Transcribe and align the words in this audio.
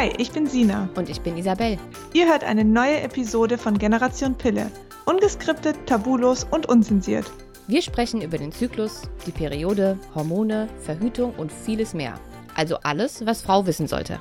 Hi, 0.00 0.10
ich 0.16 0.32
bin 0.32 0.46
Sina. 0.46 0.88
Und 0.94 1.10
ich 1.10 1.20
bin 1.20 1.36
Isabel. 1.36 1.76
Ihr 2.14 2.26
hört 2.26 2.42
eine 2.42 2.64
neue 2.64 3.02
Episode 3.02 3.58
von 3.58 3.76
Generation 3.76 4.34
Pille. 4.34 4.70
Ungeskriptet, 5.04 5.76
tabulos 5.84 6.46
und 6.50 6.66
unzensiert. 6.70 7.30
Wir 7.66 7.82
sprechen 7.82 8.22
über 8.22 8.38
den 8.38 8.50
Zyklus, 8.50 9.02
die 9.26 9.30
Periode, 9.30 9.98
Hormone, 10.14 10.68
Verhütung 10.80 11.34
und 11.34 11.52
vieles 11.52 11.92
mehr. 11.92 12.18
Also 12.54 12.78
alles, 12.82 13.26
was 13.26 13.42
Frau 13.42 13.66
wissen 13.66 13.86
sollte. 13.86 14.20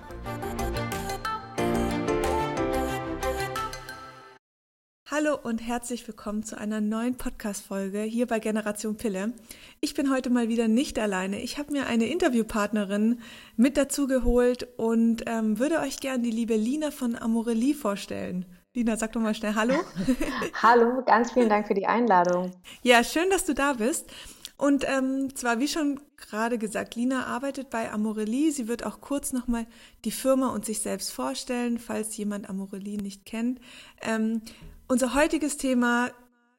Hallo 5.21 5.38
und 5.43 5.59
herzlich 5.59 6.07
willkommen 6.07 6.43
zu 6.43 6.57
einer 6.57 6.79
neuen 6.79 7.17
Podcast-Folge 7.17 8.04
hier 8.04 8.25
bei 8.25 8.39
Generation 8.39 8.96
Pille. 8.96 9.33
Ich 9.82 9.93
bin 9.93 10.09
heute 10.14 10.29
mal 10.29 10.47
wieder 10.47 10.69
nicht 10.69 10.97
alleine. 10.97 11.42
Ich 11.42 11.57
habe 11.57 11.73
mir 11.73 11.87
eine 11.87 12.05
Interviewpartnerin 12.05 13.19
mit 13.57 13.75
dazu 13.75 14.07
geholt 14.07 14.65
und 14.78 15.23
ähm, 15.25 15.59
würde 15.59 15.79
euch 15.82 16.00
gerne 16.00 16.23
die 16.23 16.32
liebe 16.32 16.55
Lina 16.55 16.92
von 16.92 17.18
Amorelie 17.18 17.73
vorstellen. 17.73 18.45
Lina, 18.73 18.95
sag 18.95 19.11
doch 19.11 19.19
mal 19.19 19.36
schnell 19.36 19.55
Hallo. 19.55 19.73
Hallo, 20.64 21.04
ganz 21.05 21.33
vielen 21.33 21.50
Dank 21.50 21.67
für 21.67 21.73
die 21.73 21.86
Einladung. 21.86 22.51
Ja, 22.81 23.04
schön, 23.04 23.29
dass 23.29 23.43
du 23.43 23.54
da 23.54 23.73
bist. 23.73 24.09
Und 24.56 24.86
ähm, 24.87 25.36
zwar, 25.36 25.59
wie 25.59 25.67
schon 25.67 26.00
gerade 26.15 26.57
gesagt, 26.57 26.95
Lina 26.95 27.25
arbeitet 27.25 27.70
bei 27.70 27.92
Amorelie. 27.92 28.51
Sie 28.51 28.70
wird 28.70 28.86
auch 28.86 29.01
kurz 29.01 29.33
nochmal 29.33 29.65
die 30.06 30.11
Firma 30.11 30.50
und 30.50 30.64
sich 30.64 30.79
selbst 30.79 31.11
vorstellen, 31.11 31.78
falls 31.78 32.16
jemand 32.16 32.50
Amorelie 32.50 32.97
nicht 32.97 33.25
kennt. 33.25 33.59
Ähm, 34.02 34.42
unser 34.89 35.14
heutiges 35.14 35.56
Thema 35.56 36.11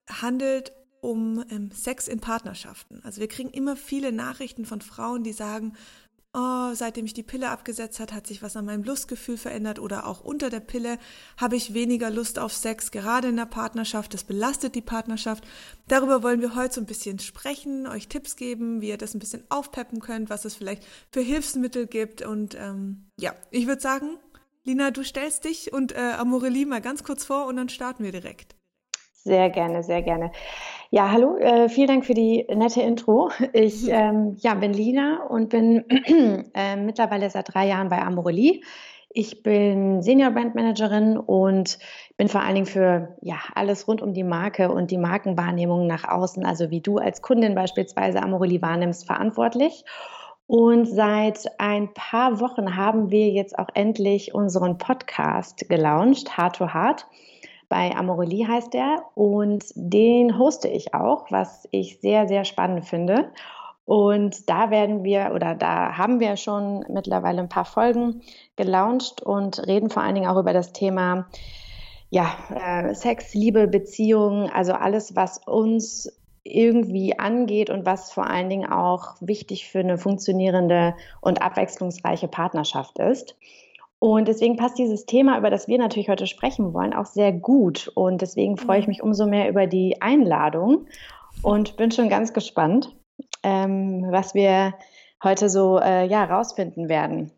handelt 0.09 0.73
um 1.03 1.45
ähm, 1.51 1.71
Sex 1.73 2.09
in 2.09 2.21
Partnerschaften. 2.21 3.01
Also 3.05 3.21
wir 3.21 3.29
kriegen 3.29 3.51
immer 3.51 3.77
viele 3.77 4.13
Nachrichten 4.13 4.65
von 4.65 4.81
Frauen, 4.81 5.25
die 5.25 5.33
sagen, 5.33 5.75
oh, 6.33 6.73
seitdem 6.75 7.07
ich 7.07 7.15
die 7.15 7.25
Pille 7.25 7.49
abgesetzt 7.49 7.99
hat, 7.99 8.13
hat 8.13 8.27
sich 8.27 8.43
was 8.43 8.57
an 8.57 8.67
meinem 8.67 8.85
Lustgefühl 8.85 9.37
verändert 9.37 9.81
oder 9.81 10.07
auch 10.07 10.21
unter 10.21 10.49
der 10.49 10.61
Pille 10.61 10.99
habe 11.39 11.57
ich 11.57 11.75
weniger 11.75 12.11
Lust 12.11 12.39
auf 12.39 12.53
Sex, 12.53 12.93
gerade 12.93 13.29
in 13.29 13.37
der 13.37 13.47
Partnerschaft. 13.47 14.15
Das 14.15 14.25
belastet 14.25 14.75
die 14.75 14.83
Partnerschaft. 14.83 15.45
Darüber 15.89 16.23
wollen 16.23 16.41
wir 16.41 16.55
heute 16.55 16.75
so 16.75 16.81
ein 16.81 16.87
bisschen 16.87 17.19
sprechen, 17.19 17.89
euch 17.89 18.09
Tipps 18.09 18.37
geben, 18.37 18.81
wie 18.81 18.91
ihr 18.91 18.99
das 18.99 19.15
ein 19.15 19.21
bisschen 19.21 19.45
aufpeppen 19.49 20.01
könnt, 20.01 20.31
was 20.31 20.45
es 20.45 20.55
vielleicht 20.55 20.85
für 21.11 21.21
Hilfsmittel 21.21 21.87
gibt. 21.87 22.23
Und 22.23 22.55
ähm, 22.55 23.09
ja, 23.19 23.35
ich 23.51 23.67
würde 23.67 23.81
sagen, 23.81 24.19
Lina, 24.65 24.91
du 24.91 25.03
stellst 25.03 25.45
dich 25.45 25.73
und 25.73 25.93
äh, 25.93 26.13
Amorelie 26.19 26.67
mal 26.67 26.81
ganz 26.81 27.03
kurz 27.03 27.25
vor 27.25 27.47
und 27.47 27.57
dann 27.57 27.69
starten 27.69 28.05
wir 28.05 28.13
direkt. 28.13 28.57
Sehr 29.23 29.51
gerne, 29.51 29.83
sehr 29.83 30.03
gerne. 30.03 30.33
Ja, 30.91 31.11
hallo, 31.11 31.37
äh, 31.37 31.69
vielen 31.69 31.89
Dank 31.89 32.07
für 32.07 32.15
die 32.15 32.47
nette 32.55 32.81
Intro. 32.83 33.31
Ich 33.53 33.85
mhm. 33.85 33.93
ähm, 33.93 34.37
ja, 34.39 34.55
bin 34.55 34.73
Lina 34.73 35.27
und 35.29 35.51
bin 35.51 35.85
äh, 36.55 36.77
mittlerweile 36.77 37.29
seit 37.31 37.53
drei 37.53 37.69
Jahren 37.69 37.89
bei 37.89 38.01
Amorelie. 38.01 38.63
Ich 39.13 39.43
bin 39.43 40.03
Senior 40.03 40.31
Brand 40.31 40.55
Managerin 40.55 41.19
und 41.19 41.79
bin 42.17 42.29
vor 42.29 42.43
allen 42.43 42.55
Dingen 42.55 42.67
für 42.67 43.17
ja, 43.23 43.39
alles 43.55 43.89
rund 43.89 44.03
um 44.03 44.15
die 44.15 44.23
Marke 44.23 44.71
und 44.71 44.91
die 44.91 44.99
Markenwahrnehmung 44.99 45.87
nach 45.87 46.07
außen, 46.07 46.47
also 46.47 46.71
wie 46.71 46.81
du 46.81 46.99
als 46.99 47.21
Kundin 47.21 47.55
beispielsweise 47.55 48.23
Amorelie 48.23 48.63
wahrnimmst, 48.63 49.07
verantwortlich. 49.07 49.85
Und 50.51 50.87
seit 50.87 51.49
ein 51.61 51.95
paar 51.95 52.41
Wochen 52.41 52.75
haben 52.75 53.13
wir 53.13 53.29
jetzt 53.29 53.57
auch 53.57 53.69
endlich 53.75 54.35
unseren 54.35 54.79
Podcast 54.79 55.69
gelauncht, 55.69 56.37
Heart 56.37 56.57
to 56.57 56.75
Heart. 56.75 57.07
Bei 57.69 57.95
Amorelie 57.95 58.49
heißt 58.49 58.75
er 58.75 59.05
und 59.15 59.65
den 59.77 60.41
hoste 60.41 60.67
ich 60.67 60.93
auch, 60.93 61.31
was 61.31 61.69
ich 61.71 62.01
sehr, 62.01 62.27
sehr 62.27 62.45
spannend 62.45 62.85
finde. 62.85 63.31
Und 63.85 64.51
da 64.51 64.73
werden 64.73 65.05
wir 65.05 65.31
oder 65.37 65.55
da 65.55 65.97
haben 65.97 66.19
wir 66.19 66.37
schon 66.37 66.85
mittlerweile 66.89 67.43
ein 67.43 67.49
paar 67.49 67.65
Folgen 67.65 68.23
gelauncht 68.57 69.23
und 69.23 69.65
reden 69.69 69.89
vor 69.89 70.03
allen 70.03 70.17
Dingen 70.17 70.29
auch 70.29 70.41
über 70.41 70.53
das 70.53 70.73
Thema 70.73 71.29
ja, 72.09 72.29
äh, 72.53 72.93
Sex, 72.93 73.35
Liebe, 73.35 73.69
Beziehungen, 73.69 74.51
also 74.51 74.73
alles, 74.73 75.15
was 75.15 75.39
uns 75.47 76.11
irgendwie 76.43 77.19
angeht 77.19 77.71
und 77.71 77.85
was 77.85 78.13
vor 78.13 78.29
allen 78.29 78.49
Dingen 78.49 78.71
auch 78.71 79.17
wichtig 79.21 79.69
für 79.69 79.81
eine 79.81 79.99
funktionierende 79.99 80.95
und 81.21 81.43
abwechslungsreiche 81.43 82.29
Partnerschaft 82.29 82.99
ist. 82.99 83.37
Und 83.99 84.29
deswegen 84.29 84.57
passt 84.57 84.79
dieses 84.79 85.05
Thema, 85.05 85.37
über 85.37 85.51
das 85.51 85.69
wir 85.69 85.77
natürlich 85.77 86.09
heute 86.09 86.27
sprechen 86.27 86.73
wollen, 86.73 86.95
auch 86.95 87.05
sehr 87.05 87.33
gut. 87.33 87.93
Und 87.95 88.23
deswegen 88.23 88.57
freue 88.57 88.81
ich 88.81 88.89
mich 88.89 89.03
umso 89.03 89.27
mehr 89.27 89.49
über 89.51 89.67
die 89.67 90.01
Einladung 90.01 90.87
und 91.43 91.77
bin 91.77 91.91
schon 91.91 92.09
ganz 92.09 92.33
gespannt, 92.33 92.97
ähm, 93.43 94.07
was 94.09 94.35
wir 94.35 94.75
heute 95.23 95.51
so 95.51 95.79
äh, 95.79 96.07
ja, 96.07 96.25
rausfinden 96.25 96.89
werden. 96.89 97.31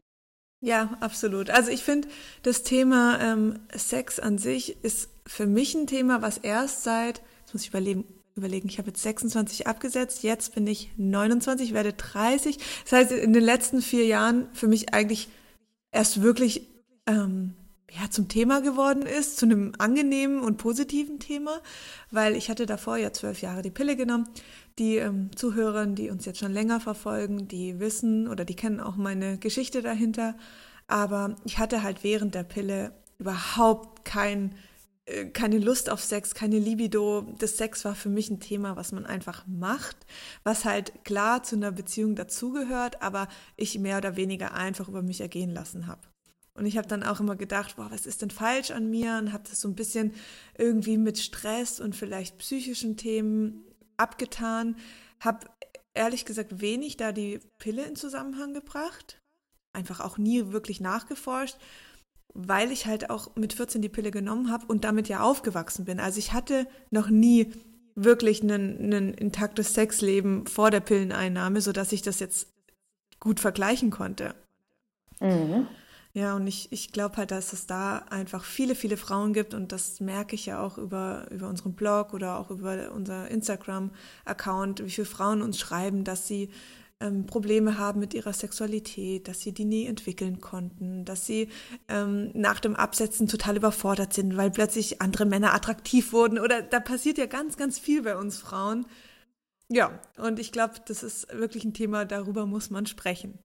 Ja, 0.61 0.91
absolut. 1.01 1.51
Also 1.51 1.73
ich 1.73 1.83
finde, 1.83 2.07
das 2.45 2.63
Thema 2.63 3.19
ähm, 3.21 3.59
Sex 3.75 4.21
an 4.21 4.39
sich 4.39 4.84
ist 4.84 5.11
für 5.27 5.47
mich 5.47 5.75
ein 5.75 5.89
Thema, 5.89 6.23
was 6.23 6.39
erst 6.39 6.84
seit, 6.84 7.21
jetzt 7.41 7.53
muss 7.53 7.63
ich 7.63 7.71
überlegen, 7.71 8.05
überlegen, 8.34 8.69
ich 8.69 8.78
habe 8.78 8.88
jetzt 8.88 9.03
26 9.03 9.66
abgesetzt, 9.66 10.22
jetzt 10.22 10.54
bin 10.54 10.66
ich 10.66 10.91
29, 10.97 11.75
werde 11.75 11.93
30. 11.93 12.59
Das 12.84 12.93
heißt, 12.93 13.12
in 13.12 13.32
den 13.32 13.44
letzten 13.44 13.82
vier 13.82 14.06
Jahren 14.06 14.48
für 14.53 14.69
mich 14.69 14.94
eigentlich 14.94 15.28
erst 15.91 16.22
wirklich 16.22 16.69
ähm, 17.06 17.54
ja, 17.91 18.10
zum 18.10 18.28
Thema 18.28 18.60
geworden 18.60 19.03
ist, 19.03 19.37
zu 19.37 19.44
einem 19.44 19.72
angenehmen 19.78 20.41
und 20.41 20.56
positiven 20.56 21.19
Thema, 21.19 21.60
weil 22.10 22.37
ich 22.37 22.48
hatte 22.48 22.65
davor 22.65 22.97
ja 22.97 23.12
zwölf 23.12 23.42
Jahre 23.42 23.62
die 23.62 23.71
Pille 23.71 23.97
genommen. 23.97 24.28
Die 24.78 24.97
ähm, 24.97 25.31
Zuhörer, 25.37 25.84
die 25.87 26.09
uns 26.09 26.25
jetzt 26.25 26.38
schon 26.38 26.53
länger 26.53 26.81
verfolgen, 26.81 27.47
die 27.48 27.78
wissen 27.78 28.28
oder 28.28 28.47
die 28.47 28.56
kennen 28.56 28.81
auch 28.81 28.97
meine 28.97 29.37
Geschichte 29.37 29.82
dahinter. 29.82 30.34
Aber 30.87 31.37
ich 31.44 31.59
hatte 31.59 31.82
halt 31.82 32.03
während 32.03 32.34
der 32.34 32.44
Pille 32.44 32.92
überhaupt 33.19 34.06
kein 34.06 34.54
keine 35.33 35.59
Lust 35.59 35.91
auf 35.91 36.03
Sex, 36.03 36.35
keine 36.35 36.59
Libido. 36.59 37.23
Das 37.39 37.57
Sex 37.57 37.85
war 37.85 37.95
für 37.95 38.09
mich 38.09 38.31
ein 38.31 38.41
Thema, 38.41 38.77
was 38.77 38.93
man 38.93 39.05
einfach 39.05 39.45
macht, 39.47 39.97
was 40.45 40.65
halt 40.65 41.05
klar 41.05 41.43
zu 41.43 41.57
einer 41.57 41.73
Beziehung 41.73 42.15
dazugehört, 42.15 43.03
aber 43.03 43.29
ich 43.57 43.79
mehr 43.79 43.99
oder 43.99 44.17
weniger 44.17 44.55
einfach 44.55 44.89
über 44.89 45.03
mich 45.03 45.21
ergehen 45.21 45.51
lassen 45.51 45.87
habe. 45.87 46.03
Und 46.55 46.67
ich 46.67 46.77
habe 46.77 46.87
dann 46.87 47.03
auch 47.03 47.19
immer 47.19 47.35
gedacht, 47.35 47.77
boah, 47.77 47.91
was 47.91 48.07
ist 48.07 48.23
denn 48.23 48.31
falsch 48.31 48.71
an 48.71 48.91
mir? 48.91 49.19
Und 49.19 49.33
habe 49.33 49.49
das 49.49 49.61
so 49.61 49.69
ein 49.69 49.75
bisschen 49.75 50.13
irgendwie 50.57 50.99
mit 50.99 51.19
Stress 51.19 51.81
und 51.81 51.97
vielleicht 51.97 52.39
psychischen 52.39 52.97
Themen 52.97 53.65
abgetan. 53.97 54.77
Habe 55.19 55.47
ehrlich 55.95 56.25
gesagt 56.27 56.61
wenig 56.61 56.97
da 56.97 57.11
die 57.11 57.41
Pille 57.59 57.84
in 57.84 57.97
Zusammenhang 57.97 58.53
gebracht. 58.53 59.19
Einfach 59.73 60.01
auch 60.01 60.19
nie 60.19 60.53
wirklich 60.53 60.81
nachgeforscht 60.81 61.57
weil 62.34 62.72
ich 62.72 62.87
halt 62.87 63.10
auch 63.10 63.34
mit 63.37 63.53
14 63.53 63.82
die 63.82 63.88
Pille 63.88 64.10
genommen 64.10 64.50
habe 64.50 64.66
und 64.66 64.84
damit 64.84 65.09
ja 65.09 65.20
aufgewachsen 65.20 65.84
bin. 65.84 66.00
Also 66.00 66.19
ich 66.19 66.32
hatte 66.32 66.66
noch 66.91 67.09
nie 67.09 67.53
wirklich 67.94 68.43
ein, 68.43 69.15
intaktes 69.15 69.75
Sexleben 69.75 70.47
vor 70.47 70.71
der 70.71 70.81
Pilleneinnahme, 70.81 71.60
sodass 71.60 71.92
ich 71.92 72.03
das 72.03 72.21
jetzt 72.21 72.48
gut 73.21 73.41
vergleichen 73.41 73.91
konnte. 73.91 74.34
Mhm. 75.21 75.66
Ja, 76.15 76.37
und 76.37 76.47
ich, 76.47 76.71
ich 76.72 76.92
glaube 76.92 77.16
halt, 77.16 77.31
dass 77.31 77.54
es 77.54 77.66
da 77.66 77.98
einfach 78.10 78.44
viele, 78.44 78.75
viele 78.75 78.98
Frauen 78.98 79.32
gibt 79.32 79.54
und 79.54 79.72
das 79.72 80.00
merke 80.00 80.34
ich 80.34 80.44
ja 80.44 80.60
auch 80.62 80.76
über, 80.76 81.26
über 81.31 81.48
unseren 81.48 81.72
Blog 81.72 82.12
oder 82.12 82.38
auch 82.38 82.50
über 82.50 82.92
unser 82.92 83.28
Instagram-Account, 83.31 84.84
wie 84.84 84.91
viele 84.91 85.06
Frauen 85.06 85.41
uns 85.41 85.59
schreiben, 85.59 86.04
dass 86.04 86.28
sie 86.28 86.50
ähm, 87.03 87.27
Probleme 87.27 87.79
haben 87.79 88.01
mit 88.01 88.15
ihrer 88.15 88.33
Sexualität, 88.33 89.29
dass 89.29 89.41
sie 89.41 89.53
die 89.53 89.65
nie 89.65 89.87
entwickeln 89.87 90.41
konnten, 90.41 91.05
dass 91.05 91.27
sie 91.27 91.49
ähm, 91.89 92.31
nach 92.35 92.61
dem 92.61 92.77
Absetzen 92.77 93.27
total 93.27 93.57
überfordert 93.57 94.13
sind, 94.13 94.37
weil 94.37 94.51
plötzlich 94.51 95.03
andere 95.03 95.27
Männer 95.27 95.53
attraktiv 95.55 96.13
wurden 96.13 96.39
oder 96.39 96.63
da 96.63 96.81
passiert 96.81 97.19
ja 97.19 97.27
ganz, 97.27 97.57
ganz 97.57 97.78
viel 97.78 98.03
bei 98.03 98.16
uns 98.16 98.39
Frauen. 98.39 98.87
Ja, 99.69 100.01
und 100.19 100.39
ich 100.39 100.53
glaube, 100.53 100.75
das 100.87 101.03
ist 101.03 101.33
wirklich 101.33 101.65
ein 101.65 101.75
Thema, 101.75 102.04
darüber 102.04 102.47
muss 102.47 102.71
man 102.71 102.87
sprechen. 102.87 103.39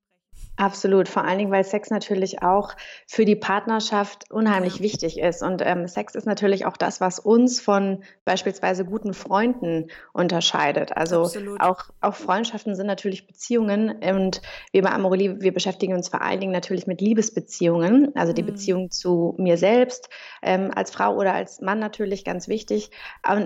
Absolut, 0.60 1.08
vor 1.08 1.24
allen 1.24 1.38
Dingen, 1.38 1.52
weil 1.52 1.64
Sex 1.64 1.92
natürlich 1.92 2.42
auch 2.42 2.72
für 3.06 3.26
die 3.26 3.36
Partnerschaft 3.36 4.32
unheimlich 4.32 4.78
ja. 4.78 4.82
wichtig 4.82 5.20
ist. 5.20 5.44
Und 5.44 5.62
ähm, 5.64 5.88
Sex 5.88 6.16
ist 6.16 6.26
natürlich 6.26 6.66
auch 6.66 6.78
das, 6.78 7.00
was 7.00 7.20
uns 7.20 7.62
von 7.62 8.04
beispielsweise 8.26 8.84
guten 8.84 9.14
Freunden 9.14 9.92
unterscheidet. 10.14 10.98
Also 10.98 11.30
auch, 11.60 11.84
auch 12.02 12.16
Freundschaften 12.16 12.76
sind 12.76 12.88
natürlich 12.88 13.28
Beziehungen. 13.28 14.00
Und 14.02 14.42
wir 14.72 14.82
bei 14.82 14.90
Amorelie, 14.90 15.42
wir 15.42 15.54
beschäftigen 15.54 15.94
uns 15.94 16.10
vor 16.10 16.24
allen 16.24 16.40
Dingen 16.40 16.54
natürlich 16.54 16.88
mit 16.88 17.02
Liebesbeziehungen, 17.02 18.16
also 18.16 18.34
die 18.34 18.42
mhm. 18.42 18.48
Beziehung 18.48 18.90
zu 18.90 19.36
mir 19.38 19.58
selbst 19.58 20.10
ähm, 20.42 20.72
als 20.74 20.90
Frau 20.90 21.16
oder 21.18 21.36
als 21.36 21.62
Mann 21.62 21.78
natürlich 21.78 22.26
ganz 22.26 22.48
wichtig. 22.48 22.90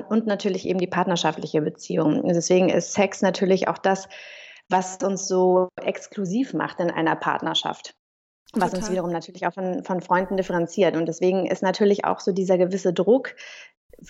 Und 0.08 0.28
natürlich 0.28 0.66
eben 0.66 0.80
die 0.80 0.88
partnerschaftliche 0.88 1.62
Beziehung. 1.62 2.22
Und 2.22 2.34
deswegen 2.34 2.70
ist 2.70 2.94
Sex 2.94 3.22
natürlich 3.22 3.68
auch 3.68 3.78
das, 3.78 4.08
was 4.72 4.98
uns 5.04 5.28
so 5.28 5.70
exklusiv 5.82 6.54
macht 6.54 6.80
in 6.80 6.92
einer 6.92 7.16
Partnerschaft. 7.16 7.96
Was 8.54 8.72
Total. 8.72 8.80
uns 8.80 8.92
wiederum 8.92 9.12
natürlich 9.12 9.48
auch 9.48 9.54
von, 9.54 9.84
von 9.84 10.02
Freunden 10.02 10.36
differenziert. 10.36 10.98
Und 10.98 11.06
deswegen 11.06 11.46
ist 11.46 11.64
natürlich 11.64 12.06
auch 12.06 12.20
so 12.20 12.32
dieser 12.32 12.58
gewisse 12.58 12.92
Druck 12.92 13.36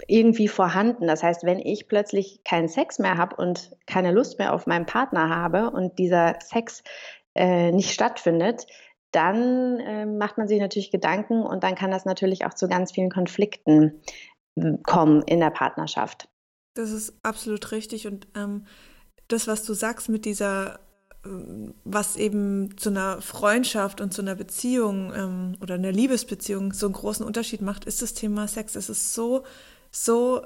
irgendwie 0.07 0.47
vorhanden. 0.47 1.07
Das 1.07 1.21
heißt, 1.21 1.43
wenn 1.43 1.59
ich 1.59 1.87
plötzlich 1.87 2.43
keinen 2.43 2.67
Sex 2.67 2.97
mehr 2.97 3.17
habe 3.17 3.35
und 3.35 3.75
keine 3.85 4.11
Lust 4.11 4.39
mehr 4.39 4.53
auf 4.53 4.67
meinen 4.67 4.85
Partner 4.85 5.29
habe 5.29 5.69
und 5.69 5.99
dieser 5.99 6.35
Sex 6.41 6.83
äh, 7.35 7.71
nicht 7.71 7.91
stattfindet, 7.91 8.65
dann 9.11 9.79
äh, 9.79 10.05
macht 10.05 10.37
man 10.37 10.47
sich 10.47 10.59
natürlich 10.59 10.91
Gedanken 10.91 11.43
und 11.43 11.63
dann 11.63 11.75
kann 11.75 11.91
das 11.91 12.05
natürlich 12.05 12.45
auch 12.45 12.53
zu 12.53 12.67
ganz 12.67 12.93
vielen 12.93 13.09
Konflikten 13.09 14.01
hm, 14.57 14.81
kommen 14.83 15.21
in 15.23 15.39
der 15.39 15.49
Partnerschaft. 15.49 16.29
Das 16.73 16.91
ist 16.91 17.19
absolut 17.23 17.71
richtig 17.73 18.07
und 18.07 18.27
ähm, 18.35 18.65
das, 19.31 19.47
was 19.47 19.63
du 19.63 19.73
sagst 19.73 20.09
mit 20.09 20.25
dieser 20.25 20.79
was 21.23 22.15
eben 22.15 22.77
zu 22.77 22.89
einer 22.89 23.21
Freundschaft 23.21 24.01
und 24.01 24.11
zu 24.11 24.21
einer 24.21 24.35
Beziehung 24.35 25.13
ähm, 25.13 25.57
oder 25.61 25.75
einer 25.75 25.91
Liebesbeziehung 25.91 26.73
so 26.73 26.87
einen 26.87 26.93
großen 26.93 27.25
Unterschied 27.25 27.61
macht, 27.61 27.85
ist 27.85 28.01
das 28.01 28.13
Thema 28.13 28.47
Sex. 28.47 28.75
Es 28.75 28.89
ist 28.89 29.13
so, 29.13 29.43
so 29.91 30.41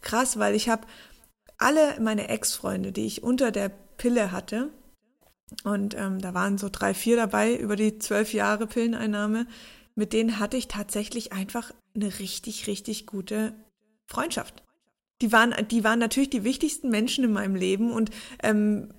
krass, 0.00 0.38
weil 0.38 0.54
ich 0.56 0.68
habe 0.68 0.86
alle 1.58 2.00
meine 2.00 2.28
Ex-Freunde, 2.28 2.90
die 2.90 3.06
ich 3.06 3.22
unter 3.22 3.52
der 3.52 3.68
Pille 3.68 4.32
hatte, 4.32 4.70
und 5.62 5.94
ähm, 5.94 6.20
da 6.20 6.34
waren 6.34 6.58
so 6.58 6.68
drei, 6.72 6.92
vier 6.92 7.14
dabei 7.14 7.54
über 7.54 7.76
die 7.76 7.98
zwölf 7.98 8.32
Jahre 8.34 8.66
Pilleneinnahme, 8.66 9.46
mit 9.94 10.12
denen 10.12 10.40
hatte 10.40 10.56
ich 10.56 10.66
tatsächlich 10.66 11.32
einfach 11.32 11.72
eine 11.94 12.18
richtig, 12.18 12.66
richtig 12.66 13.06
gute 13.06 13.54
Freundschaft. 14.08 14.64
Die 15.22 15.32
waren, 15.32 15.54
die 15.70 15.84
waren 15.84 15.98
natürlich 15.98 16.30
die 16.30 16.44
wichtigsten 16.44 16.90
Menschen 16.90 17.24
in 17.24 17.32
meinem 17.32 17.54
Leben 17.54 17.92
und 17.92 18.10
ähm, 18.42 18.92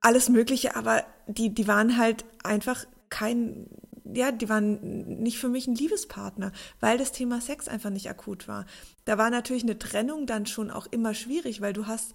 alles 0.00 0.28
Mögliche, 0.28 0.76
aber 0.76 1.04
die, 1.26 1.54
die 1.54 1.66
waren 1.66 1.96
halt 1.96 2.26
einfach 2.42 2.84
kein, 3.08 3.68
ja, 4.04 4.30
die 4.30 4.50
waren 4.50 5.22
nicht 5.22 5.38
für 5.38 5.48
mich 5.48 5.66
ein 5.66 5.74
Liebespartner, 5.74 6.52
weil 6.80 6.98
das 6.98 7.12
Thema 7.12 7.40
Sex 7.40 7.68
einfach 7.68 7.90
nicht 7.90 8.10
akut 8.10 8.46
war. 8.46 8.66
Da 9.06 9.16
war 9.16 9.30
natürlich 9.30 9.62
eine 9.62 9.78
Trennung 9.78 10.26
dann 10.26 10.44
schon 10.44 10.70
auch 10.70 10.86
immer 10.90 11.14
schwierig, 11.14 11.62
weil 11.62 11.72
du 11.72 11.86
hast 11.86 12.14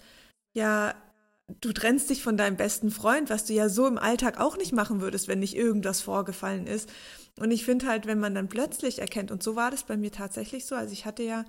ja, 0.54 0.94
du 1.62 1.72
trennst 1.74 2.10
dich 2.10 2.22
von 2.24 2.38
deinem 2.38 2.58
besten 2.58 2.92
Freund, 2.92 3.30
was 3.30 3.46
du 3.46 3.54
ja 3.54 3.70
so 3.70 3.88
im 3.88 3.98
Alltag 3.98 4.40
auch 4.40 4.58
nicht 4.58 4.72
machen 4.72 5.02
würdest, 5.02 5.28
wenn 5.28 5.40
nicht 5.40 5.56
irgendwas 5.56 6.02
vorgefallen 6.02 6.68
ist. 6.68 6.90
Und 7.40 7.52
ich 7.52 7.66
finde 7.66 7.88
halt, 7.88 8.06
wenn 8.06 8.20
man 8.20 8.36
dann 8.36 8.50
plötzlich 8.50 9.00
erkennt, 9.00 9.32
und 9.32 9.42
so 9.42 9.56
war 9.56 9.72
das 9.72 9.84
bei 9.84 9.98
mir 9.98 10.12
tatsächlich 10.12 10.66
so, 10.66 10.76
also 10.76 10.94
ich 10.94 11.06
hatte 11.06 11.24
ja 11.24 11.46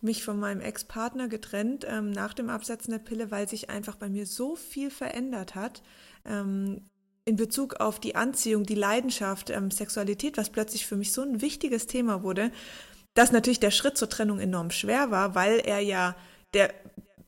mich 0.00 0.24
von 0.24 0.38
meinem 0.38 0.60
Ex-Partner 0.60 1.28
getrennt 1.28 1.86
ähm, 1.88 2.10
nach 2.10 2.34
dem 2.34 2.48
Absetzen 2.48 2.92
der 2.92 2.98
Pille, 2.98 3.30
weil 3.30 3.48
sich 3.48 3.70
einfach 3.70 3.96
bei 3.96 4.08
mir 4.08 4.26
so 4.26 4.56
viel 4.56 4.90
verändert 4.90 5.54
hat 5.54 5.82
ähm, 6.24 6.82
in 7.24 7.36
Bezug 7.36 7.76
auf 7.76 8.00
die 8.00 8.16
Anziehung, 8.16 8.64
die 8.64 8.74
Leidenschaft, 8.74 9.50
ähm, 9.50 9.70
Sexualität, 9.70 10.36
was 10.36 10.50
plötzlich 10.50 10.86
für 10.86 10.96
mich 10.96 11.12
so 11.12 11.22
ein 11.22 11.40
wichtiges 11.40 11.86
Thema 11.86 12.22
wurde, 12.22 12.50
dass 13.14 13.32
natürlich 13.32 13.60
der 13.60 13.70
Schritt 13.70 13.98
zur 13.98 14.08
Trennung 14.08 14.38
enorm 14.38 14.70
schwer 14.70 15.10
war, 15.10 15.34
weil 15.34 15.60
er 15.60 15.80
ja 15.80 16.16
der 16.54 16.72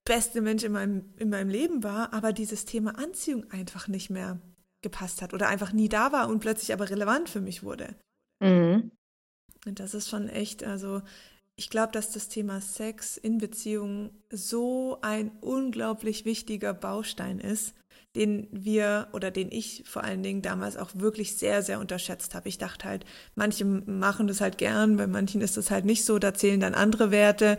beste 0.05 0.41
Mensch 0.41 0.65
in 0.65 0.73
meinem, 0.73 1.13
in 1.19 1.29
meinem 1.29 1.51
Leben 1.51 1.83
war, 1.83 2.13
aber 2.13 2.33
dieses 2.33 2.65
Thema 2.65 2.99
Anziehung 2.99 3.51
einfach 3.51 3.89
nicht 3.89 4.11
mehr 4.11 4.41
gepasst 4.83 5.23
hat 5.23 5.33
oder 5.33 5.49
einfach 5.49 5.73
nie 5.73 5.89
da 5.89 6.11
war 6.13 6.29
und 6.29 6.41
plötzlich 6.41 6.73
aber 6.73 6.91
relevant 6.91 7.29
für 7.29 7.41
mich 7.41 7.63
wurde. 7.63 7.95
Mhm. 8.41 8.91
Und 9.65 9.79
das 9.79 9.95
ist 9.95 10.09
schon 10.09 10.29
echt, 10.29 10.65
also 10.65 11.03
ich 11.57 11.71
glaube, 11.71 11.93
dass 11.93 12.13
das 12.13 12.29
Thema 12.29 12.61
Sex 12.61 13.17
in 13.17 13.39
Beziehungen 13.39 14.11
so 14.31 14.99
ein 15.03 15.31
unglaublich 15.41 16.25
wichtiger 16.25 16.73
Baustein 16.73 17.39
ist, 17.39 17.75
den 18.17 18.47
wir 18.51 19.09
oder 19.13 19.31
den 19.31 19.51
ich 19.51 19.85
vor 19.87 20.05
allen 20.05 20.23
Dingen 20.23 20.43
damals 20.43 20.77
auch 20.77 20.91
wirklich 20.95 21.37
sehr, 21.37 21.63
sehr 21.63 21.81
unterschätzt 21.81 22.35
habe. 22.35 22.49
Ich 22.49 22.59
dachte 22.59 22.89
halt, 22.89 23.05
manche 23.35 23.65
machen 23.65 24.27
das 24.27 24.41
halt 24.41 24.59
gern, 24.59 24.97
bei 24.97 25.07
manchen 25.07 25.41
ist 25.41 25.57
das 25.57 25.71
halt 25.71 25.85
nicht 25.85 26.05
so, 26.05 26.19
da 26.19 26.35
zählen 26.35 26.61
dann 26.61 26.75
andere 26.75 27.11
Werte. 27.11 27.59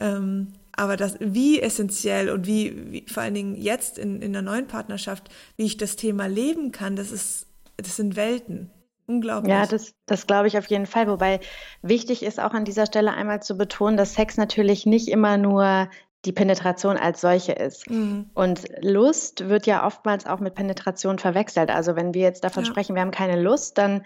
Ähm, 0.00 0.48
aber 0.72 0.96
das, 0.96 1.16
wie 1.18 1.60
essentiell 1.60 2.30
und 2.30 2.46
wie, 2.46 2.92
wie 2.92 3.04
vor 3.08 3.24
allen 3.24 3.34
Dingen 3.34 3.56
jetzt 3.56 3.98
in, 3.98 4.22
in 4.22 4.36
einer 4.36 4.48
neuen 4.48 4.68
Partnerschaft, 4.68 5.28
wie 5.56 5.64
ich 5.64 5.76
das 5.76 5.96
Thema 5.96 6.26
leben 6.26 6.70
kann, 6.70 6.94
das 6.94 7.10
ist, 7.10 7.46
das 7.76 7.96
sind 7.96 8.14
Welten. 8.14 8.70
Unglaublich. 9.08 9.50
Ja, 9.50 9.64
das, 9.66 9.94
das 10.04 10.26
glaube 10.26 10.48
ich 10.48 10.58
auf 10.58 10.66
jeden 10.66 10.84
Fall. 10.84 11.08
Wobei 11.08 11.40
wichtig 11.80 12.22
ist 12.22 12.38
auch 12.38 12.52
an 12.52 12.66
dieser 12.66 12.84
Stelle 12.84 13.14
einmal 13.14 13.42
zu 13.42 13.56
betonen, 13.56 13.96
dass 13.96 14.12
Sex 14.14 14.36
natürlich 14.36 14.84
nicht 14.84 15.08
immer 15.08 15.38
nur 15.38 15.88
die 16.26 16.32
Penetration 16.32 16.98
als 16.98 17.22
solche 17.22 17.52
ist. 17.52 17.88
Mhm. 17.88 18.28
Und 18.34 18.64
Lust 18.82 19.48
wird 19.48 19.66
ja 19.66 19.86
oftmals 19.86 20.26
auch 20.26 20.40
mit 20.40 20.54
Penetration 20.54 21.18
verwechselt. 21.18 21.70
Also 21.70 21.96
wenn 21.96 22.12
wir 22.12 22.20
jetzt 22.20 22.44
davon 22.44 22.64
ja. 22.64 22.70
sprechen, 22.70 22.94
wir 22.94 23.02
haben 23.02 23.10
keine 23.10 23.40
Lust, 23.40 23.78
dann 23.78 24.02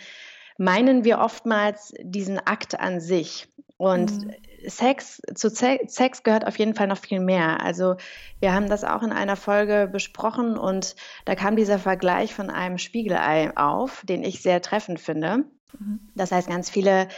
meinen 0.57 1.05
wir 1.05 1.19
oftmals 1.19 1.93
diesen 2.01 2.39
Akt 2.39 2.79
an 2.79 3.01
sich. 3.01 3.49
Und 3.79 4.27
mhm. 4.27 4.35
Sex, 4.67 5.21
zu 5.35 5.49
Sex 5.51 6.23
gehört 6.23 6.47
auf 6.47 6.59
jeden 6.59 6.75
Fall 6.75 6.87
noch 6.87 6.99
viel 6.99 7.21
mehr. 7.21 7.63
Also 7.63 7.97
wir 8.41 8.55
haben 8.55 8.69
das 8.69 8.85
auch 8.85 9.03
in 9.03 9.13
einer 9.13 9.37
Folge 9.37 9.89
besprochen 9.91 10.57
und 10.57 10.97
da 11.25 11.35
kam 11.35 11.57
dieser 11.57 11.79
Vergleich 11.79 12.35
von 12.35 12.51
einem 12.51 12.79
Spiegelei 12.79 13.57
auf, 13.57 14.03
den 14.07 14.23
ich 14.23 14.43
sehr 14.43 14.63
treffend 14.63 15.01
finde. 15.01 15.45
Mhm. 15.79 16.01
Das 16.15 16.33
heißt, 16.33 16.49
ganz 16.49 16.71
viele 16.71 17.09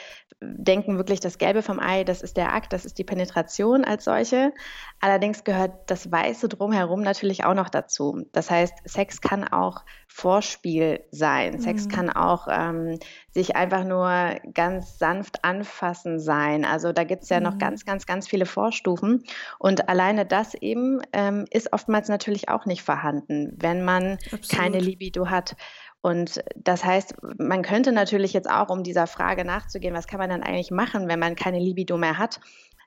denken 0.56 0.96
wirklich, 0.96 1.20
das 1.20 1.38
Gelbe 1.38 1.62
vom 1.62 1.80
Ei, 1.80 2.04
das 2.04 2.22
ist 2.22 2.36
der 2.36 2.52
Akt, 2.52 2.72
das 2.72 2.84
ist 2.84 2.98
die 2.98 3.04
Penetration 3.04 3.84
als 3.84 4.04
solche. 4.04 4.52
Allerdings 5.00 5.44
gehört 5.44 5.90
das 5.90 6.10
Weiße 6.10 6.48
drumherum 6.48 7.02
natürlich 7.02 7.44
auch 7.44 7.54
noch 7.54 7.68
dazu. 7.68 8.26
Das 8.32 8.50
heißt, 8.50 8.74
Sex 8.84 9.20
kann 9.20 9.44
auch 9.44 9.84
Vorspiel 10.08 11.04
sein. 11.10 11.54
Mhm. 11.54 11.60
Sex 11.60 11.88
kann 11.88 12.08
auch 12.08 12.46
ähm, 12.48 12.98
sich 13.32 13.56
einfach 13.56 13.84
nur 13.84 14.36
ganz 14.54 14.98
sanft 14.98 15.44
anfassen 15.44 16.20
sein. 16.20 16.64
Also 16.64 16.92
da 16.92 17.02
gibt 17.04 17.24
es 17.24 17.30
ja 17.30 17.38
mhm. 17.38 17.44
noch 17.44 17.58
ganz, 17.58 17.84
ganz, 17.84 18.06
ganz 18.06 18.28
viele 18.28 18.46
Vorstufen. 18.46 19.24
Und 19.58 19.88
alleine 19.88 20.24
das 20.24 20.54
eben 20.54 21.00
ähm, 21.12 21.46
ist 21.50 21.72
oftmals 21.72 22.08
natürlich 22.08 22.48
auch 22.48 22.64
nicht 22.64 22.82
vorhanden, 22.82 23.56
wenn 23.58 23.84
man 23.84 24.18
Absolut. 24.30 24.48
keine 24.48 24.78
Libido 24.78 25.30
hat. 25.30 25.56
Und 26.04 26.44
das 26.54 26.84
heißt, 26.84 27.14
man 27.38 27.62
könnte 27.62 27.90
natürlich 27.90 28.34
jetzt 28.34 28.50
auch, 28.50 28.68
um 28.68 28.82
dieser 28.82 29.06
Frage 29.06 29.42
nachzugehen, 29.42 29.94
was 29.94 30.06
kann 30.06 30.18
man 30.18 30.28
dann 30.28 30.42
eigentlich 30.42 30.70
machen, 30.70 31.08
wenn 31.08 31.18
man 31.18 31.34
keine 31.34 31.58
Libido 31.58 31.96
mehr 31.96 32.18
hat, 32.18 32.40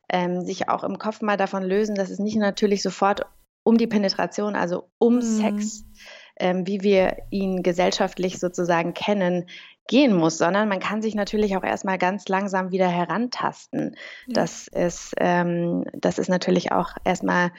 ähm, 0.07 0.45
sich 0.45 0.69
auch 0.69 0.83
im 0.83 0.99
Kopf 0.99 1.23
mal 1.23 1.35
davon 1.35 1.63
lösen, 1.63 1.95
dass 1.95 2.11
es 2.11 2.19
nicht 2.19 2.37
natürlich 2.37 2.83
sofort 2.83 3.25
um 3.63 3.79
die 3.79 3.87
Penetration, 3.87 4.55
also 4.55 4.91
um 4.99 5.15
mhm. 5.15 5.21
Sex, 5.21 5.83
ähm, 6.39 6.67
wie 6.67 6.83
wir 6.83 7.17
ihn 7.31 7.63
gesellschaftlich 7.63 8.37
sozusagen 8.37 8.93
kennen, 8.93 9.49
gehen 9.87 10.15
muss, 10.15 10.37
sondern 10.37 10.69
man 10.69 10.79
kann 10.79 11.01
sich 11.01 11.15
natürlich 11.15 11.57
auch 11.57 11.63
erstmal 11.63 11.97
ganz 11.97 12.27
langsam 12.27 12.69
wieder 12.69 12.87
herantasten. 12.87 13.95
Ja. 14.27 14.33
Das, 14.33 14.67
ist, 14.67 15.15
ähm, 15.17 15.85
das 15.93 16.19
ist 16.19 16.29
natürlich 16.29 16.71
auch 16.71 16.91
erstmal 17.03 17.49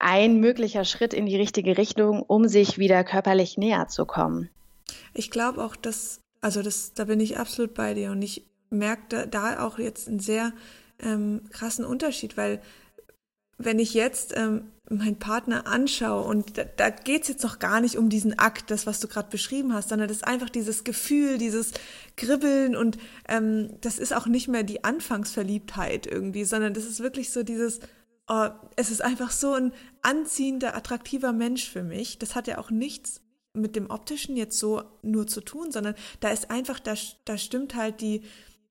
ein 0.00 0.40
möglicher 0.40 0.84
Schritt 0.84 1.14
in 1.14 1.26
die 1.26 1.36
richtige 1.36 1.78
Richtung, 1.78 2.20
um 2.22 2.48
sich 2.48 2.78
wieder 2.78 3.04
körperlich 3.04 3.58
näher 3.58 3.86
zu 3.86 4.06
kommen. 4.06 4.50
Ich 5.14 5.30
glaube 5.30 5.62
auch, 5.64 5.76
dass, 5.76 6.20
also 6.40 6.62
das, 6.62 6.94
da 6.94 7.04
bin 7.04 7.20
ich 7.20 7.38
absolut 7.38 7.74
bei 7.74 7.94
dir 7.94 8.10
und 8.10 8.22
ich 8.22 8.48
merke 8.70 9.26
da, 9.28 9.64
auch 9.64 9.78
jetzt 9.78 10.08
einen 10.08 10.20
sehr 10.20 10.52
ähm, 11.00 11.42
krassen 11.50 11.84
Unterschied, 11.84 12.36
weil 12.36 12.60
wenn 13.58 13.78
ich 13.78 13.94
jetzt 13.94 14.36
ähm, 14.36 14.70
meinen 14.88 15.18
Partner 15.18 15.66
anschaue 15.66 16.24
und 16.24 16.58
da, 16.58 16.64
da 16.64 16.90
geht 16.90 17.22
es 17.22 17.28
jetzt 17.28 17.42
noch 17.42 17.58
gar 17.58 17.80
nicht 17.80 17.96
um 17.96 18.08
diesen 18.08 18.38
Akt, 18.38 18.70
das, 18.70 18.86
was 18.86 19.00
du 19.00 19.08
gerade 19.08 19.30
beschrieben 19.30 19.72
hast, 19.72 19.88
sondern 19.88 20.08
das 20.08 20.18
ist 20.18 20.26
einfach 20.26 20.50
dieses 20.50 20.84
Gefühl, 20.84 21.38
dieses 21.38 21.72
Kribbeln 22.16 22.76
und 22.76 22.98
ähm, 23.28 23.70
das 23.80 23.98
ist 23.98 24.14
auch 24.14 24.26
nicht 24.26 24.48
mehr 24.48 24.62
die 24.62 24.84
Anfangsverliebtheit 24.84 26.06
irgendwie, 26.06 26.44
sondern 26.44 26.74
das 26.74 26.84
ist 26.84 27.00
wirklich 27.00 27.30
so 27.30 27.42
dieses, 27.42 27.80
oh, 28.28 28.48
es 28.76 28.90
ist 28.90 29.02
einfach 29.02 29.30
so 29.30 29.54
ein 29.54 29.72
anziehender, 30.02 30.76
attraktiver 30.76 31.32
Mensch 31.32 31.68
für 31.68 31.82
mich. 31.82 32.18
Das 32.18 32.34
hat 32.34 32.46
ja 32.46 32.58
auch 32.58 32.70
nichts 32.70 33.22
mit 33.56 33.76
dem 33.76 33.90
Optischen 33.90 34.36
jetzt 34.36 34.58
so 34.58 34.82
nur 35.02 35.26
zu 35.26 35.40
tun, 35.40 35.72
sondern 35.72 35.94
da 36.20 36.28
ist 36.30 36.50
einfach, 36.50 36.78
da, 36.78 36.94
da 37.24 37.38
stimmt 37.38 37.74
halt 37.74 38.00
die, 38.00 38.22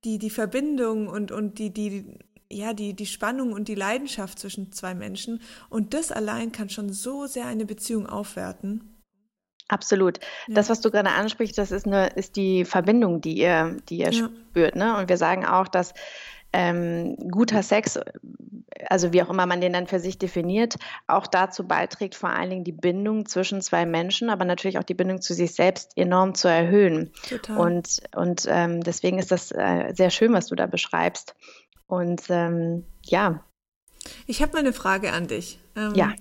die, 0.03 0.19
die 0.19 0.29
Verbindung 0.29 1.07
und, 1.07 1.31
und 1.31 1.59
die, 1.59 1.71
die, 1.71 2.19
ja, 2.49 2.73
die, 2.73 2.93
die 2.93 3.05
Spannung 3.05 3.51
und 3.53 3.67
die 3.67 3.75
Leidenschaft 3.75 4.39
zwischen 4.39 4.71
zwei 4.71 4.93
Menschen. 4.93 5.41
Und 5.69 5.93
das 5.93 6.11
allein 6.11 6.51
kann 6.51 6.69
schon 6.69 6.93
so 6.93 7.25
sehr 7.25 7.45
eine 7.45 7.65
Beziehung 7.65 8.07
aufwerten. 8.07 8.95
Absolut. 9.67 10.19
Ja. 10.47 10.55
Das, 10.55 10.69
was 10.69 10.81
du 10.81 10.91
gerade 10.91 11.09
ansprichst, 11.09 11.57
das 11.57 11.71
ist, 11.71 11.87
eine, 11.87 12.07
ist 12.09 12.35
die 12.35 12.65
Verbindung, 12.65 13.21
die 13.21 13.37
ihr, 13.37 13.77
die 13.89 13.97
ihr 13.97 14.11
ja. 14.11 14.29
spürt. 14.51 14.75
Ne? 14.75 14.95
Und 14.97 15.09
wir 15.09 15.17
sagen 15.17 15.43
auch, 15.45 15.67
dass 15.67 15.93
ähm, 16.55 17.17
guter 17.31 17.61
Sex, 17.63 17.99
also 18.89 19.11
wie 19.11 19.21
auch 19.21 19.29
immer 19.29 19.45
man 19.45 19.59
den 19.59 19.73
dann 19.73 19.87
für 19.87 19.99
sich 19.99 20.17
definiert, 20.17 20.75
auch 21.05 21.27
dazu 21.27 21.67
beiträgt, 21.67 22.15
vor 22.15 22.29
allen 22.29 22.49
Dingen 22.49 22.63
die 22.63 22.71
Bindung 22.71 23.25
zwischen 23.25 23.61
zwei 23.61 23.85
Menschen, 23.85 24.29
aber 24.29 24.45
natürlich 24.45 24.79
auch 24.79 24.83
die 24.83 24.93
Bindung 24.93 25.21
zu 25.21 25.33
sich 25.33 25.53
selbst 25.53 25.91
enorm 25.97 26.33
zu 26.33 26.47
erhöhen. 26.47 27.11
Total. 27.27 27.57
Und, 27.57 28.03
und 28.15 28.45
ähm, 28.47 28.81
deswegen 28.81 29.19
ist 29.19 29.31
das 29.31 29.51
äh, 29.51 29.93
sehr 29.93 30.09
schön, 30.09 30.31
was 30.31 30.47
du 30.47 30.55
da 30.55 30.65
beschreibst. 30.65 31.35
Und 31.87 32.23
ähm, 32.29 32.85
ja. 33.03 33.43
Ich 34.25 34.41
habe 34.41 34.53
mal 34.53 34.59
eine 34.59 34.73
Frage 34.73 35.11
an 35.11 35.27
dich. 35.27 35.59
Ähm, 35.75 35.93
ja. 35.93 36.13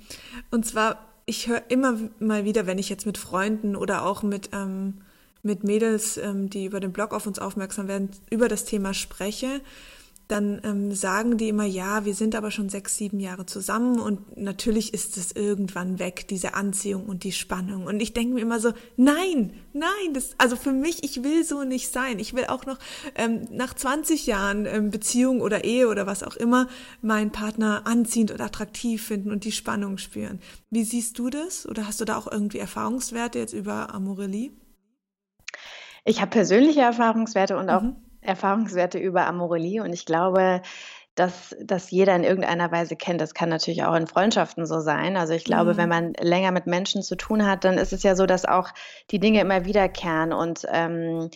Und 0.51 0.67
zwar, 0.67 1.13
ich 1.27 1.47
höre 1.47 1.63
immer 1.69 1.97
mal 2.19 2.45
wieder, 2.45 2.67
wenn 2.67 2.79
ich 2.79 2.89
jetzt 2.89 3.07
mit 3.07 3.19
Freunden 3.19 3.77
oder 3.77 4.05
auch 4.05 4.25
mit 4.25 4.51
ähm, 4.53 5.03
mit 5.45 5.63
Mädels, 5.63 6.17
ähm, 6.17 6.49
die 6.49 6.65
über 6.65 6.81
den 6.81 6.93
Blog 6.93 7.13
auf 7.13 7.27
uns 7.27 7.39
aufmerksam 7.39 7.87
werden, 7.87 8.09
über 8.31 8.49
das 8.49 8.65
Thema 8.65 8.95
spreche, 8.95 9.61
dann 10.29 10.61
ähm, 10.65 10.93
sagen 10.93 11.37
die 11.37 11.49
immer, 11.49 11.65
ja, 11.65 12.05
wir 12.05 12.15
sind 12.15 12.35
aber 12.35 12.51
schon 12.51 12.69
sechs, 12.69 12.97
sieben 12.97 13.21
Jahre 13.21 13.47
zusammen 13.47 14.01
und 14.01 14.37
natürlich 14.37 14.95
ist 14.95 15.17
es 15.17 15.33
irgendwann 15.33 15.99
weg, 15.99 16.27
diese 16.29 16.55
Anziehung 16.55 17.05
und 17.05 17.25
die 17.25 17.33
Spannung. 17.33 17.87
Und 17.87 18.01
ich 18.01 18.13
denke 18.15 18.35
mir 18.35 18.41
immer 18.41 18.61
so, 18.61 18.73
nein, 18.97 19.53
nein, 19.73 20.15
das, 20.15 20.31
also 20.39 20.57
für 20.57 20.73
mich, 20.73 21.05
ich 21.05 21.23
will 21.23 21.45
so 21.45 21.65
nicht 21.65 21.93
sein. 21.93 22.19
Ich 22.19 22.35
will 22.35 22.47
auch 22.47 22.65
noch 22.65 22.79
ähm, 23.17 23.47
nach 23.51 23.75
20 23.75 24.27
Jahren 24.27 24.67
ähm, 24.67 24.91
Beziehung 24.91 25.41
oder 25.41 25.65
Ehe 25.65 25.89
oder 25.89 26.07
was 26.07 26.23
auch 26.23 26.37
immer 26.37 26.69
meinen 27.03 27.31
Partner 27.31 27.83
anziehend 27.85 28.31
und 28.31 28.41
attraktiv 28.41 29.07
finden 29.07 29.31
und 29.31 29.45
die 29.45 29.53
Spannung 29.53 29.99
spüren. 29.99 30.41
Wie 30.71 30.85
siehst 30.85 31.19
du 31.19 31.29
das? 31.29 31.69
Oder 31.69 31.87
hast 31.87 32.01
du 32.01 32.05
da 32.05 32.17
auch 32.17 32.31
irgendwie 32.31 32.59
Erfahrungswerte 32.59 33.39
jetzt 33.39 33.53
über 33.53 33.95
Amorelie? 33.95 34.53
Ich 36.05 36.21
habe 36.21 36.31
persönliche 36.31 36.81
Erfahrungswerte 36.81 37.57
und 37.57 37.71
auch 37.71 37.83
mhm. 37.83 37.97
Erfahrungswerte 38.25 38.99
über 38.99 39.27
Amorelie 39.27 39.83
und 39.83 39.93
ich 39.93 40.07
glaube, 40.07 40.63
dass 41.15 41.55
das 41.63 41.91
jeder 41.91 42.17
in 42.17 42.25
irgendeiner 42.25 42.73
Weise 42.73 42.97
kennt. 42.97 43.21
Das 43.21 43.35
kann 43.35 43.49
natürlich 43.49 43.85
auch 43.85 43.95
in 43.95 44.09
Freundschaften 44.09 44.67
so 44.67 44.81
sein. 44.81 45.17
Also 45.17 45.33
ich 45.33 45.45
glaube, 45.45 45.75
mhm. 45.75 45.77
wenn 45.77 45.89
man 45.89 46.13
länger 46.19 46.51
mit 46.51 46.67
Menschen 46.67 47.03
zu 47.03 47.17
tun 47.17 47.47
hat, 47.47 47.65
dann 47.65 47.79
ist 47.79 47.93
es 47.93 48.03
ja 48.03 48.17
so, 48.17 48.27
dass 48.27 48.45
auch 48.45 48.71
die 49.11 49.21
Dinge 49.21 49.41
immer 49.41 49.65
wiederkehren 49.65 50.33
und 50.33 50.67
ähm, 50.73 51.31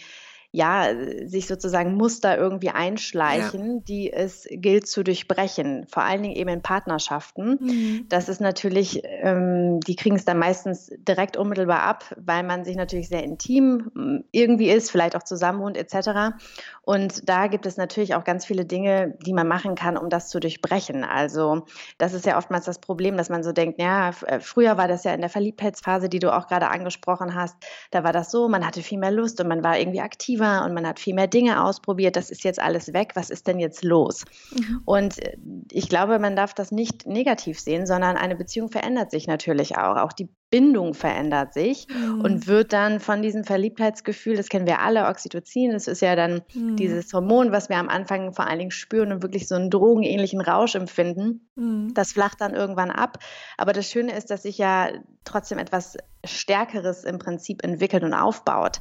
ja, 0.51 0.89
sich 1.27 1.47
sozusagen 1.47 1.95
Muster 1.95 2.39
irgendwie 2.39 2.71
einschleichen, 2.71 3.77
ja. 3.77 3.83
die 3.87 4.13
es 4.13 4.47
gilt 4.51 4.87
zu 4.87 5.05
durchbrechen. 5.05 5.87
Vor 5.91 6.05
allen 6.05 6.23
Dingen 6.23 6.37
eben 6.37 6.49
in 6.49 6.63
Partnerschaften. 6.63 7.59
Mhm. 7.61 8.07
Das 8.09 8.31
ist 8.31 8.41
natürlich, 8.41 9.03
ähm, 9.05 9.79
die 9.81 9.95
kriegen 9.95 10.17
es 10.17 10.25
dann 10.25 10.39
meistens 10.39 10.91
direkt 10.97 11.37
unmittelbar 11.37 11.83
ab, 11.83 12.15
weil 12.17 12.45
man 12.45 12.65
sich 12.65 12.77
natürlich 12.77 13.09
sehr 13.09 13.23
intim 13.25 13.91
hm, 13.95 14.25
irgendwie 14.33 14.71
ist, 14.71 14.91
vielleicht 14.91 15.17
auch 15.17 15.23
zusammen 15.23 15.61
wohnt 15.61 15.77
etc. 15.77 16.35
Und 16.81 17.29
da 17.29 17.49
gibt 17.49 17.67
es 17.67 17.77
natürlich 17.77 18.15
auch 18.15 18.25
ganz 18.25 18.47
viele 18.47 18.65
Dinge, 18.65 19.19
die 19.27 19.35
man 19.35 19.47
machen 19.47 19.75
kann, 19.75 19.99
um 19.99 20.09
das 20.09 20.31
zu 20.31 20.41
durchbrechen. 20.41 21.05
Also 21.05 21.67
das 21.99 22.15
ist 22.15 22.25
ja 22.25 22.39
oftmals 22.39 22.65
das 22.65 22.79
Problem, 22.79 23.19
dass 23.19 23.29
man 23.29 23.43
so 23.43 23.53
denkt, 23.53 23.79
ja, 23.79 24.13
äh, 24.25 24.41
früher 24.41 24.79
war 24.79 24.89
das 24.89 25.05
ja 25.05 25.13
in 25.13 25.21
der 25.21 25.29
Verliebtheitsphase, 25.29 26.09
die 26.09 26.21
du 26.21 26.35
auch 26.35 26.47
gerade 26.47 26.71
angesprochen 26.71 27.35
hast, 27.35 27.57
da 27.91 28.03
war 28.03 28.15
das 28.15 28.31
so, 28.31 28.49
man 28.49 28.67
hatte 28.67 28.81
viel 28.81 28.99
mehr 28.99 29.11
Lust 29.11 29.39
und 29.43 29.49
man 29.49 29.63
war 29.63 29.79
irgendwie 29.79 30.01
aktiver 30.39 30.65
und 30.65 30.75
man 30.75 30.87
hat 30.87 31.01
viel 31.01 31.15
mehr 31.15 31.27
Dinge 31.27 31.63
ausprobiert. 31.63 32.17
Das 32.17 32.31
ist 32.31 32.45
jetzt 32.45 32.61
alles 32.61 32.93
weg. 32.93 33.13
Was 33.15 33.31
ist 33.31 33.47
denn 33.47 33.59
jetzt 33.59 33.85
los? 33.85 34.25
Mhm. 34.53 34.83
Und 34.85 35.23
äh, 35.23 35.37
ich 35.73 35.89
glaube, 35.89 36.19
man 36.19 36.37
darf 36.37 36.55
das 36.55 36.71
nicht 36.71 37.07
negativ 37.07 37.61
sehen, 37.61 37.87
sondern 37.87 38.17
eine 38.17 38.37
Beziehung 38.37 38.69
verändert 38.71 39.11
sich 39.11 39.27
natürlich 39.27 39.77
auch. 39.77 39.97
Auch 39.97 40.13
die 40.13 40.29
Bindung 40.51 40.95
verändert 40.95 41.53
sich 41.53 41.87
mhm. 41.89 42.23
und 42.23 42.47
wird 42.47 42.73
dann 42.73 43.01
von 43.01 43.21
diesem 43.21 43.45
Verliebtheitsgefühl, 43.45 44.37
das 44.37 44.49
kennen 44.49 44.67
wir 44.67 44.81
alle, 44.81 45.07
Oxytocin, 45.07 45.73
das 45.73 45.89
ist 45.89 46.01
ja 46.01 46.17
dann 46.17 46.41
mhm. 46.55 46.77
dieses 46.77 47.13
Hormon, 47.13 47.53
was 47.53 47.69
wir 47.69 47.77
am 47.77 47.91
Anfang 47.91 48.33
vor 48.33 48.47
allen 48.47 48.59
Dingen 48.59 48.71
spüren 48.71 49.13
und 49.13 49.23
wirklich 49.23 49.47
so 49.47 49.57
einen 49.57 49.69
drogenähnlichen 49.69 50.41
Rausch 50.41 50.75
empfinden, 50.75 51.51
mhm. 51.55 51.93
das 51.93 52.13
flacht 52.13 52.41
dann 52.41 52.55
irgendwann 52.55 52.91
ab. 52.91 53.19
Aber 53.59 53.75
das 53.75 53.91
Schöne 53.91 54.17
ist, 54.17 54.31
dass 54.31 54.43
sich 54.43 54.57
ja 54.57 54.89
trotzdem 55.25 55.59
etwas 55.59 55.99
Stärkeres 56.25 57.05
im 57.05 57.19
Prinzip 57.19 57.63
entwickelt 57.63 58.03
und 58.03 58.15
aufbaut 58.15 58.79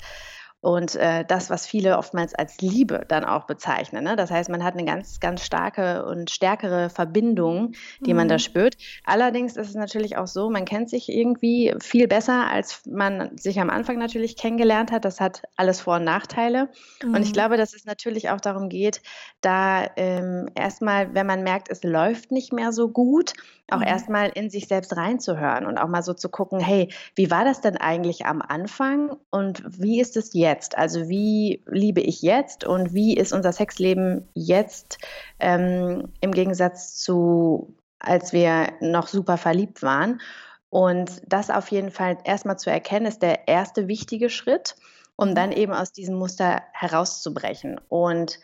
und 0.59 0.95
äh, 0.95 1.23
das, 1.23 1.49
was 1.49 1.67
viele 1.67 1.97
oftmals 1.97 2.33
als 2.33 2.59
Liebe 2.61 3.05
dann 3.07 3.23
auch 3.23 3.45
bezeichnen. 3.45 4.03
Ne? 4.03 4.15
Das 4.15 4.31
heißt, 4.31 4.49
man 4.49 4.63
hat 4.63 4.73
eine 4.73 4.85
ganz, 4.85 5.19
ganz 5.19 5.45
starke 5.45 6.05
und 6.05 6.31
stärkere 6.31 6.89
Verbindung, 6.89 7.73
die 7.99 8.11
mhm. 8.13 8.17
man 8.17 8.27
da 8.27 8.35
mhm. 8.35 8.39
spürt. 8.39 8.77
Allerdings 9.05 9.55
ist 9.55 9.69
es 9.69 9.75
natürlich 9.75 10.17
auch 10.17 10.25
so, 10.25 10.49
man 10.49 10.65
kennt 10.65 10.89
sich 10.89 11.09
irgendwie 11.09 11.75
viel 11.79 12.07
besser, 12.07 12.49
als 12.49 12.81
man 12.87 13.37
sich 13.37 13.59
am 13.59 13.69
Anfang 13.69 13.99
natürlich 13.99 14.35
kennengelernt 14.35 14.91
hat. 14.91 15.05
Das 15.05 15.19
hat 15.19 15.43
alles 15.57 15.79
Vor- 15.81 15.97
und 15.97 16.05
Nachteile. 16.05 16.69
Mhm. 17.03 17.13
Und 17.13 17.21
ich 17.21 17.29
mhm. 17.29 17.33
glaube, 17.33 17.57
dass 17.57 17.75
es 17.75 17.85
natürlich 17.85 18.29
auch 18.31 18.41
darum 18.41 18.69
geht, 18.69 19.01
da 19.41 19.85
ähm, 19.95 20.49
erstmal, 20.55 21.13
wenn 21.13 21.27
man 21.27 21.43
merkt, 21.43 21.69
es 21.69 21.83
läuft 21.83 22.31
nicht 22.31 22.51
mehr 22.51 22.71
so 22.71 22.89
gut, 22.89 23.33
auch 23.69 23.77
mhm. 23.77 23.87
erstmal 23.87 24.29
in 24.29 24.49
sich 24.49 24.67
selbst 24.67 24.95
reinzuhören 24.97 25.67
und 25.67 25.77
auch 25.77 25.87
mal 25.87 26.01
so 26.01 26.13
zu 26.13 26.29
gucken, 26.29 26.59
hey, 26.59 26.91
wie 27.15 27.29
war 27.29 27.45
das 27.45 27.61
denn 27.61 27.77
eigentlich 27.77 28.25
am 28.25 28.41
Anfang 28.41 29.17
und 29.29 29.63
wie 29.67 30.01
ist 30.01 30.17
es 30.17 30.33
jetzt? 30.33 30.46
Also 30.77 31.09
wie 31.09 31.63
liebe 31.67 32.01
ich 32.01 32.21
jetzt 32.21 32.63
und 32.63 32.93
wie 32.93 33.15
ist 33.15 33.33
unser 33.33 33.51
Sexleben 33.51 34.27
jetzt 34.33 34.97
ähm, 35.39 36.13
im 36.21 36.31
Gegensatz 36.31 36.95
zu, 36.95 37.75
als 37.99 38.33
wir 38.33 38.73
noch 38.81 39.07
super 39.07 39.37
verliebt 39.37 39.83
waren? 39.83 40.21
Und 40.69 41.21
das 41.25 41.49
auf 41.49 41.71
jeden 41.71 41.91
Fall 41.91 42.17
erstmal 42.23 42.57
zu 42.57 42.69
erkennen, 42.69 43.05
ist 43.05 43.21
der 43.21 43.47
erste 43.47 43.87
wichtige 43.87 44.29
Schritt, 44.29 44.75
um 45.15 45.33
dann 45.33 45.51
eben 45.51 45.73
aus 45.73 45.93
diesem 45.93 46.15
Muster 46.15 46.61
herauszubrechen. 46.73 47.79
Und 47.89 48.39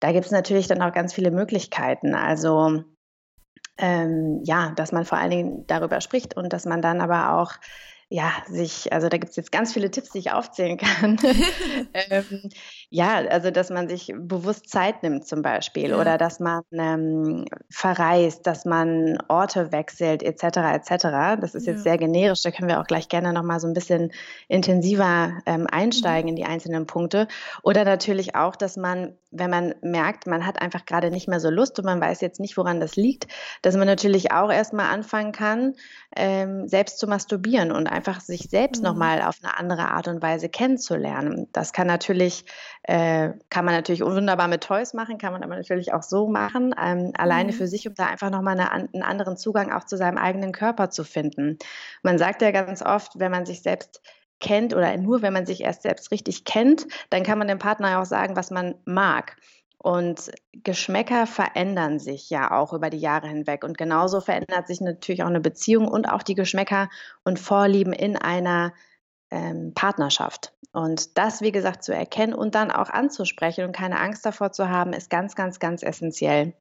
da 0.00 0.12
gibt 0.12 0.26
es 0.26 0.32
natürlich 0.32 0.66
dann 0.66 0.82
auch 0.82 0.92
ganz 0.92 1.14
viele 1.14 1.30
Möglichkeiten. 1.30 2.14
Also 2.14 2.84
ähm, 3.78 4.40
ja, 4.44 4.72
dass 4.76 4.92
man 4.92 5.04
vor 5.04 5.18
allen 5.18 5.30
Dingen 5.30 5.66
darüber 5.66 6.00
spricht 6.00 6.36
und 6.36 6.52
dass 6.52 6.64
man 6.64 6.82
dann 6.82 7.00
aber 7.00 7.38
auch 7.40 7.54
ja, 8.14 8.30
sich, 8.46 8.92
also 8.92 9.08
da 9.08 9.18
gibt 9.18 9.30
es 9.30 9.36
jetzt 9.36 9.50
ganz 9.50 9.72
viele 9.72 9.90
Tipps, 9.90 10.10
die 10.10 10.20
ich 10.20 10.30
aufzählen 10.30 10.78
kann. 10.78 11.18
ähm, 11.94 12.48
ja, 12.94 13.16
also 13.28 13.50
dass 13.50 13.70
man 13.70 13.88
sich 13.88 14.14
bewusst 14.16 14.70
Zeit 14.70 15.02
nimmt 15.02 15.26
zum 15.26 15.42
Beispiel 15.42 15.90
ja. 15.90 16.00
oder 16.00 16.16
dass 16.16 16.38
man 16.38 16.62
ähm, 16.70 17.44
verreist, 17.68 18.46
dass 18.46 18.64
man 18.66 19.18
Orte 19.26 19.72
wechselt 19.72 20.22
etc. 20.22 20.58
etc. 20.58 21.40
Das 21.40 21.56
ist 21.56 21.66
jetzt 21.66 21.78
ja. 21.78 21.82
sehr 21.82 21.98
generisch, 21.98 22.42
da 22.42 22.52
können 22.52 22.68
wir 22.68 22.80
auch 22.80 22.86
gleich 22.86 23.08
gerne 23.08 23.32
nochmal 23.32 23.58
so 23.58 23.66
ein 23.66 23.74
bisschen 23.74 24.12
intensiver 24.46 25.32
ähm, 25.44 25.66
einsteigen 25.68 26.26
mhm. 26.26 26.28
in 26.28 26.36
die 26.36 26.44
einzelnen 26.44 26.86
Punkte. 26.86 27.26
Oder 27.64 27.84
natürlich 27.84 28.36
auch, 28.36 28.54
dass 28.54 28.76
man, 28.76 29.16
wenn 29.32 29.50
man 29.50 29.74
merkt, 29.82 30.28
man 30.28 30.46
hat 30.46 30.62
einfach 30.62 30.86
gerade 30.86 31.10
nicht 31.10 31.26
mehr 31.26 31.40
so 31.40 31.50
Lust 31.50 31.76
und 31.80 31.86
man 31.86 32.00
weiß 32.00 32.20
jetzt 32.20 32.38
nicht, 32.38 32.56
woran 32.56 32.78
das 32.78 32.94
liegt, 32.94 33.26
dass 33.62 33.74
man 33.74 33.88
natürlich 33.88 34.30
auch 34.30 34.52
erstmal 34.52 34.94
anfangen 34.94 35.32
kann, 35.32 35.74
ähm, 36.14 36.68
selbst 36.68 37.00
zu 37.00 37.08
masturbieren 37.08 37.72
und 37.72 37.88
einfach 37.88 38.20
sich 38.20 38.42
selbst 38.50 38.82
mhm. 38.82 38.90
nochmal 38.90 39.20
auf 39.20 39.38
eine 39.42 39.58
andere 39.58 39.90
Art 39.90 40.06
und 40.06 40.22
Weise 40.22 40.48
kennenzulernen. 40.48 41.48
Das 41.50 41.72
kann 41.72 41.88
natürlich, 41.88 42.44
äh, 42.86 43.30
kann 43.48 43.64
man 43.64 43.74
natürlich 43.74 44.02
wunderbar 44.02 44.46
mit 44.46 44.62
Toys 44.62 44.92
machen, 44.92 45.16
kann 45.16 45.32
man 45.32 45.42
aber 45.42 45.56
natürlich 45.56 45.94
auch 45.94 46.02
so 46.02 46.28
machen, 46.28 46.74
ähm, 46.80 47.12
alleine 47.16 47.52
mhm. 47.52 47.56
für 47.56 47.66
sich, 47.66 47.88
um 47.88 47.94
da 47.94 48.06
einfach 48.06 48.30
nochmal 48.30 48.60
eine, 48.60 48.70
einen 48.72 49.02
anderen 49.02 49.38
Zugang 49.38 49.72
auch 49.72 49.84
zu 49.84 49.96
seinem 49.96 50.18
eigenen 50.18 50.52
Körper 50.52 50.90
zu 50.90 51.02
finden. 51.02 51.58
Man 52.02 52.18
sagt 52.18 52.42
ja 52.42 52.50
ganz 52.50 52.82
oft, 52.82 53.18
wenn 53.18 53.30
man 53.30 53.46
sich 53.46 53.62
selbst 53.62 54.02
kennt 54.40 54.74
oder 54.74 54.94
nur 54.98 55.22
wenn 55.22 55.32
man 55.32 55.46
sich 55.46 55.62
erst 55.62 55.82
selbst 55.82 56.10
richtig 56.10 56.44
kennt, 56.44 56.86
dann 57.08 57.22
kann 57.22 57.38
man 57.38 57.48
dem 57.48 57.58
Partner 57.58 58.00
auch 58.00 58.04
sagen, 58.04 58.36
was 58.36 58.50
man 58.50 58.74
mag. 58.84 59.36
Und 59.78 60.30
Geschmäcker 60.52 61.26
verändern 61.26 61.98
sich 61.98 62.28
ja 62.28 62.50
auch 62.50 62.74
über 62.74 62.90
die 62.90 62.98
Jahre 62.98 63.28
hinweg. 63.28 63.64
Und 63.64 63.78
genauso 63.78 64.20
verändert 64.20 64.66
sich 64.66 64.80
natürlich 64.80 65.22
auch 65.22 65.28
eine 65.28 65.40
Beziehung 65.40 65.88
und 65.88 66.06
auch 66.06 66.22
die 66.22 66.34
Geschmäcker 66.34 66.88
und 67.22 67.38
Vorlieben 67.38 67.92
in 67.92 68.16
einer 68.16 68.72
ähm, 69.34 69.72
Partnerschaft. 69.74 70.52
Und 70.72 71.18
das, 71.18 71.40
wie 71.40 71.52
gesagt, 71.52 71.84
zu 71.84 71.92
erkennen 71.94 72.34
und 72.34 72.54
dann 72.54 72.70
auch 72.70 72.88
anzusprechen 72.88 73.64
und 73.64 73.72
keine 73.72 74.00
Angst 74.00 74.24
davor 74.24 74.52
zu 74.52 74.68
haben, 74.68 74.92
ist 74.92 75.10
ganz, 75.10 75.34
ganz, 75.34 75.58
ganz 75.58 75.82
essentiell. 75.82 76.54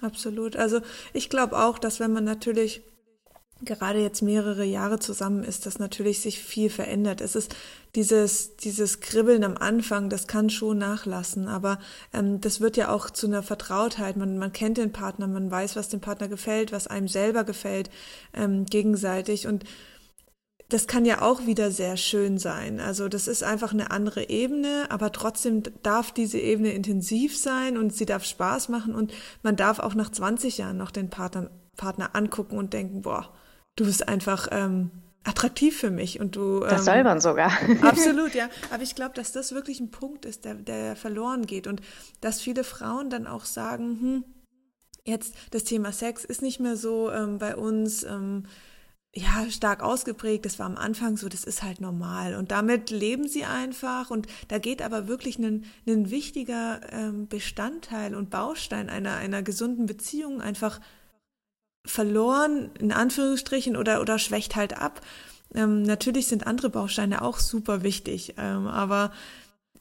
Absolut. 0.00 0.56
Also 0.56 0.80
ich 1.12 1.30
glaube 1.30 1.58
auch, 1.58 1.78
dass 1.78 2.00
wenn 2.00 2.12
man 2.12 2.24
natürlich 2.24 2.82
gerade 3.62 4.00
jetzt 4.00 4.20
mehrere 4.20 4.64
Jahre 4.64 4.98
zusammen 4.98 5.44
ist, 5.44 5.64
dass 5.64 5.78
natürlich 5.78 6.20
sich 6.20 6.40
viel 6.40 6.68
verändert. 6.68 7.20
Es 7.20 7.36
ist 7.36 7.54
dieses, 7.94 8.56
dieses 8.56 9.00
Kribbeln 9.00 9.44
am 9.44 9.56
Anfang, 9.56 10.10
das 10.10 10.26
kann 10.26 10.50
schon 10.50 10.78
nachlassen, 10.78 11.48
aber 11.48 11.78
ähm, 12.12 12.40
das 12.40 12.60
wird 12.60 12.76
ja 12.76 12.90
auch 12.90 13.10
zu 13.10 13.26
einer 13.26 13.42
Vertrautheit. 13.42 14.16
Man, 14.16 14.38
man 14.38 14.52
kennt 14.52 14.78
den 14.78 14.92
Partner, 14.92 15.28
man 15.28 15.50
weiß, 15.50 15.76
was 15.76 15.88
dem 15.88 16.00
Partner 16.00 16.28
gefällt, 16.28 16.72
was 16.72 16.88
einem 16.88 17.08
selber 17.08 17.44
gefällt, 17.44 17.90
ähm, 18.34 18.66
gegenseitig 18.66 19.46
und 19.46 19.64
das 20.68 20.86
kann 20.86 21.04
ja 21.04 21.20
auch 21.22 21.46
wieder 21.46 21.70
sehr 21.70 21.96
schön 21.96 22.38
sein. 22.38 22.80
Also 22.80 23.08
das 23.08 23.28
ist 23.28 23.42
einfach 23.42 23.72
eine 23.72 23.90
andere 23.90 24.28
Ebene, 24.30 24.86
aber 24.88 25.12
trotzdem 25.12 25.62
darf 25.82 26.10
diese 26.10 26.38
Ebene 26.38 26.72
intensiv 26.72 27.38
sein 27.38 27.76
und 27.76 27.94
sie 27.94 28.06
darf 28.06 28.24
Spaß 28.24 28.70
machen 28.70 28.94
und 28.94 29.12
man 29.42 29.56
darf 29.56 29.78
auch 29.78 29.94
nach 29.94 30.10
20 30.10 30.58
Jahren 30.58 30.78
noch 30.78 30.90
den 30.90 31.10
Partner, 31.10 31.50
Partner 31.76 32.10
angucken 32.14 32.56
und 32.56 32.72
denken, 32.72 33.02
boah, 33.02 33.32
du 33.76 33.84
bist 33.84 34.08
einfach 34.08 34.48
ähm, 34.52 34.90
attraktiv 35.22 35.78
für 35.78 35.90
mich 35.90 36.18
und 36.18 36.36
du. 36.36 36.62
Ähm, 36.62 36.70
das 36.70 36.86
soll 36.86 37.04
man 37.04 37.20
sogar. 37.20 37.52
absolut, 37.82 38.34
ja. 38.34 38.48
Aber 38.70 38.82
ich 38.82 38.94
glaube, 38.94 39.14
dass 39.14 39.32
das 39.32 39.52
wirklich 39.52 39.80
ein 39.80 39.90
Punkt 39.90 40.24
ist, 40.24 40.46
der, 40.46 40.54
der 40.54 40.96
verloren 40.96 41.46
geht 41.46 41.66
und 41.66 41.82
dass 42.20 42.40
viele 42.40 42.64
Frauen 42.64 43.10
dann 43.10 43.26
auch 43.26 43.44
sagen, 43.44 43.98
hm, 44.00 44.24
jetzt 45.04 45.34
das 45.50 45.64
Thema 45.64 45.92
Sex 45.92 46.24
ist 46.24 46.40
nicht 46.40 46.58
mehr 46.58 46.76
so 46.76 47.10
ähm, 47.10 47.38
bei 47.38 47.54
uns. 47.54 48.02
Ähm, 48.02 48.44
ja, 49.14 49.48
stark 49.50 49.82
ausgeprägt. 49.82 50.44
Das 50.44 50.58
war 50.58 50.66
am 50.66 50.76
Anfang 50.76 51.16
so, 51.16 51.28
das 51.28 51.44
ist 51.44 51.62
halt 51.62 51.80
normal. 51.80 52.34
Und 52.34 52.50
damit 52.50 52.90
leben 52.90 53.28
sie 53.28 53.44
einfach. 53.44 54.10
Und 54.10 54.26
da 54.48 54.58
geht 54.58 54.82
aber 54.82 55.06
wirklich 55.06 55.38
ein, 55.38 55.64
ein 55.86 56.10
wichtiger 56.10 56.80
ähm, 56.92 57.28
Bestandteil 57.28 58.14
und 58.14 58.30
Baustein 58.30 58.90
einer, 58.90 59.16
einer 59.16 59.42
gesunden 59.42 59.86
Beziehung 59.86 60.40
einfach 60.40 60.80
verloren, 61.86 62.70
in 62.78 62.92
Anführungsstrichen, 62.92 63.76
oder, 63.76 64.00
oder 64.00 64.18
schwächt 64.18 64.56
halt 64.56 64.76
ab. 64.76 65.00
Ähm, 65.54 65.82
natürlich 65.82 66.26
sind 66.26 66.46
andere 66.46 66.70
Bausteine 66.70 67.22
auch 67.22 67.38
super 67.38 67.82
wichtig, 67.82 68.34
ähm, 68.38 68.66
aber 68.66 69.12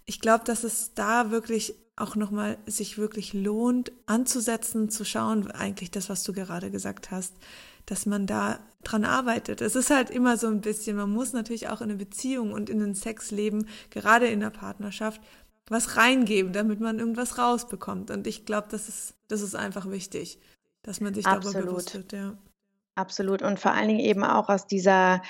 ich 0.06 0.20
glaube, 0.20 0.44
dass 0.44 0.64
es 0.64 0.94
da 0.94 1.32
wirklich 1.32 1.76
auch 1.96 2.16
nochmal 2.16 2.58
sich 2.66 2.98
wirklich 2.98 3.34
lohnt, 3.34 3.92
anzusetzen, 4.06 4.90
zu 4.90 5.06
schauen, 5.06 5.50
eigentlich 5.52 5.92
das, 5.92 6.10
was 6.10 6.24
du 6.24 6.34
gerade 6.34 6.72
gesagt 6.72 7.12
hast, 7.12 7.34
dass 7.86 8.06
man 8.06 8.28
da 8.28 8.60
dran 8.84 9.06
arbeitet. 9.06 9.62
Es 9.62 9.76
ist 9.76 9.90
halt 9.90 10.10
immer 10.10 10.38
so 10.38 10.48
ein 10.48 10.62
bisschen, 10.62 10.98
man 10.98 11.12
muss 11.12 11.34
natürlich 11.34 11.70
auch 11.70 11.82
in 11.82 11.90
eine 11.90 11.98
Beziehung 11.98 12.54
und 12.54 12.70
in 12.70 12.82
ein 12.82 12.96
Sexleben, 12.96 13.68
gerade 13.90 14.28
in 14.28 14.40
der 14.40 14.50
Partnerschaft, 14.50 15.22
was 15.68 15.98
reingeben, 15.98 16.54
damit 16.54 16.80
man 16.80 17.00
irgendwas 17.00 17.38
rausbekommt. 17.38 18.12
Und 18.12 18.28
ich 18.28 18.46
glaube, 18.46 18.68
das 18.70 18.90
ist, 18.90 19.16
das 19.28 19.42
ist 19.42 19.56
einfach 19.56 19.90
wichtig, 19.90 20.40
dass 20.84 21.02
man 21.02 21.14
sich 21.14 21.26
Absolut. 21.26 21.56
darüber 21.56 21.72
bewusst 21.72 21.94
wird, 21.94 22.14
ja. 22.14 22.38
Absolut. 22.96 23.42
Und 23.42 23.60
vor 23.60 23.72
allen 23.72 23.88
Dingen 23.88 24.00
eben 24.00 24.24
auch 24.24 24.50
aus 24.50 24.68
dieser 24.68 25.22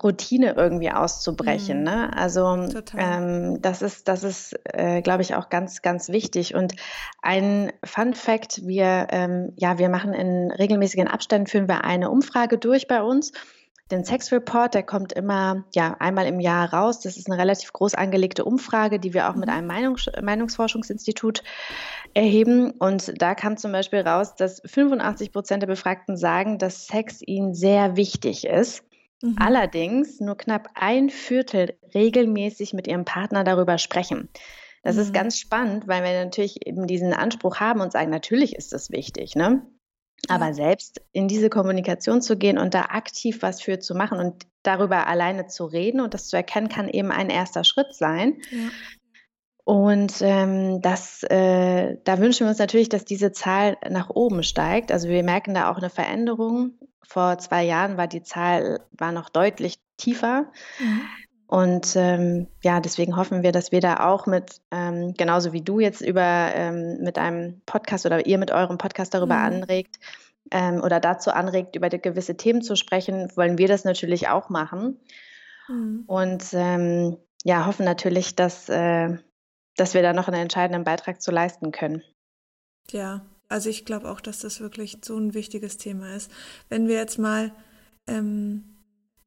Routine 0.00 0.54
irgendwie 0.56 0.90
auszubrechen. 0.90 1.78
Mhm. 1.78 1.84
Ne? 1.84 2.16
Also 2.16 2.68
ähm, 2.96 3.60
das 3.60 3.82
ist, 3.82 4.06
das 4.06 4.22
ist, 4.22 4.58
äh, 4.64 5.02
glaube 5.02 5.22
ich, 5.22 5.34
auch 5.34 5.48
ganz, 5.48 5.82
ganz 5.82 6.08
wichtig. 6.10 6.54
Und 6.54 6.74
ein 7.22 7.72
Fun 7.84 8.14
Fact: 8.14 8.66
Wir, 8.66 9.08
ähm, 9.10 9.52
ja, 9.56 9.78
wir 9.78 9.88
machen 9.88 10.12
in 10.12 10.50
regelmäßigen 10.52 11.08
Abständen 11.08 11.48
führen 11.48 11.68
wir 11.68 11.84
eine 11.84 12.10
Umfrage 12.10 12.58
durch 12.58 12.86
bei 12.86 13.02
uns. 13.02 13.32
Den 13.90 14.04
Sex 14.04 14.30
Report, 14.30 14.72
der 14.74 14.84
kommt 14.84 15.12
immer 15.12 15.64
ja 15.74 15.96
einmal 15.98 16.26
im 16.26 16.38
Jahr 16.38 16.72
raus. 16.72 17.00
Das 17.00 17.16
ist 17.16 17.28
eine 17.28 17.40
relativ 17.40 17.72
groß 17.72 17.96
angelegte 17.96 18.44
Umfrage, 18.44 19.00
die 19.00 19.12
wir 19.14 19.28
auch 19.28 19.34
mit 19.34 19.48
mhm. 19.48 19.54
einem 19.54 19.66
Meinungs 19.66 20.08
Meinungsforschungsinstitut 20.22 21.42
erheben. 22.14 22.70
Und 22.70 23.20
da 23.20 23.34
kam 23.34 23.56
zum 23.56 23.72
Beispiel 23.72 24.00
raus, 24.02 24.36
dass 24.36 24.62
85 24.64 25.32
Prozent 25.32 25.64
der 25.64 25.66
Befragten 25.66 26.16
sagen, 26.16 26.58
dass 26.58 26.86
Sex 26.86 27.20
ihnen 27.26 27.54
sehr 27.54 27.96
wichtig 27.96 28.46
ist. 28.46 28.84
Mhm. 29.22 29.36
Allerdings 29.38 30.20
nur 30.20 30.36
knapp 30.36 30.68
ein 30.74 31.10
Viertel 31.10 31.76
regelmäßig 31.94 32.72
mit 32.72 32.86
ihrem 32.86 33.04
Partner 33.04 33.44
darüber 33.44 33.78
sprechen. 33.78 34.28
Das 34.82 34.96
mhm. 34.96 35.02
ist 35.02 35.14
ganz 35.14 35.38
spannend, 35.38 35.88
weil 35.88 36.02
wir 36.02 36.24
natürlich 36.24 36.66
eben 36.66 36.86
diesen 36.86 37.12
Anspruch 37.12 37.60
haben 37.60 37.80
und 37.80 37.92
sagen, 37.92 38.10
natürlich 38.10 38.56
ist 38.56 38.72
das 38.72 38.90
wichtig, 38.90 39.34
ne? 39.34 39.66
Aber 40.28 40.48
ja. 40.48 40.54
selbst 40.54 41.00
in 41.12 41.28
diese 41.28 41.48
Kommunikation 41.48 42.20
zu 42.20 42.36
gehen 42.36 42.58
und 42.58 42.74
da 42.74 42.82
aktiv 42.90 43.38
was 43.40 43.62
für 43.62 43.78
zu 43.78 43.94
machen 43.94 44.18
und 44.18 44.46
darüber 44.62 45.06
alleine 45.06 45.46
zu 45.46 45.64
reden 45.64 46.00
und 46.00 46.12
das 46.12 46.28
zu 46.28 46.36
erkennen, 46.36 46.68
kann 46.68 46.88
eben 46.88 47.10
ein 47.10 47.30
erster 47.30 47.64
Schritt 47.64 47.94
sein. 47.94 48.36
Ja. 48.50 48.68
Und 49.64 50.14
ähm, 50.20 50.80
das, 50.80 51.22
äh, 51.24 51.96
da 52.04 52.18
wünschen 52.18 52.46
wir 52.46 52.50
uns 52.50 52.58
natürlich, 52.58 52.88
dass 52.88 53.04
diese 53.04 53.32
Zahl 53.32 53.76
nach 53.88 54.10
oben 54.10 54.42
steigt. 54.42 54.90
Also 54.90 55.08
wir 55.08 55.22
merken 55.22 55.54
da 55.54 55.70
auch 55.70 55.76
eine 55.76 55.90
Veränderung. 55.90 56.72
Vor 57.06 57.38
zwei 57.38 57.64
Jahren 57.64 57.96
war 57.96 58.06
die 58.06 58.22
Zahl 58.22 58.80
war 58.92 59.12
noch 59.12 59.28
deutlich 59.28 59.78
tiefer. 59.96 60.46
Mhm. 60.78 61.00
Und 61.46 61.96
ähm, 61.96 62.46
ja, 62.62 62.78
deswegen 62.78 63.16
hoffen 63.16 63.42
wir, 63.42 63.50
dass 63.50 63.72
wir 63.72 63.80
da 63.80 64.08
auch 64.08 64.26
mit, 64.26 64.60
ähm, 64.70 65.14
genauso 65.14 65.52
wie 65.52 65.62
du 65.62 65.80
jetzt 65.80 66.00
über 66.00 66.52
ähm, 66.54 66.98
mit 67.00 67.18
einem 67.18 67.60
Podcast 67.66 68.06
oder 68.06 68.24
ihr 68.24 68.38
mit 68.38 68.52
eurem 68.52 68.78
Podcast 68.78 69.14
darüber 69.14 69.34
mhm. 69.34 69.44
anregt 69.44 69.98
ähm, 70.52 70.80
oder 70.80 71.00
dazu 71.00 71.32
anregt, 71.32 71.74
über 71.74 71.88
gewisse 71.88 72.36
Themen 72.36 72.62
zu 72.62 72.76
sprechen, 72.76 73.32
wollen 73.34 73.58
wir 73.58 73.66
das 73.66 73.82
natürlich 73.82 74.28
auch 74.28 74.48
machen. 74.48 75.00
Mhm. 75.68 76.04
Und 76.06 76.44
ähm, 76.52 77.16
ja, 77.42 77.66
hoffen 77.66 77.84
natürlich, 77.84 78.36
dass 78.36 78.68
äh, 78.68 79.16
dass 79.80 79.94
wir 79.94 80.02
da 80.02 80.12
noch 80.12 80.28
einen 80.28 80.42
entscheidenden 80.42 80.84
Beitrag 80.84 81.22
zu 81.22 81.30
leisten 81.30 81.72
können. 81.72 82.02
Ja, 82.90 83.24
also 83.48 83.70
ich 83.70 83.86
glaube 83.86 84.10
auch, 84.10 84.20
dass 84.20 84.40
das 84.40 84.60
wirklich 84.60 84.98
so 85.02 85.16
ein 85.16 85.32
wichtiges 85.32 85.78
Thema 85.78 86.14
ist. 86.14 86.30
Wenn 86.68 86.86
wir 86.86 86.96
jetzt 86.96 87.18
mal 87.18 87.50
ähm, 88.06 88.64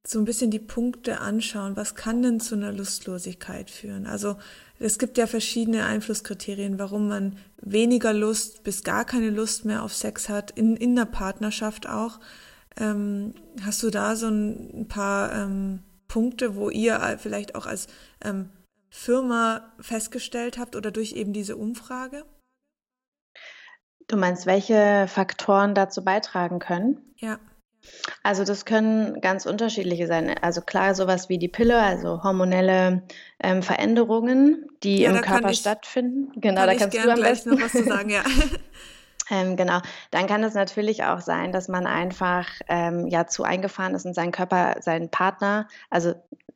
so 0.06 0.20
ein 0.20 0.26
bisschen 0.26 0.52
die 0.52 0.60
Punkte 0.60 1.22
anschauen, 1.22 1.76
was 1.76 1.96
kann 1.96 2.22
denn 2.22 2.40
zu 2.40 2.54
einer 2.54 2.72
Lustlosigkeit 2.72 3.72
führen? 3.72 4.06
Also 4.06 4.36
es 4.78 5.00
gibt 5.00 5.18
ja 5.18 5.26
verschiedene 5.26 5.86
Einflusskriterien, 5.86 6.78
warum 6.78 7.08
man 7.08 7.38
weniger 7.60 8.14
Lust 8.14 8.64
bis 8.64 8.84
gar 8.84 9.06
keine 9.06 9.32
Lust 9.32 9.66
mehr 9.66 9.82
auf 9.82 9.96
Sex 9.96 10.30
hat, 10.30 10.52
in, 10.52 10.76
in 10.76 10.96
der 10.96 11.06
Partnerschaft 11.06 11.90
auch. 11.90 12.20
Ähm, 12.78 13.34
hast 13.64 13.82
du 13.82 13.90
da 13.90 14.16
so 14.16 14.28
ein, 14.28 14.88
paar 14.88 15.34
ähm, 15.34 15.80
Punkte, 16.08 16.56
wo 16.56 16.70
ihr 16.70 17.18
vielleicht 17.20 17.56
auch 17.56 17.66
als 17.66 17.88
ähm, 18.24 18.50
Firma 18.96 19.74
festgestellt 19.80 20.60
habt 20.60 20.76
oder 20.76 20.92
durch 20.92 21.14
eben 21.14 21.34
diese 21.34 21.58
Umfrage? 21.58 22.26
Du 24.08 24.18
meinst, 24.18 24.46
welche 24.46 25.08
Faktoren 25.08 25.74
dazu 25.74 26.04
beitragen 26.06 26.60
können? 26.60 27.16
Ja. 27.18 27.40
Also 28.22 28.46
das 28.46 28.66
können 28.66 29.20
ganz 29.20 29.48
unterschiedliche 29.48 30.06
sein. 30.06 30.38
Also 30.42 30.62
klar, 30.62 30.94
sowas 30.94 31.28
wie 31.28 31.40
die 31.40 31.48
Pille, 31.48 31.82
also 31.82 32.24
hormonelle 32.24 33.02
ähm, 33.42 33.64
Veränderungen, 33.64 34.68
die 34.84 35.02
ja, 35.02 35.12
im 35.12 35.22
Körper 35.22 35.50
ich, 35.50 35.60
stattfinden. 35.60 36.32
Genau, 36.40 36.66
da 36.66 36.76
kannst 36.76 36.96
du 36.96 37.12
am 37.12 37.20
besten 37.20 37.50
noch 37.50 37.62
was 37.62 37.72
zu 37.72 37.84
sagen, 37.84 38.12
ja. 38.12 38.24
Ähm, 39.30 39.56
genau, 39.56 39.80
dann 40.12 40.28
kann 40.28 40.44
es 40.44 40.54
natürlich 40.54 41.06
auch 41.06 41.22
sein, 41.22 41.54
dass 41.54 41.70
man 41.70 41.88
einfach 41.88 42.48
ähm, 42.68 43.08
ja 43.08 43.26
zu 43.26 43.44
eingefahren 43.44 43.96
ist 43.96 44.06
und 44.06 44.14
seinen 44.14 44.34
Körper, 44.34 44.76
seinen 44.82 45.10
Partner, 45.10 45.68
also 45.90 46.14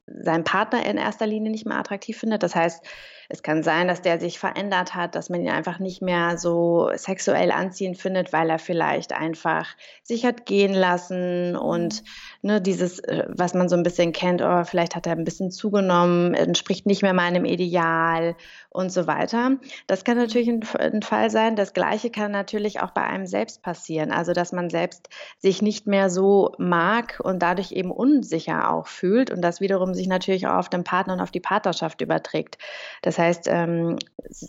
seinen 0.07 0.43
Partner 0.43 0.85
in 0.85 0.97
erster 0.97 1.27
Linie 1.27 1.51
nicht 1.51 1.65
mehr 1.65 1.77
attraktiv 1.77 2.17
findet. 2.17 2.43
Das 2.43 2.55
heißt, 2.55 2.85
es 3.29 3.43
kann 3.43 3.63
sein, 3.63 3.87
dass 3.87 4.01
der 4.01 4.19
sich 4.19 4.39
verändert 4.39 4.95
hat, 4.95 5.15
dass 5.15 5.29
man 5.29 5.41
ihn 5.41 5.49
einfach 5.49 5.79
nicht 5.79 6.01
mehr 6.01 6.37
so 6.37 6.89
sexuell 6.95 7.51
anziehend 7.51 7.97
findet, 7.97 8.31
weil 8.33 8.49
er 8.49 8.59
vielleicht 8.59 9.13
einfach 9.13 9.67
sich 10.03 10.25
hat 10.25 10.45
gehen 10.45 10.73
lassen 10.73 11.55
und 11.55 12.03
ne, 12.41 12.61
dieses, 12.61 12.99
äh, 12.99 13.25
was 13.27 13.53
man 13.53 13.69
so 13.69 13.75
ein 13.75 13.83
bisschen 13.83 14.13
kennt, 14.13 14.41
oh, 14.41 14.63
vielleicht 14.63 14.95
hat 14.95 15.07
er 15.07 15.13
ein 15.13 15.25
bisschen 15.25 15.51
zugenommen, 15.51 16.33
entspricht 16.33 16.85
nicht 16.85 17.01
mehr 17.01 17.13
meinem 17.13 17.45
Ideal 17.45 18.35
und 18.69 18.91
so 18.91 19.07
weiter. 19.07 19.57
Das 19.87 20.03
kann 20.03 20.17
natürlich 20.17 20.47
ein, 20.47 20.61
ein 20.79 21.01
Fall 21.01 21.29
sein. 21.29 21.55
Das 21.55 21.73
Gleiche 21.73 22.09
kann 22.11 22.31
natürlich 22.31 22.79
auch 22.79 22.91
bei 22.91 23.01
einem 23.01 23.25
selbst 23.25 23.61
passieren. 23.61 24.11
Also, 24.11 24.33
dass 24.33 24.51
man 24.51 24.69
selbst 24.69 25.09
sich 25.39 25.61
nicht 25.61 25.87
mehr 25.87 26.09
so 26.09 26.53
mag 26.57 27.19
und 27.23 27.39
dadurch 27.39 27.71
eben 27.71 27.91
unsicher 27.91 28.71
auch 28.71 28.87
fühlt 28.87 29.31
und 29.31 29.41
das 29.41 29.61
wiederum 29.61 29.93
sich 29.93 30.07
natürlich 30.07 30.47
auch 30.47 30.57
auf 30.57 30.69
den 30.69 30.83
Partner 30.83 31.13
und 31.13 31.21
auf 31.21 31.31
die 31.31 31.39
Partnerschaft 31.39 32.01
überträgt. 32.01 32.57
Das 33.01 33.16
heißt, 33.17 33.47
ähm, 33.47 33.97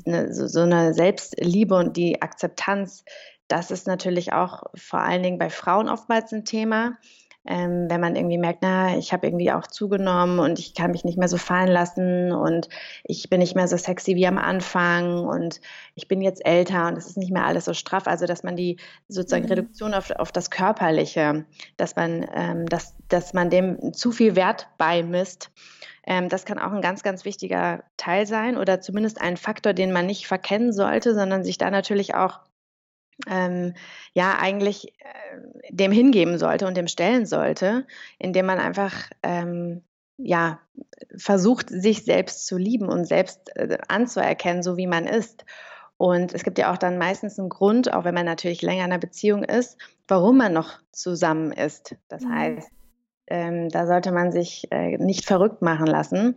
eine, 0.07 0.33
so, 0.33 0.47
so 0.47 0.61
eine 0.61 0.95
Selbstliebe 0.95 1.75
und 1.75 1.97
die 1.97 2.23
Akzeptanz, 2.23 3.05
das 3.49 3.71
ist 3.71 3.87
natürlich 3.87 4.33
auch 4.33 4.65
vor 4.75 5.01
allen 5.01 5.23
Dingen 5.23 5.39
bei 5.39 5.51
Frauen 5.51 5.89
oftmals 5.89 6.33
ein 6.33 6.45
Thema. 6.45 6.99
Ähm, 7.51 7.87
wenn 7.89 8.01
man 8.01 8.15
irgendwie 8.15 8.37
merkt, 8.37 8.59
na, 8.61 8.99
ich 8.99 9.15
habe 9.15 9.27
irgendwie 9.27 9.51
auch 9.51 9.67
zugenommen 9.67 10.39
und 10.39 10.59
ich 10.59 10.75
kann 10.75 10.91
mich 10.91 11.05
nicht 11.05 11.17
mehr 11.17 11.29
so 11.29 11.39
fallen 11.39 11.71
lassen 11.71 12.31
und 12.31 12.69
ich 13.05 13.31
bin 13.31 13.39
nicht 13.39 13.55
mehr 13.55 13.69
so 13.69 13.79
sexy 13.79 14.17
wie 14.17 14.27
am 14.27 14.37
Anfang 14.37 15.25
und 15.25 15.63
ich 15.95 16.09
bin 16.09 16.21
jetzt 16.21 16.45
älter 16.45 16.89
und 16.89 16.99
es 16.99 17.07
ist 17.07 17.17
nicht 17.17 17.33
mehr 17.33 17.47
alles 17.47 17.65
so 17.65 17.73
straff. 17.73 18.07
Also 18.07 18.27
dass 18.27 18.43
man 18.43 18.55
die 18.55 18.77
sozusagen 19.09 19.45
mhm. 19.45 19.51
Reduktion 19.53 19.95
auf, 19.95 20.11
auf 20.11 20.31
das 20.31 20.51
Körperliche, 20.51 21.47
dass 21.79 21.97
man, 21.97 22.27
ähm, 22.35 22.67
dass, 22.67 22.95
dass 23.09 23.33
man 23.33 23.49
dem 23.49 23.95
zu 23.95 24.13
viel 24.13 24.37
Wert 24.37 24.69
beimisst. 24.77 25.51
Ähm, 26.09 26.31
das 26.31 26.47
kann 26.47 26.59
auch 26.59 26.73
ein 26.73 26.81
ganz, 26.81 27.03
ganz 27.03 27.27
wichtiger 27.27 27.85
Teil 27.99 28.27
sein 28.27 28.57
oder 28.57 28.81
zumindest 28.81 29.21
ein 29.21 29.37
Faktor, 29.37 29.75
den 29.75 29.93
man 29.93 30.07
nicht 30.07 30.27
verkennen 30.27 30.73
sollte, 30.73 31.15
sondern 31.15 31.45
sich 31.45 31.59
da 31.59 31.71
natürlich 31.71 32.15
auch 32.15 32.41
ähm, 33.29 33.75
ja 34.15 34.39
eigentlich 34.41 34.95
äh, 35.01 35.71
dem 35.71 35.93
hingeben 35.93 36.39
sollte 36.39 36.67
und 36.67 36.79
dem 36.79 36.89
stellen 36.89 37.27
sollte, 37.27 37.87
indem 38.19 38.47
man 38.47 38.59
einfach 38.59 38.95
ähm, 39.23 39.83
ja 40.17 40.61
versucht, 41.15 41.69
sich 41.69 42.07
selbst 42.07 42.47
zu 42.47 42.57
lieben 42.57 42.89
und 42.89 43.05
selbst 43.05 43.55
äh, 43.57 43.77
anzuerkennen, 43.89 44.63
so 44.63 44.79
wie 44.79 44.87
man 44.87 45.07
ist. 45.07 45.45
Und 45.99 46.33
es 46.33 46.43
gibt 46.43 46.57
ja 46.59 46.73
auch 46.73 46.79
dann 46.79 46.97
meistens 46.97 47.39
einen 47.39 47.51
Grund, 47.51 47.93
auch 47.93 48.05
wenn 48.05 48.15
man 48.15 48.25
natürlich 48.25 48.63
länger 48.63 48.87
in 48.87 48.93
einer 48.93 48.99
Beziehung 48.99 49.45
ist, 49.45 49.77
warum 50.07 50.39
man 50.39 50.55
noch 50.55 50.79
zusammen 50.91 51.53
ist. 51.53 51.97
Das 52.09 52.23
mhm. 52.23 52.35
heißt, 52.35 52.71
ähm, 53.31 53.69
da 53.69 53.87
sollte 53.87 54.13
man 54.13 54.33
sich 54.33 54.69
äh, 54.71 54.99
nicht 54.99 55.25
verrückt 55.25 55.63
machen 55.63 55.87
lassen. 55.87 56.37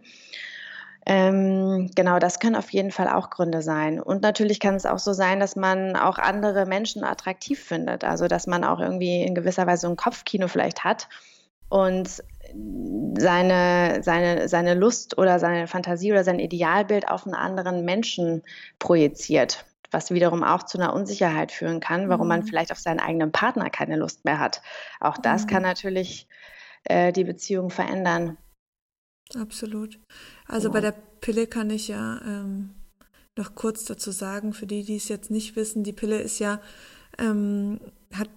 Ähm, 1.06 1.90
genau, 1.96 2.20
das 2.20 2.40
können 2.40 2.56
auf 2.56 2.70
jeden 2.70 2.92
Fall 2.92 3.08
auch 3.08 3.32
Gründe 3.32 3.62
sein. 3.62 4.00
Und 4.00 4.22
natürlich 4.22 4.60
kann 4.60 4.76
es 4.76 4.86
auch 4.86 5.00
so 5.00 5.14
sein, 5.14 5.40
dass 5.40 5.56
man 5.56 5.96
auch 5.96 6.20
andere 6.20 6.66
Menschen 6.66 7.04
attraktiv 7.04 7.60
findet. 7.60 8.04
Also, 8.04 8.28
dass 8.28 8.46
man 8.46 8.64
auch 8.64 8.80
irgendwie 8.80 9.24
in 9.24 9.34
gewisser 9.34 9.66
Weise 9.66 9.88
ein 9.88 9.96
Kopfkino 9.96 10.48
vielleicht 10.48 10.84
hat 10.84 11.10
und 11.70 12.22
seine, 13.18 14.04
seine, 14.04 14.48
seine 14.48 14.74
Lust 14.74 15.18
oder 15.18 15.40
seine 15.40 15.68
Fantasie 15.68 16.12
oder 16.12 16.24
sein 16.24 16.40
Idealbild 16.40 17.08
auf 17.08 17.26
einen 17.26 17.36
anderen 17.36 17.86
Menschen 17.86 18.44
projiziert. 18.78 19.66
Was 19.90 20.12
wiederum 20.12 20.44
auch 20.44 20.64
zu 20.64 20.78
einer 20.78 20.94
Unsicherheit 20.94 21.52
führen 21.52 21.80
kann, 21.80 22.10
warum 22.10 22.28
mhm. 22.28 22.30
man 22.30 22.44
vielleicht 22.44 22.72
auf 22.72 22.80
seinen 22.80 23.00
eigenen 23.00 23.32
Partner 23.32 23.70
keine 23.70 23.96
Lust 23.96 24.24
mehr 24.24 24.40
hat. 24.40 24.62
Auch 25.00 25.18
das 25.18 25.44
mhm. 25.44 25.48
kann 25.48 25.64
natürlich 25.64 26.28
äh, 26.84 27.12
die 27.12 27.24
Beziehung 27.24 27.70
verändern. 27.70 28.38
Absolut. 29.36 30.00
Also 30.48 30.70
genau. 30.70 30.74
bei 30.74 30.82
der 30.82 30.96
Pille 31.22 31.48
kann 31.48 31.70
ich 31.70 31.88
ja 31.88 32.22
ähm, 32.26 32.72
noch 33.38 33.56
kurz 33.56 33.86
dazu 33.86 34.12
sagen, 34.12 34.54
für 34.54 34.68
die, 34.68 34.84
die 34.84 34.98
es 34.98 35.08
jetzt 35.08 35.32
nicht 35.32 35.56
wissen, 35.56 35.84
die 35.84 35.94
Pille 35.94 36.22
ist 36.22 36.40
ja, 36.40 36.62
ähm, 37.18 37.80
hat 38.14 38.30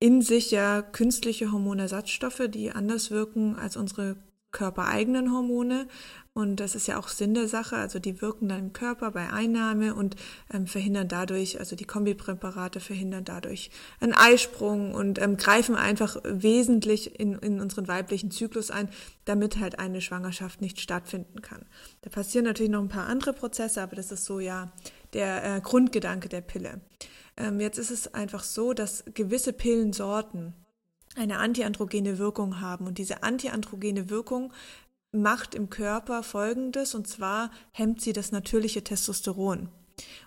in 0.00 0.20
sich 0.20 0.50
ja 0.50 0.82
künstliche 0.82 1.50
Hormonersatzstoffe, 1.50 2.42
die 2.48 2.72
anders 2.72 3.10
wirken 3.10 3.56
als 3.56 3.76
unsere 3.76 4.16
körpereigenen 4.54 5.30
Hormone. 5.30 5.86
Und 6.32 6.58
das 6.58 6.74
ist 6.74 6.88
ja 6.88 6.98
auch 6.98 7.08
Sinn 7.08 7.34
der 7.34 7.46
Sache. 7.46 7.76
Also 7.76 7.98
die 7.98 8.20
wirken 8.20 8.48
dann 8.48 8.58
im 8.58 8.72
Körper 8.72 9.10
bei 9.10 9.30
Einnahme 9.30 9.94
und 9.94 10.16
ähm, 10.52 10.66
verhindern 10.66 11.06
dadurch, 11.06 11.60
also 11.60 11.76
die 11.76 11.84
Kombipräparate 11.84 12.80
verhindern 12.80 13.24
dadurch 13.24 13.70
einen 14.00 14.14
Eisprung 14.14 14.94
und 14.94 15.20
ähm, 15.20 15.36
greifen 15.36 15.76
einfach 15.76 16.16
wesentlich 16.24 17.20
in, 17.20 17.34
in 17.34 17.60
unseren 17.60 17.86
weiblichen 17.86 18.32
Zyklus 18.32 18.70
ein, 18.70 18.88
damit 19.26 19.58
halt 19.58 19.78
eine 19.78 20.00
Schwangerschaft 20.00 20.60
nicht 20.60 20.80
stattfinden 20.80 21.40
kann. 21.40 21.66
Da 22.02 22.10
passieren 22.10 22.46
natürlich 22.46 22.72
noch 22.72 22.82
ein 22.82 22.88
paar 22.88 23.06
andere 23.06 23.32
Prozesse, 23.32 23.82
aber 23.82 23.94
das 23.94 24.10
ist 24.10 24.24
so 24.24 24.40
ja 24.40 24.72
der 25.12 25.44
äh, 25.44 25.60
Grundgedanke 25.60 26.28
der 26.28 26.40
Pille. 26.40 26.80
Ähm, 27.36 27.60
jetzt 27.60 27.78
ist 27.78 27.90
es 27.90 28.12
einfach 28.12 28.42
so, 28.42 28.72
dass 28.72 29.04
gewisse 29.14 29.52
Pillensorten 29.52 30.54
eine 31.14 31.38
antiandrogene 31.38 32.18
Wirkung 32.18 32.60
haben. 32.60 32.86
Und 32.86 32.98
diese 32.98 33.22
antiandrogene 33.22 34.10
Wirkung 34.10 34.52
macht 35.12 35.54
im 35.54 35.70
Körper 35.70 36.22
Folgendes, 36.22 36.94
und 36.94 37.06
zwar 37.06 37.50
hemmt 37.72 38.00
sie 38.00 38.12
das 38.12 38.32
natürliche 38.32 38.82
Testosteron. 38.82 39.68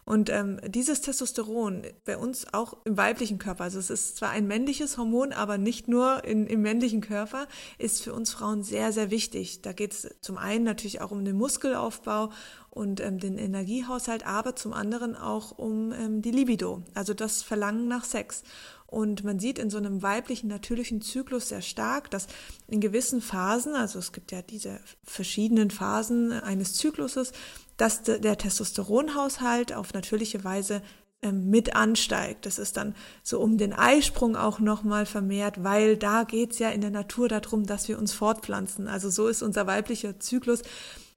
Und 0.05 0.29
ähm, 0.29 0.61
dieses 0.65 1.01
Testosteron 1.01 1.83
bei 2.05 2.17
uns 2.17 2.53
auch 2.53 2.77
im 2.85 2.95
weiblichen 2.95 3.37
Körper, 3.37 3.65
also 3.65 3.79
es 3.79 3.89
ist 3.89 4.15
zwar 4.15 4.29
ein 4.29 4.47
männliches 4.47 4.97
Hormon, 4.97 5.33
aber 5.33 5.57
nicht 5.57 5.89
nur 5.89 6.23
in, 6.23 6.47
im 6.47 6.61
männlichen 6.61 7.01
Körper, 7.01 7.47
ist 7.77 8.01
für 8.01 8.13
uns 8.13 8.31
Frauen 8.31 8.63
sehr, 8.63 8.93
sehr 8.93 9.11
wichtig. 9.11 9.61
Da 9.61 9.73
geht 9.73 9.91
es 9.91 10.15
zum 10.21 10.37
einen 10.37 10.63
natürlich 10.63 11.01
auch 11.01 11.11
um 11.11 11.25
den 11.25 11.35
Muskelaufbau 11.35 12.31
und 12.69 13.01
ähm, 13.01 13.19
den 13.19 13.37
Energiehaushalt, 13.37 14.25
aber 14.25 14.55
zum 14.55 14.71
anderen 14.71 15.17
auch 15.17 15.57
um 15.57 15.91
ähm, 15.91 16.21
die 16.21 16.31
Libido, 16.31 16.83
also 16.93 17.13
das 17.13 17.41
Verlangen 17.41 17.89
nach 17.89 18.05
Sex. 18.05 18.43
Und 18.87 19.25
man 19.25 19.37
sieht 19.37 19.59
in 19.59 19.69
so 19.69 19.77
einem 19.77 20.01
weiblichen 20.01 20.47
natürlichen 20.47 21.01
Zyklus 21.01 21.49
sehr 21.49 21.61
stark, 21.61 22.09
dass 22.09 22.27
in 22.67 22.79
gewissen 22.79 23.21
Phasen, 23.21 23.75
also 23.75 23.99
es 23.99 24.13
gibt 24.13 24.31
ja 24.31 24.41
diese 24.41 24.79
verschiedenen 25.03 25.71
Phasen 25.71 26.31
eines 26.31 26.73
Zykluses, 26.75 27.33
dass 27.75 28.03
der 28.03 28.37
Testosteronhaushalt 28.37 29.73
auf 29.73 29.93
natürliche 29.93 30.43
Weise 30.45 30.81
ähm, 31.21 31.49
mit 31.49 31.75
ansteigt. 31.75 32.45
Das 32.45 32.59
ist 32.59 32.77
dann 32.77 32.95
so 33.23 33.39
um 33.41 33.57
den 33.57 33.73
Eisprung 33.73 34.35
auch 34.35 34.59
nochmal 34.59 35.05
vermehrt, 35.05 35.63
weil 35.63 35.97
da 35.97 36.23
geht's 36.23 36.59
ja 36.59 36.69
in 36.69 36.81
der 36.81 36.91
Natur 36.91 37.27
darum, 37.27 37.65
dass 37.65 37.87
wir 37.87 37.97
uns 37.97 38.13
fortpflanzen. 38.13 38.87
Also 38.87 39.09
so 39.09 39.27
ist 39.27 39.41
unser 39.41 39.67
weiblicher 39.67 40.19
Zyklus 40.19 40.61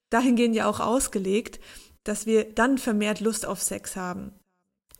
dahingehend 0.08 0.56
ja 0.56 0.68
auch 0.68 0.80
ausgelegt, 0.80 1.60
dass 2.02 2.26
wir 2.26 2.44
dann 2.52 2.78
vermehrt 2.78 3.20
Lust 3.20 3.46
auf 3.46 3.62
Sex 3.62 3.94
haben. 3.94 4.32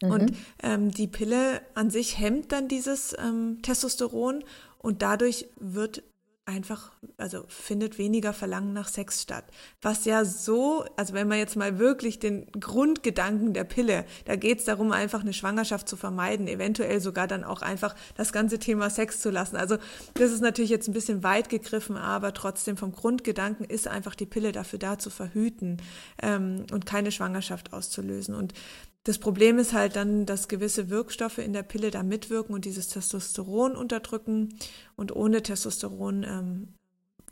Mhm. 0.02 0.10
Und 0.10 0.32
ähm, 0.62 0.90
die 0.90 1.08
Pille 1.08 1.60
an 1.74 1.90
sich 1.90 2.18
hemmt 2.18 2.52
dann 2.52 2.68
dieses 2.68 3.14
ähm, 3.18 3.60
Testosteron 3.62 4.44
und 4.78 5.02
dadurch 5.02 5.46
wird 5.56 6.02
einfach, 6.50 6.90
also 7.16 7.44
findet 7.48 7.96
weniger 7.96 8.32
Verlangen 8.32 8.72
nach 8.72 8.88
Sex 8.88 9.22
statt. 9.22 9.44
Was 9.82 10.04
ja 10.04 10.24
so, 10.24 10.84
also 10.96 11.14
wenn 11.14 11.28
man 11.28 11.38
jetzt 11.38 11.56
mal 11.56 11.78
wirklich 11.78 12.18
den 12.18 12.50
Grundgedanken 12.52 13.54
der 13.54 13.64
Pille, 13.64 14.04
da 14.24 14.36
geht 14.36 14.58
es 14.58 14.64
darum, 14.64 14.90
einfach 14.90 15.20
eine 15.20 15.32
Schwangerschaft 15.32 15.88
zu 15.88 15.96
vermeiden, 15.96 16.48
eventuell 16.48 17.00
sogar 17.00 17.28
dann 17.28 17.44
auch 17.44 17.62
einfach 17.62 17.94
das 18.16 18.32
ganze 18.32 18.58
Thema 18.58 18.90
Sex 18.90 19.20
zu 19.20 19.30
lassen. 19.30 19.56
Also 19.56 19.76
das 20.14 20.32
ist 20.32 20.40
natürlich 20.40 20.70
jetzt 20.70 20.88
ein 20.88 20.94
bisschen 20.94 21.22
weit 21.22 21.48
gegriffen, 21.48 21.96
aber 21.96 22.34
trotzdem 22.34 22.76
vom 22.76 22.92
Grundgedanken 22.92 23.64
ist 23.64 23.86
einfach 23.86 24.14
die 24.14 24.26
Pille 24.26 24.52
dafür 24.52 24.78
da 24.78 24.98
zu 24.98 25.10
verhüten 25.10 25.76
ähm, 26.20 26.66
und 26.72 26.84
keine 26.84 27.12
Schwangerschaft 27.12 27.72
auszulösen. 27.72 28.34
Und 28.34 28.54
das 29.04 29.18
Problem 29.18 29.58
ist 29.58 29.72
halt 29.72 29.96
dann, 29.96 30.26
dass 30.26 30.48
gewisse 30.48 30.90
Wirkstoffe 30.90 31.38
in 31.38 31.52
der 31.52 31.62
Pille 31.62 31.90
da 31.90 32.02
mitwirken 32.02 32.54
und 32.54 32.64
dieses 32.64 32.88
Testosteron 32.88 33.74
unterdrücken. 33.74 34.58
Und 34.94 35.14
ohne 35.16 35.42
Testosteron 35.42 36.22
ähm, 36.22 36.68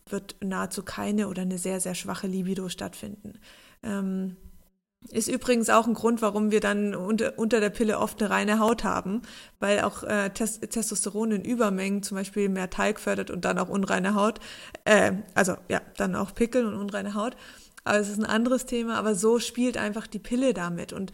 wird 0.06 0.36
nahezu 0.42 0.82
keine 0.82 1.28
oder 1.28 1.42
eine 1.42 1.58
sehr, 1.58 1.80
sehr 1.80 1.94
schwache 1.94 2.26
Libido 2.26 2.70
stattfinden. 2.70 3.38
Ähm, 3.82 4.36
ist 5.10 5.28
übrigens 5.28 5.70
auch 5.70 5.86
ein 5.86 5.94
Grund, 5.94 6.22
warum 6.22 6.50
wir 6.50 6.60
dann 6.60 6.94
unter, 6.94 7.38
unter 7.38 7.60
der 7.60 7.70
Pille 7.70 7.98
oft 7.98 8.20
eine 8.20 8.30
reine 8.30 8.58
Haut 8.58 8.82
haben, 8.82 9.22
weil 9.60 9.82
auch 9.82 10.02
äh, 10.02 10.30
Testosteron 10.30 11.30
in 11.30 11.44
Übermengen 11.44 12.02
zum 12.02 12.16
Beispiel 12.16 12.48
mehr 12.48 12.70
Talg 12.70 12.98
fördert 12.98 13.30
und 13.30 13.44
dann 13.44 13.58
auch 13.58 13.68
unreine 13.68 14.14
Haut. 14.14 14.40
Äh, 14.84 15.12
also 15.34 15.54
ja, 15.68 15.80
dann 15.98 16.16
auch 16.16 16.34
Pickel 16.34 16.66
und 16.66 16.74
unreine 16.74 17.14
Haut. 17.14 17.36
Aber 17.84 17.98
es 17.98 18.08
ist 18.08 18.18
ein 18.18 18.26
anderes 18.26 18.66
Thema, 18.66 18.96
aber 18.96 19.14
so 19.14 19.38
spielt 19.38 19.76
einfach 19.76 20.06
die 20.06 20.18
Pille 20.18 20.52
damit. 20.52 20.92
Und 20.92 21.12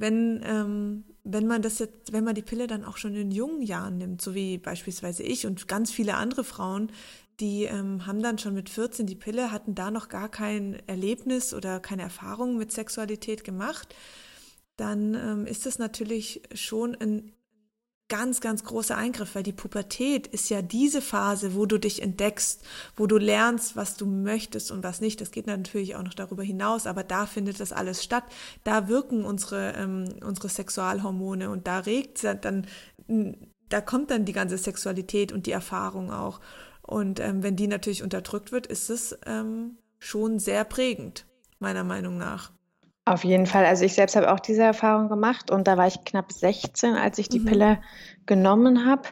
wenn, 0.00 0.40
ähm, 0.44 1.04
wenn 1.24 1.46
man 1.46 1.62
das 1.62 1.78
jetzt, 1.78 2.12
wenn 2.12 2.24
man 2.24 2.34
die 2.34 2.42
Pille 2.42 2.66
dann 2.66 2.84
auch 2.84 2.96
schon 2.96 3.14
in 3.14 3.30
jungen 3.30 3.62
Jahren 3.62 3.98
nimmt, 3.98 4.22
so 4.22 4.34
wie 4.34 4.58
beispielsweise 4.58 5.22
ich 5.22 5.46
und 5.46 5.68
ganz 5.68 5.90
viele 5.90 6.14
andere 6.14 6.44
Frauen, 6.44 6.90
die 7.40 7.64
ähm, 7.64 8.06
haben 8.06 8.22
dann 8.22 8.38
schon 8.38 8.54
mit 8.54 8.70
14 8.70 9.06
die 9.06 9.14
Pille, 9.14 9.52
hatten 9.52 9.74
da 9.74 9.90
noch 9.90 10.08
gar 10.08 10.28
kein 10.28 10.78
Erlebnis 10.86 11.52
oder 11.52 11.80
keine 11.80 12.02
Erfahrung 12.02 12.56
mit 12.56 12.72
Sexualität 12.72 13.44
gemacht, 13.44 13.94
dann 14.76 15.14
ähm, 15.14 15.46
ist 15.46 15.66
das 15.66 15.78
natürlich 15.78 16.42
schon 16.54 16.94
ein 16.94 17.32
ganz, 18.08 18.40
ganz 18.40 18.62
großer 18.64 18.96
Eingriff, 18.96 19.34
weil 19.34 19.42
die 19.42 19.52
Pubertät 19.52 20.26
ist 20.28 20.48
ja 20.48 20.62
diese 20.62 21.02
Phase, 21.02 21.54
wo 21.54 21.66
du 21.66 21.78
dich 21.78 22.02
entdeckst, 22.02 22.62
wo 22.96 23.06
du 23.06 23.18
lernst, 23.18 23.74
was 23.74 23.96
du 23.96 24.06
möchtest 24.06 24.70
und 24.70 24.84
was 24.84 25.00
nicht. 25.00 25.20
Das 25.20 25.32
geht 25.32 25.46
natürlich 25.46 25.96
auch 25.96 26.02
noch 26.02 26.14
darüber 26.14 26.42
hinaus, 26.42 26.86
aber 26.86 27.02
da 27.02 27.26
findet 27.26 27.58
das 27.58 27.72
alles 27.72 28.04
statt. 28.04 28.24
Da 28.62 28.88
wirken 28.88 29.24
unsere, 29.24 29.72
ähm, 29.72 30.08
unsere 30.24 30.48
Sexualhormone 30.48 31.50
und 31.50 31.66
da 31.66 31.80
regt 31.80 32.22
dann, 32.24 32.66
da 33.68 33.80
kommt 33.80 34.10
dann 34.10 34.24
die 34.24 34.32
ganze 34.32 34.58
Sexualität 34.58 35.32
und 35.32 35.46
die 35.46 35.52
Erfahrung 35.52 36.12
auch. 36.12 36.40
Und 36.82 37.18
ähm, 37.18 37.42
wenn 37.42 37.56
die 37.56 37.66
natürlich 37.66 38.04
unterdrückt 38.04 38.52
wird, 38.52 38.68
ist 38.68 38.90
es 38.90 39.18
ähm, 39.26 39.78
schon 39.98 40.38
sehr 40.38 40.64
prägend, 40.64 41.26
meiner 41.58 41.82
Meinung 41.82 42.16
nach. 42.16 42.52
Auf 43.08 43.22
jeden 43.22 43.46
Fall. 43.46 43.64
Also 43.64 43.84
ich 43.84 43.94
selbst 43.94 44.16
habe 44.16 44.32
auch 44.32 44.40
diese 44.40 44.64
Erfahrung 44.64 45.08
gemacht 45.08 45.52
und 45.52 45.68
da 45.68 45.76
war 45.76 45.86
ich 45.86 46.04
knapp 46.04 46.32
16, 46.32 46.96
als 46.96 47.18
ich 47.18 47.28
die 47.28 47.38
mhm. 47.38 47.44
Pille 47.44 47.78
genommen 48.26 48.84
habe. 48.84 49.02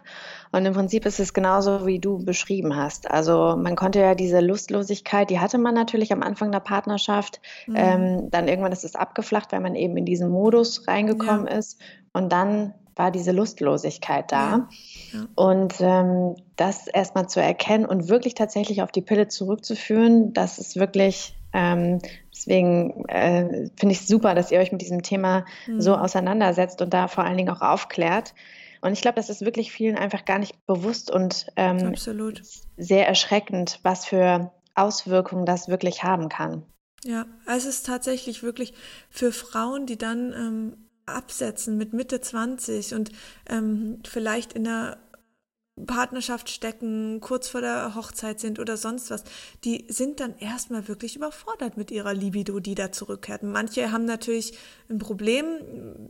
Und 0.51 0.67
im 0.67 0.75
Prinzip 0.75 1.07
ist 1.07 1.21
es 1.21 1.33
genauso, 1.33 1.87
wie 1.87 2.01
du 2.01 2.19
beschrieben 2.19 2.75
hast. 2.75 3.09
Also 3.09 3.57
man 3.57 3.77
konnte 3.77 4.01
ja 4.01 4.17
diese 4.17 4.41
Lustlosigkeit, 4.41 5.31
die 5.31 5.39
hatte 5.39 5.59
man 5.59 5.75
natürlich 5.75 6.13
am 6.13 6.25
Anfang 6.25 6.51
der 6.51 6.59
Partnerschaft. 6.59 7.41
Mhm. 7.69 7.75
Ähm, 7.77 8.31
dann 8.33 8.49
irgendwann 8.49 8.73
ist 8.73 8.85
es 8.85 8.97
abgeflacht, 8.97 9.53
weil 9.53 9.61
man 9.61 9.77
eben 9.77 9.97
in 9.97 10.05
diesen 10.05 10.29
Modus 10.29 10.89
reingekommen 10.89 11.47
ja. 11.47 11.53
ist. 11.53 11.81
Und 12.13 12.33
dann 12.33 12.75
war 12.97 13.13
diese 13.13 13.31
Lustlosigkeit 13.31 14.33
da. 14.33 14.51
Ja. 14.51 14.69
Ja. 15.13 15.27
Und 15.37 15.75
ähm, 15.79 16.35
das 16.57 16.89
erstmal 16.89 17.29
zu 17.29 17.41
erkennen 17.41 17.87
und 17.87 18.09
wirklich 18.09 18.35
tatsächlich 18.35 18.83
auf 18.83 18.91
die 18.91 19.03
Pille 19.03 19.29
zurückzuführen, 19.29 20.33
das 20.33 20.59
ist 20.59 20.75
wirklich 20.75 21.37
ähm, 21.55 22.01
deswegen 22.31 23.07
äh, 23.09 23.71
finde 23.77 23.93
ich 23.93 24.01
es 24.01 24.09
super, 24.09 24.35
dass 24.35 24.51
ihr 24.51 24.59
euch 24.59 24.73
mit 24.73 24.83
diesem 24.83 25.03
Thema 25.03 25.47
mhm. 25.67 25.81
so 25.81 25.95
auseinandersetzt 25.95 26.83
und 26.83 26.93
da 26.93 27.09
vor 27.09 27.25
allen 27.25 27.37
Dingen 27.37 27.51
auch 27.51 27.63
aufklärt. 27.63 28.35
Und 28.83 28.93
ich 28.93 29.01
glaube, 29.01 29.17
das 29.17 29.31
ist 29.31 29.43
wirklich 29.43 29.73
vielen 29.73 29.97
einfach 29.97 30.27
gar 30.27 30.39
nicht 30.39 30.67
bewusst 30.67 31.11
und 31.11 31.47
ähm, 31.57 31.95
sehr 32.77 33.09
erschreckend, 33.09 33.81
was 33.83 34.05
für 34.05 34.53
Auswirkungen 34.75 35.47
das 35.47 35.69
wirklich 35.69 36.03
haben 36.03 36.29
kann. 36.29 36.65
Ja, 37.05 37.25
es 37.47 37.65
ist 37.65 37.87
tatsächlich 37.87 38.43
wirklich 38.43 38.75
für 39.09 39.31
Frauen, 39.33 39.87
die 39.87 39.97
dann 39.97 40.33
ähm, 40.33 40.77
absetzen 41.07 41.79
mit 41.79 41.93
Mitte 41.93 42.21
20 42.21 42.95
und 42.95 43.13
ähm, 43.49 44.01
vielleicht 44.05 44.55
in 44.55 44.67
einer 44.67 44.99
Partnerschaft 45.87 46.51
stecken, 46.51 47.21
kurz 47.21 47.49
vor 47.49 47.61
der 47.61 47.97
Hochzeit 47.97 48.39
sind 48.39 48.61
oder 48.61 48.77
sonst 48.77 49.11
was, 49.11 49.25
die 49.65 49.87
sind 49.89 50.21
dann 50.21 50.39
erstmal 50.39 50.87
wirklich 50.87 51.17
überfordert 51.17 51.77
mit 51.77 51.91
ihrer 51.91 52.15
Libido, 52.15 52.61
die 52.61 52.77
da 52.77 52.93
zurückkehrt. 52.93 53.43
Manche 53.43 53.91
haben 53.91 54.05
natürlich 54.05 54.57
ein 54.89 54.99
Problem, 54.99 55.47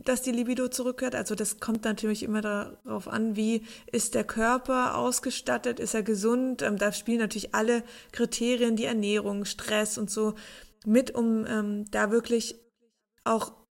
dass 0.03 0.21
die 0.21 0.31
Libido 0.31 0.67
zurückkehrt. 0.67 1.15
Also 1.15 1.33
das 1.33 1.59
kommt 1.59 1.83
natürlich 1.83 2.21
immer 2.21 2.41
darauf 2.41 3.07
an, 3.07 3.35
wie 3.35 3.63
ist 3.91 4.13
der 4.13 4.23
Körper 4.23 4.97
ausgestattet, 4.97 5.79
ist 5.79 5.95
er 5.95 6.03
gesund. 6.03 6.61
Ähm, 6.61 6.77
da 6.77 6.91
spielen 6.91 7.19
natürlich 7.19 7.55
alle 7.55 7.83
Kriterien, 8.11 8.75
die 8.75 8.85
Ernährung, 8.85 9.45
Stress 9.45 9.97
und 9.97 10.11
so 10.11 10.35
mit, 10.85 11.15
um 11.15 11.43
ähm, 11.47 11.85
da 11.89 12.11
wirklich 12.11 12.59
auch 13.23 13.64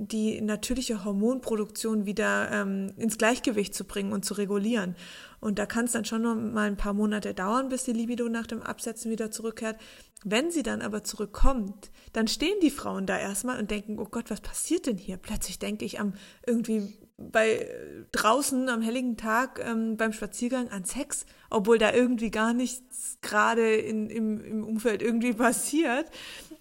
die 0.00 0.40
natürliche 0.40 1.04
Hormonproduktion 1.04 2.06
wieder 2.06 2.50
ähm, 2.52 2.92
ins 2.96 3.18
Gleichgewicht 3.18 3.74
zu 3.74 3.84
bringen 3.84 4.12
und 4.12 4.24
zu 4.24 4.34
regulieren. 4.34 4.94
Und 5.40 5.58
da 5.58 5.66
kann 5.66 5.86
es 5.86 5.92
dann 5.92 6.04
schon 6.04 6.22
noch 6.22 6.36
mal 6.36 6.68
ein 6.68 6.76
paar 6.76 6.92
Monate 6.92 7.34
dauern, 7.34 7.68
bis 7.68 7.82
die 7.82 7.92
Libido 7.92 8.28
nach 8.28 8.46
dem 8.46 8.62
Absetzen 8.62 9.10
wieder 9.10 9.32
zurückkehrt. 9.32 9.76
Wenn 10.24 10.52
sie 10.52 10.62
dann 10.62 10.82
aber 10.82 11.02
zurückkommt, 11.02 11.90
dann 12.12 12.28
stehen 12.28 12.60
die 12.62 12.70
Frauen 12.70 13.06
da 13.06 13.18
erstmal 13.18 13.58
und 13.58 13.72
denken, 13.72 13.98
oh 13.98 14.06
Gott, 14.08 14.30
was 14.30 14.40
passiert 14.40 14.86
denn 14.86 14.98
hier? 14.98 15.16
Plötzlich 15.16 15.58
denke 15.58 15.84
ich 15.84 15.98
am 15.98 16.14
irgendwie 16.46 16.96
bei 17.16 17.68
draußen 18.12 18.68
am 18.68 18.82
helligen 18.82 19.16
Tag 19.16 19.60
ähm, 19.64 19.96
beim 19.96 20.12
Spaziergang 20.12 20.68
an 20.68 20.84
Sex, 20.84 21.26
obwohl 21.50 21.78
da 21.78 21.92
irgendwie 21.92 22.30
gar 22.30 22.54
nichts 22.54 23.18
gerade 23.20 23.74
im, 23.74 24.08
im 24.10 24.64
Umfeld 24.64 25.02
irgendwie 25.02 25.32
passiert. 25.34 26.06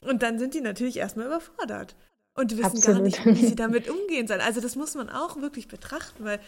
Und 0.01 0.23
dann 0.23 0.39
sind 0.39 0.55
die 0.55 0.61
natürlich 0.61 0.97
erstmal 0.97 1.27
überfordert 1.27 1.95
und 2.37 2.51
wissen 2.51 2.77
Absolut. 2.77 2.85
gar 2.85 3.01
nicht, 3.01 3.25
wie 3.25 3.47
sie 3.47 3.55
damit 3.57 3.89
umgehen 3.89 4.27
sollen. 4.27 4.41
Also 4.41 4.61
das 4.61 4.75
muss 4.75 4.95
man 4.95 5.09
auch 5.09 5.37
wirklich 5.41 5.67
betrachten, 5.67 6.23
weil, 6.23 6.39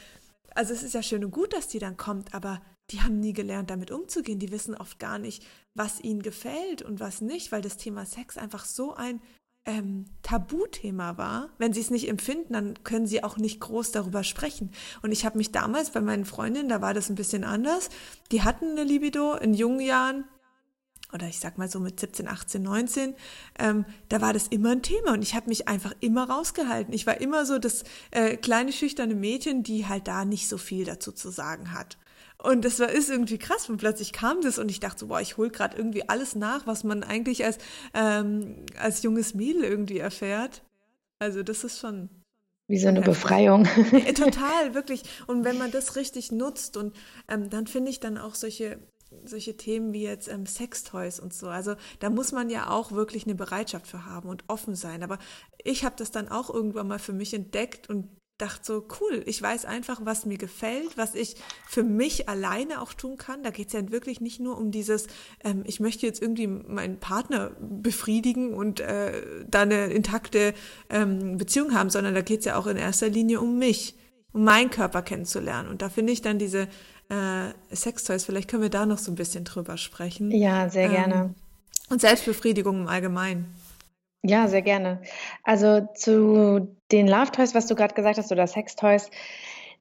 also 0.56 0.73
es 0.73 0.84
ist 0.84 0.93
ja 0.93 1.04
schön 1.04 1.25
und 1.25 1.32
gut, 1.32 1.52
dass 1.54 1.67
die 1.67 1.80
dann 1.80 1.97
kommt, 1.97 2.34
aber 2.34 2.62
die 2.91 3.02
haben 3.02 3.19
nie 3.19 3.34
gelernt, 3.34 3.69
damit 3.69 3.91
umzugehen. 3.91 4.39
Die 4.39 4.52
wissen 4.52 4.75
oft 4.75 4.99
gar 4.99 5.19
nicht, 5.19 5.45
was 5.73 5.99
ihnen 5.99 6.21
gefällt 6.21 6.82
und 6.82 6.99
was 6.99 7.21
nicht, 7.21 7.52
weil 7.52 7.62
das 7.62 7.78
Thema 7.78 8.06
Sex 8.06 8.38
einfach 8.38 8.65
so 8.65 8.93
ein 8.93 9.21
ähm, 9.65 10.06
Tabuthema 10.21 11.17
war. 11.17 11.49
Wenn 11.58 11.73
sie 11.73 11.82
es 11.82 11.91
nicht 11.91 12.08
empfinden, 12.08 12.54
dann 12.54 12.84
können 12.84 13.08
sie 13.08 13.23
auch 13.23 13.38
nicht 13.38 13.60
groß 13.60 13.91
darüber 13.91 14.23
sprechen. 14.23 14.71
Und 15.02 15.12
ich 15.12 15.25
habe 15.25 15.38
mich 15.38 15.52
damals 15.52 15.91
bei 15.91 16.02
meinen 16.02 16.25
Freundinnen, 16.25 16.69
da 16.69 16.82
war 16.82 16.93
das 16.93 17.10
ein 17.10 17.15
bisschen 17.15 17.43
anders. 17.43 17.89
Die 18.32 18.43
hatten 18.43 18.71
eine 18.71 18.84
Libido 18.84 19.36
in 19.36 19.54
jungen 19.54 19.82
Jahren, 19.82 20.23
oder 21.13 21.28
ich 21.28 21.39
sag 21.39 21.58
mal 21.58 21.69
so 21.69 21.80
mit 21.80 22.00
17, 22.00 22.28
18, 22.28 22.62
19, 22.62 23.13
ähm, 23.58 23.86
da 24.10 24.22
war 24.22 24.34
das 24.34 24.48
immer 24.48 24.72
ein 24.72 24.84
Thema 24.84 25.13
und 25.13 25.22
ich 25.22 25.36
habe 25.36 25.50
mich 25.50 25.67
einfach 25.67 25.93
immer 26.00 26.30
rausgehalten. 26.30 26.93
Ich 26.93 27.08
war 27.08 27.19
immer 27.19 27.45
so 27.45 27.58
das 27.58 27.84
äh, 28.12 28.38
kleine 28.38 28.72
schüchterne 28.72 29.15
Mädchen, 29.15 29.63
die 29.63 29.88
halt 29.88 30.08
da 30.08 30.26
nicht 30.26 30.48
so 30.48 30.58
viel 30.58 30.86
dazu 30.86 31.12
zu 31.12 31.30
sagen 31.30 31.74
hat. 31.74 31.98
Und 32.41 32.63
das 32.63 32.80
war 32.80 32.89
ist 32.89 33.10
irgendwie 33.10 33.38
krass 33.38 33.69
und 33.69 33.78
plötzlich 33.78 34.13
kam 34.13 34.41
das 34.41 34.60
und 34.60 34.72
ich 34.72 34.80
dachte 34.80 35.00
so, 35.00 35.08
boah, 35.08 35.19
ich 35.19 35.36
hol 35.36 35.50
gerade 35.50 35.76
irgendwie 35.76 36.08
alles 36.08 36.36
nach, 36.36 36.67
was 36.67 36.86
man 36.86 37.04
eigentlich 37.04 37.43
als 37.43 37.58
ähm, 37.93 38.65
als 38.80 39.04
junges 39.04 39.34
Mädel 39.34 39.63
irgendwie 39.63 39.98
erfährt. 39.98 40.63
Also 41.19 41.43
das 41.43 41.65
ist 41.65 41.80
schon 41.80 42.10
wie 42.69 42.78
so 42.78 42.88
eine 42.88 43.02
Befreiung. 43.02 43.67
Ja, 43.91 44.13
total, 44.13 44.76
wirklich. 44.76 45.02
Und 45.26 45.43
wenn 45.43 45.58
man 45.58 45.72
das 45.72 45.95
richtig 45.95 46.32
nutzt 46.32 46.78
und 46.78 46.95
ähm, 47.28 47.50
dann 47.50 47.65
finde 47.65 47.89
ich 47.89 48.00
dann 48.00 48.17
auch 48.17 48.36
solche 48.36 48.80
solche 49.26 49.58
Themen 49.58 49.93
wie 49.93 50.04
jetzt 50.04 50.28
ähm, 50.28 50.45
Sextoys 50.45 51.19
und 51.19 51.34
so. 51.34 51.48
Also 51.48 51.76
da 52.00 52.10
muss 52.10 52.32
man 52.32 52.50
ja 52.50 52.69
auch 52.69 52.91
wirklich 52.91 53.26
eine 53.26 53.36
Bereitschaft 53.36 53.88
für 53.88 54.06
haben 54.06 54.30
und 54.30 54.43
offen 54.48 54.76
sein. 54.76 55.04
Aber 55.04 55.19
ich 55.63 55.84
habe 55.84 55.95
das 55.98 56.12
dann 56.12 56.30
auch 56.30 56.50
irgendwann 56.50 56.88
mal 56.88 57.00
für 57.00 57.13
mich 57.13 57.34
entdeckt 57.34 57.89
und 57.89 58.08
dachte 58.39 58.62
so, 58.63 58.88
cool, 59.02 59.22
ich 59.26 59.41
weiß 59.41 59.65
einfach, 59.65 60.00
was 60.06 60.26
mir 60.26 60.38
gefällt, 60.38 60.98
was 60.98 61.13
ich 61.13 61.36
für 61.67 61.84
mich 61.84 62.30
alleine 62.30 62.82
auch 62.82 62.93
tun 62.93 63.17
kann. 63.17 63.43
Da 63.43 63.50
geht 63.50 63.67
es 63.67 63.74
ja 63.74 63.91
wirklich 63.91 64.22
nicht 64.22 64.39
nur 64.39 64.58
um 64.58 64.72
dieses, 64.72 65.08
ähm, 65.43 65.63
ich 65.65 65.80
möchte 65.80 66.06
jetzt 66.06 66.22
irgendwie 66.22 66.48
meinen 66.48 67.00
Partner 67.00 67.52
befriedigen 67.60 68.54
und 68.54 68.80
äh, 68.80 69.43
da 69.45 69.63
eine 69.63 69.88
intakte 69.88 70.54
ähm, 70.89 71.38
Beziehung 71.38 71.74
haben, 71.74 71.89
sondern 71.89 72.15
da 72.15 72.22
geht 72.22 72.39
es 72.39 72.45
ja 72.45 72.56
auch 72.56 72.67
in 72.67 72.78
erster 72.78 73.10
Linie 73.10 73.41
um 73.41 73.60
mich, 73.60 73.95
um 74.32 74.45
meinen 74.45 74.69
Körper 74.69 75.02
kennenzulernen. 75.02 75.67
Und 75.67 75.82
da 75.82 75.89
finde 75.89 76.13
ich 76.13 76.22
dann 76.22 76.39
diese 76.39 76.69
äh, 77.10 77.76
Sextoys, 77.76 78.26
vielleicht 78.26 78.50
können 78.50 78.63
wir 78.63 78.69
da 78.69 78.86
noch 78.86 78.98
so 78.98 79.12
ein 79.12 79.15
bisschen 79.15 79.43
drüber 79.43 79.78
sprechen. 79.78 80.32
Ja, 80.32 80.69
sehr 80.69 80.86
ähm, 80.86 80.91
gerne. 80.91 81.36
Und 81.89 82.02
Selbstbefriedigung 82.02 82.82
im 82.82 82.88
Allgemeinen. 82.88 83.54
Ja, 84.22 84.48
sehr 84.48 84.62
gerne. 84.62 85.02
Also 85.43 85.88
zu 85.95 86.76
den 86.91 87.08
Love 87.08 87.32
Toys, 87.32 87.56
was 87.56 87.67
du 87.67 87.76
gerade 87.76 87.93
gesagt 87.93 88.17
hast, 88.17 88.32
oder 88.32 88.48
Sex 88.48 88.76
Toys, 88.76 89.10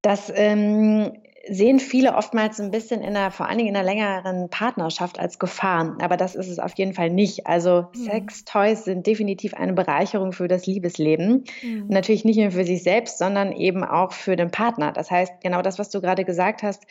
das 0.03 0.33
ähm, 0.35 1.13
sehen 1.49 1.81
viele 1.81 2.15
oftmals 2.15 2.61
ein 2.61 2.71
bisschen 2.71 3.03
in 3.03 3.15
der, 3.15 3.31
vor 3.31 3.49
allen 3.49 3.59
Dingen 3.59 3.71
in 3.71 3.77
einer 3.77 3.85
längeren 3.85 4.49
Partnerschaft 4.51 5.19
als 5.19 5.39
Gefahr. 5.39 5.97
Aber 6.01 6.17
das 6.17 6.35
ist 6.35 6.49
es 6.49 6.59
auf 6.59 6.77
jeden 6.77 6.95
Fall 6.95 7.11
nicht. 7.11 7.47
Also 7.47 7.87
mhm. 7.95 8.05
Sex-Toys 8.05 8.85
sind 8.85 9.07
definitiv 9.07 9.55
eine 9.55 9.73
Bereicherung 9.73 10.33
für 10.33 10.49
das 10.49 10.67
Liebesleben. 10.67 11.45
Mhm. 11.63 11.87
Natürlich 11.89 12.25
nicht 12.25 12.39
nur 12.39 12.51
für 12.51 12.65
sich 12.65 12.83
selbst, 12.83 13.19
sondern 13.19 13.53
eben 13.53 13.85
auch 13.85 14.13
für 14.13 14.37
den 14.37 14.51
Partner. 14.51 14.93
Das 14.93 15.11
heißt, 15.11 15.41
genau 15.43 15.63
das, 15.63 15.79
was 15.79 15.91
du 15.91 16.01
gerade 16.01 16.25
gesagt 16.25 16.63
hast, 16.63 16.87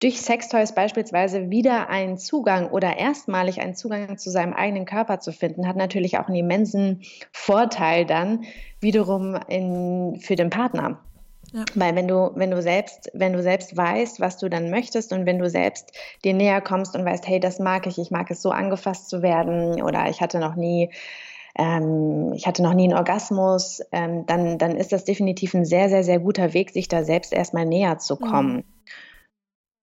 durch 0.00 0.20
Sextoys 0.20 0.74
beispielsweise 0.74 1.50
wieder 1.50 1.88
einen 1.88 2.18
Zugang 2.18 2.70
oder 2.70 2.96
erstmalig 2.96 3.60
einen 3.60 3.76
Zugang 3.76 4.18
zu 4.18 4.30
seinem 4.30 4.52
eigenen 4.52 4.84
Körper 4.84 5.20
zu 5.20 5.32
finden, 5.32 5.68
hat 5.68 5.76
natürlich 5.76 6.18
auch 6.18 6.26
einen 6.26 6.38
immensen 6.38 7.02
Vorteil 7.30 8.04
dann 8.04 8.44
wiederum 8.80 9.38
in, 9.48 10.18
für 10.20 10.34
den 10.34 10.50
Partner. 10.50 11.00
Ja. 11.52 11.64
Weil 11.74 11.94
wenn 11.94 12.08
du, 12.08 12.30
wenn 12.34 12.50
du 12.50 12.62
selbst, 12.62 13.10
wenn 13.14 13.32
du 13.32 13.42
selbst 13.42 13.76
weißt, 13.76 14.20
was 14.20 14.38
du 14.38 14.48
dann 14.48 14.70
möchtest 14.70 15.12
und 15.12 15.26
wenn 15.26 15.38
du 15.38 15.48
selbst 15.48 15.92
dir 16.24 16.34
näher 16.34 16.60
kommst 16.60 16.96
und 16.96 17.04
weißt, 17.04 17.26
hey, 17.28 17.40
das 17.40 17.58
mag 17.58 17.86
ich, 17.86 17.98
ich 17.98 18.10
mag 18.10 18.30
es 18.30 18.42
so 18.42 18.50
angefasst 18.50 19.08
zu 19.08 19.22
werden 19.22 19.82
oder 19.82 20.08
ich 20.08 20.20
hatte 20.20 20.38
noch 20.38 20.56
nie 20.56 20.90
ähm, 21.58 22.32
ich 22.34 22.46
hatte 22.46 22.62
noch 22.62 22.72
nie 22.74 22.84
einen 22.84 22.96
Orgasmus, 22.96 23.82
ähm, 23.92 24.24
dann, 24.26 24.56
dann 24.56 24.76
ist 24.76 24.92
das 24.92 25.04
definitiv 25.04 25.54
ein 25.54 25.66
sehr, 25.66 25.90
sehr, 25.90 26.02
sehr 26.02 26.18
guter 26.18 26.54
Weg, 26.54 26.70
sich 26.70 26.88
da 26.88 27.04
selbst 27.04 27.32
erstmal 27.32 27.66
näher 27.66 27.98
zu 27.98 28.16
kommen. 28.16 28.56
Mhm. 28.56 28.64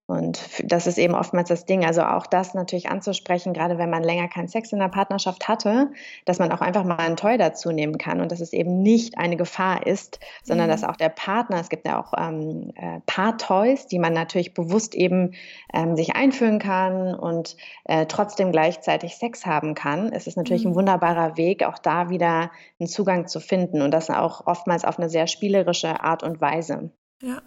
Und 0.09 0.63
das 0.63 0.87
ist 0.87 0.97
eben 0.97 1.13
oftmals 1.13 1.49
das 1.49 1.65
Ding. 1.65 1.85
Also 1.85 2.01
auch 2.01 2.25
das 2.25 2.55
natürlich 2.55 2.89
anzusprechen, 2.89 3.53
gerade 3.53 3.77
wenn 3.77 3.91
man 3.91 4.03
länger 4.03 4.27
keinen 4.27 4.47
Sex 4.47 4.73
in 4.73 4.79
der 4.79 4.87
Partnerschaft 4.87 5.47
hatte, 5.47 5.91
dass 6.25 6.39
man 6.39 6.51
auch 6.51 6.61
einfach 6.61 6.83
mal 6.83 6.97
ein 6.97 7.15
Toy 7.15 7.37
dazu 7.37 7.71
nehmen 7.71 7.99
kann 7.99 8.19
und 8.19 8.31
dass 8.31 8.41
es 8.41 8.51
eben 8.51 8.81
nicht 8.81 9.19
eine 9.19 9.37
Gefahr 9.37 9.85
ist, 9.85 10.19
sondern 10.43 10.65
mhm. 10.65 10.71
dass 10.71 10.83
auch 10.83 10.95
der 10.95 11.09
Partner, 11.09 11.59
es 11.59 11.69
gibt 11.69 11.85
ja 11.85 12.01
auch 12.01 12.13
ähm, 12.17 12.71
äh, 12.75 13.01
Paar-Toys, 13.05 13.85
die 13.85 13.99
man 13.99 14.13
natürlich 14.13 14.55
bewusst 14.55 14.95
eben 14.95 15.35
ähm, 15.73 15.95
sich 15.95 16.15
einführen 16.15 16.57
kann 16.57 17.13
und 17.13 17.55
äh, 17.83 18.07
trotzdem 18.07 18.51
gleichzeitig 18.51 19.15
Sex 19.15 19.45
haben 19.45 19.75
kann. 19.75 20.11
Es 20.11 20.25
ist 20.25 20.37
natürlich 20.37 20.65
mhm. 20.65 20.71
ein 20.71 20.75
wunderbarer 20.75 21.37
Weg, 21.37 21.63
auch 21.63 21.77
da 21.77 22.09
wieder 22.09 22.49
einen 22.79 22.87
Zugang 22.87 23.27
zu 23.27 23.39
finden 23.39 23.83
und 23.83 23.91
das 23.91 24.09
auch 24.09 24.47
oftmals 24.47 24.85
auf 24.85 24.97
eine 24.97 25.09
sehr 25.09 25.27
spielerische 25.27 26.01
Art 26.01 26.23
und 26.23 26.41
Weise. 26.41 26.89
Ja, 27.21 27.43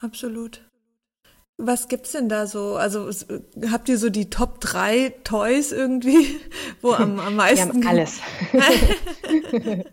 absolut. 0.00 0.65
Was 1.58 1.88
gibt's 1.88 2.12
denn 2.12 2.28
da 2.28 2.46
so? 2.46 2.76
Also 2.76 3.08
habt 3.70 3.88
ihr 3.88 3.96
so 3.96 4.10
die 4.10 4.28
Top 4.28 4.60
3 4.60 5.14
Toys 5.24 5.72
irgendwie, 5.72 6.38
wo 6.82 6.92
am, 6.92 7.18
am 7.18 7.36
meisten? 7.36 7.82
Wir 7.82 7.88
haben 7.88 7.88
alles. 7.88 8.20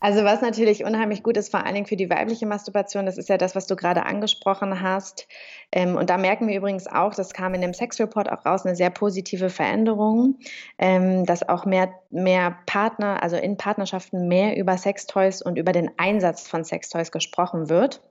also 0.00 0.24
was 0.24 0.42
natürlich 0.42 0.84
unheimlich 0.84 1.22
gut 1.22 1.36
ist, 1.36 1.52
vor 1.52 1.64
allen 1.64 1.74
Dingen 1.74 1.86
für 1.86 1.94
die 1.94 2.10
weibliche 2.10 2.46
Masturbation, 2.46 3.06
das 3.06 3.18
ist 3.18 3.28
ja 3.28 3.38
das, 3.38 3.54
was 3.54 3.68
du 3.68 3.76
gerade 3.76 4.04
angesprochen 4.04 4.80
hast. 4.80 5.28
Ähm, 5.70 5.94
und 5.94 6.10
da 6.10 6.18
merken 6.18 6.48
wir 6.48 6.56
übrigens 6.56 6.88
auch, 6.88 7.14
das 7.14 7.32
kam 7.32 7.54
in 7.54 7.60
dem 7.60 7.72
Sex 7.72 8.00
Report 8.00 8.28
auch 8.28 8.44
raus, 8.44 8.66
eine 8.66 8.74
sehr 8.74 8.90
positive 8.90 9.50
Veränderung, 9.50 10.40
ähm, 10.78 11.24
dass 11.24 11.48
auch 11.48 11.66
mehr, 11.66 11.94
mehr 12.10 12.58
Partner, 12.66 13.22
also 13.22 13.36
in 13.36 13.56
Partnerschaften 13.56 14.26
mehr 14.26 14.56
über 14.56 14.76
Sextoys 14.76 15.40
und 15.40 15.56
über 15.56 15.70
den 15.70 15.92
Einsatz 15.98 16.48
von 16.48 16.64
Sextoys 16.64 17.12
gesprochen 17.12 17.68
wird. 17.68 18.02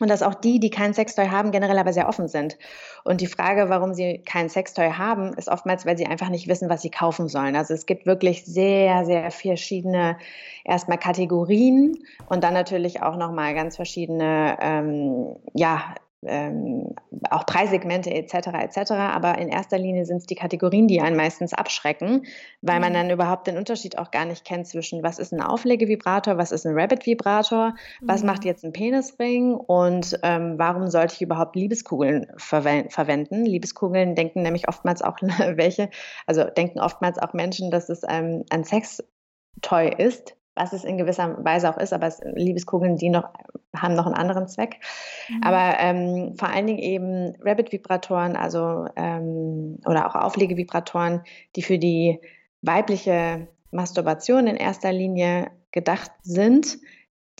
Und 0.00 0.10
dass 0.10 0.22
auch 0.22 0.34
die, 0.34 0.58
die 0.58 0.70
kein 0.70 0.92
Sextoy 0.92 1.28
haben, 1.28 1.52
generell 1.52 1.78
aber 1.78 1.92
sehr 1.92 2.08
offen 2.08 2.26
sind. 2.26 2.58
Und 3.04 3.20
die 3.20 3.28
Frage, 3.28 3.68
warum 3.68 3.94
sie 3.94 4.18
kein 4.18 4.48
Sextoy 4.48 4.90
haben, 4.90 5.34
ist 5.34 5.48
oftmals, 5.48 5.86
weil 5.86 5.96
sie 5.96 6.06
einfach 6.06 6.30
nicht 6.30 6.48
wissen, 6.48 6.68
was 6.68 6.82
sie 6.82 6.90
kaufen 6.90 7.28
sollen. 7.28 7.54
Also 7.54 7.74
es 7.74 7.86
gibt 7.86 8.04
wirklich 8.04 8.44
sehr, 8.44 9.04
sehr 9.04 9.30
verschiedene 9.30 10.18
erstmal 10.64 10.98
Kategorien 10.98 11.96
und 12.28 12.42
dann 12.42 12.54
natürlich 12.54 13.02
auch 13.02 13.16
nochmal 13.16 13.54
ganz 13.54 13.76
verschiedene 13.76 14.56
ähm, 14.60 15.36
ja, 15.52 15.94
ähm, 16.26 16.94
auch 17.30 17.46
Preissegmente 17.46 18.10
etc. 18.10 18.48
etc. 18.60 18.92
Aber 18.92 19.38
in 19.38 19.48
erster 19.48 19.78
Linie 19.78 20.04
sind 20.06 20.18
es 20.18 20.26
die 20.26 20.34
Kategorien, 20.34 20.88
die 20.88 21.00
einen 21.00 21.16
meistens 21.16 21.54
abschrecken, 21.54 22.26
weil 22.62 22.80
man 22.80 22.92
mhm. 22.92 22.96
dann 22.96 23.10
überhaupt 23.10 23.46
den 23.46 23.56
Unterschied 23.56 23.98
auch 23.98 24.10
gar 24.10 24.24
nicht 24.24 24.44
kennt 24.44 24.66
zwischen 24.66 25.02
was 25.02 25.18
ist 25.18 25.32
ein 25.32 25.40
Auflegevibrator, 25.40 26.36
was 26.38 26.52
ist 26.52 26.66
ein 26.66 26.78
Rabbit-Vibrator, 26.78 27.74
was 28.00 28.22
mhm. 28.22 28.26
macht 28.26 28.44
jetzt 28.44 28.64
ein 28.64 28.72
Penisring 28.72 29.54
und 29.54 30.18
ähm, 30.22 30.54
warum 30.58 30.88
sollte 30.88 31.14
ich 31.14 31.22
überhaupt 31.22 31.56
Liebeskugeln 31.56 32.26
verwe 32.36 32.86
verwenden. 32.88 33.44
Liebeskugeln 33.44 34.14
denken 34.14 34.42
nämlich 34.42 34.68
oftmals 34.68 35.02
auch 35.02 35.18
welche, 35.22 35.90
also 36.26 36.44
denken 36.44 36.80
oftmals 36.80 37.18
auch 37.18 37.32
Menschen, 37.32 37.70
dass 37.70 37.88
es 37.88 38.02
ähm, 38.08 38.44
ein 38.50 38.64
Sextoy 38.64 39.94
ist, 39.96 40.36
was 40.54 40.72
es 40.72 40.84
in 40.84 40.98
gewisser 40.98 41.44
Weise 41.44 41.68
auch 41.68 41.78
ist, 41.78 41.92
aber 41.92 42.06
es, 42.06 42.20
Liebeskugeln, 42.34 42.96
die 42.96 43.10
noch, 43.10 43.28
haben 43.74 43.94
noch 43.94 44.06
einen 44.06 44.14
anderen 44.14 44.46
Zweck. 44.48 44.80
Mhm. 45.28 45.42
Aber 45.42 45.78
ähm, 45.80 46.34
vor 46.38 46.48
allen 46.48 46.66
Dingen 46.66 46.78
eben 46.78 47.34
Rabbit-Vibratoren, 47.40 48.36
also 48.36 48.86
ähm, 48.96 49.78
oder 49.86 50.06
auch 50.06 50.14
Auflegevibratoren, 50.14 51.22
die 51.56 51.62
für 51.62 51.78
die 51.78 52.20
weibliche 52.62 53.48
Masturbation 53.70 54.46
in 54.46 54.56
erster 54.56 54.92
Linie 54.92 55.50
gedacht 55.72 56.12
sind, 56.22 56.78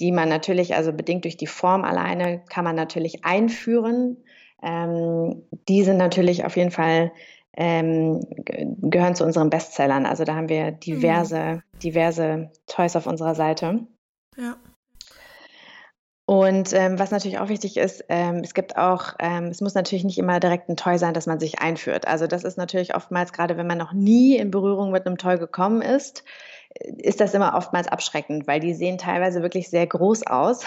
die 0.00 0.10
man 0.10 0.28
natürlich, 0.28 0.74
also 0.74 0.92
bedingt 0.92 1.24
durch 1.24 1.36
die 1.36 1.46
Form 1.46 1.84
alleine, 1.84 2.42
kann 2.48 2.64
man 2.64 2.74
natürlich 2.74 3.24
einführen. 3.24 4.16
Ähm, 4.60 5.42
die 5.68 5.84
sind 5.84 5.98
natürlich 5.98 6.44
auf 6.44 6.56
jeden 6.56 6.72
Fall 6.72 7.12
ähm, 7.56 8.20
gehören 8.36 9.14
zu 9.14 9.24
unseren 9.24 9.50
Bestsellern. 9.50 10.06
Also 10.06 10.24
da 10.24 10.34
haben 10.34 10.48
wir 10.48 10.72
diverse, 10.72 11.38
mhm. 11.38 11.62
diverse 11.82 12.50
Toys 12.66 12.96
auf 12.96 13.06
unserer 13.06 13.34
Seite. 13.34 13.86
Ja. 14.36 14.56
Und 16.26 16.72
ähm, 16.72 16.98
was 16.98 17.10
natürlich 17.10 17.38
auch 17.38 17.50
wichtig 17.50 17.76
ist, 17.76 18.04
ähm, 18.08 18.40
es 18.42 18.54
gibt 18.54 18.78
auch, 18.78 19.14
ähm, 19.18 19.48
es 19.48 19.60
muss 19.60 19.74
natürlich 19.74 20.04
nicht 20.04 20.18
immer 20.18 20.40
direkt 20.40 20.70
ein 20.70 20.76
Toy 20.76 20.96
sein, 20.98 21.12
dass 21.12 21.26
man 21.26 21.38
sich 21.38 21.60
einführt. 21.60 22.08
Also 22.08 22.26
das 22.26 22.44
ist 22.44 22.56
natürlich 22.56 22.94
oftmals, 22.94 23.32
gerade 23.34 23.58
wenn 23.58 23.66
man 23.66 23.76
noch 23.76 23.92
nie 23.92 24.36
in 24.36 24.50
Berührung 24.50 24.90
mit 24.90 25.06
einem 25.06 25.18
Toy 25.18 25.38
gekommen 25.38 25.82
ist, 25.82 26.24
ist 26.98 27.20
das 27.20 27.34
immer 27.34 27.54
oftmals 27.56 27.88
abschreckend, 27.88 28.48
weil 28.48 28.58
die 28.58 28.74
sehen 28.74 28.98
teilweise 28.98 29.42
wirklich 29.42 29.70
sehr 29.70 29.86
groß 29.86 30.26
aus 30.26 30.66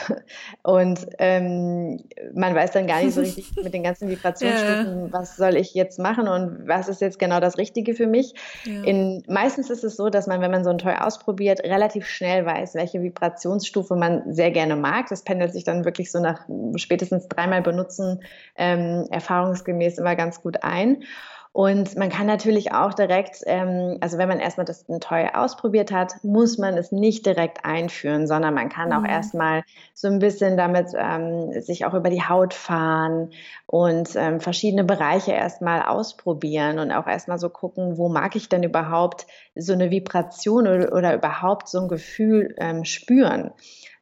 und 0.64 1.06
ähm, 1.20 2.02
man 2.34 2.56
weiß 2.56 2.72
dann 2.72 2.88
gar 2.88 3.02
nicht 3.02 3.14
so 3.14 3.22
richtig 3.22 3.52
mit 3.62 3.74
den 3.74 3.84
ganzen 3.84 4.10
Vibrationsstufen, 4.10 5.06
ja. 5.06 5.12
was 5.12 5.36
soll 5.36 5.58
ich 5.58 5.74
jetzt 5.74 6.00
machen 6.00 6.28
und 6.28 6.68
was 6.68 6.88
ist 6.88 7.02
jetzt 7.02 7.20
genau 7.20 7.40
das 7.40 7.58
Richtige 7.58 7.94
für 7.94 8.08
mich. 8.08 8.34
Ja. 8.66 8.84
In, 8.84 9.24
meistens 9.28 9.70
ist 9.70 9.84
es 9.84 9.98
so, 9.98 10.10
dass 10.10 10.28
man, 10.28 10.40
wenn 10.40 10.52
man 10.52 10.64
so 10.64 10.70
ein 10.70 10.78
Toy 10.78 10.94
ausprobiert, 10.94 11.62
relativ 11.64 12.08
schnell 12.08 12.46
weiß, 12.46 12.76
welche 12.76 13.02
Vibrationsstufe 13.02 13.96
man 13.96 14.34
sehr 14.34 14.52
gerne 14.52 14.76
mag. 14.76 15.08
Das 15.10 15.24
pendelt 15.24 15.52
sich 15.52 15.66
dann 15.66 15.84
wirklich 15.84 16.12
so 16.12 16.20
nach 16.20 16.48
spätestens 16.78 17.28
dreimal 17.28 17.62
benutzen 17.62 18.22
ähm, 18.56 19.08
erfahrungsgemäß 19.12 19.98
immer 19.98 20.16
ganz 20.16 20.42
gut 20.42 20.64
ein. 20.64 21.04
Und 21.52 21.98
man 21.98 22.10
kann 22.10 22.28
natürlich 22.28 22.72
auch 22.72 22.94
direkt, 22.94 23.42
ähm, 23.46 23.98
also 24.02 24.18
wenn 24.18 24.28
man 24.30 24.40
erstmal 24.40 24.66
das 24.66 24.86
Toy 25.00 25.28
ausprobiert 25.34 25.92
hat, 25.92 26.24
muss 26.24 26.58
man 26.58 26.78
es 26.78 26.92
nicht 26.92 27.26
direkt 27.26 27.66
einführen, 27.66 28.28
sondern 28.28 28.54
man 28.54 28.70
kann 28.70 28.94
auch 28.94 29.02
mhm. 29.02 29.10
erstmal 29.10 29.64
so 29.94 30.08
ein 30.08 30.20
bisschen 30.20 30.56
damit 30.58 30.90
ähm, 30.96 31.52
sich 31.62 31.86
auch 31.86 31.94
über 31.94 32.10
die 32.10 32.24
Haut 32.24 32.54
fahren 32.54 33.32
und 33.66 34.10
ähm, 34.16 34.40
verschiedene 34.40 34.84
Bereiche 34.84 35.32
erstmal 35.32 35.82
ausprobieren 35.84 36.80
und 36.80 36.92
auch 36.92 37.08
erstmal 37.08 37.40
so 37.40 37.50
gucken, 37.50 37.98
wo 37.98 38.08
mag 38.08 38.36
ich 38.36 38.50
denn 38.50 38.64
überhaupt 38.64 39.26
so 39.56 39.74
eine 39.74 39.90
Vibration 39.90 40.68
oder, 40.68 40.94
oder 40.94 41.16
überhaupt 41.16 41.70
so 41.70 41.80
ein 41.82 41.88
Gefühl 41.88 42.54
ähm, 42.60 42.86
spüren. 42.86 43.52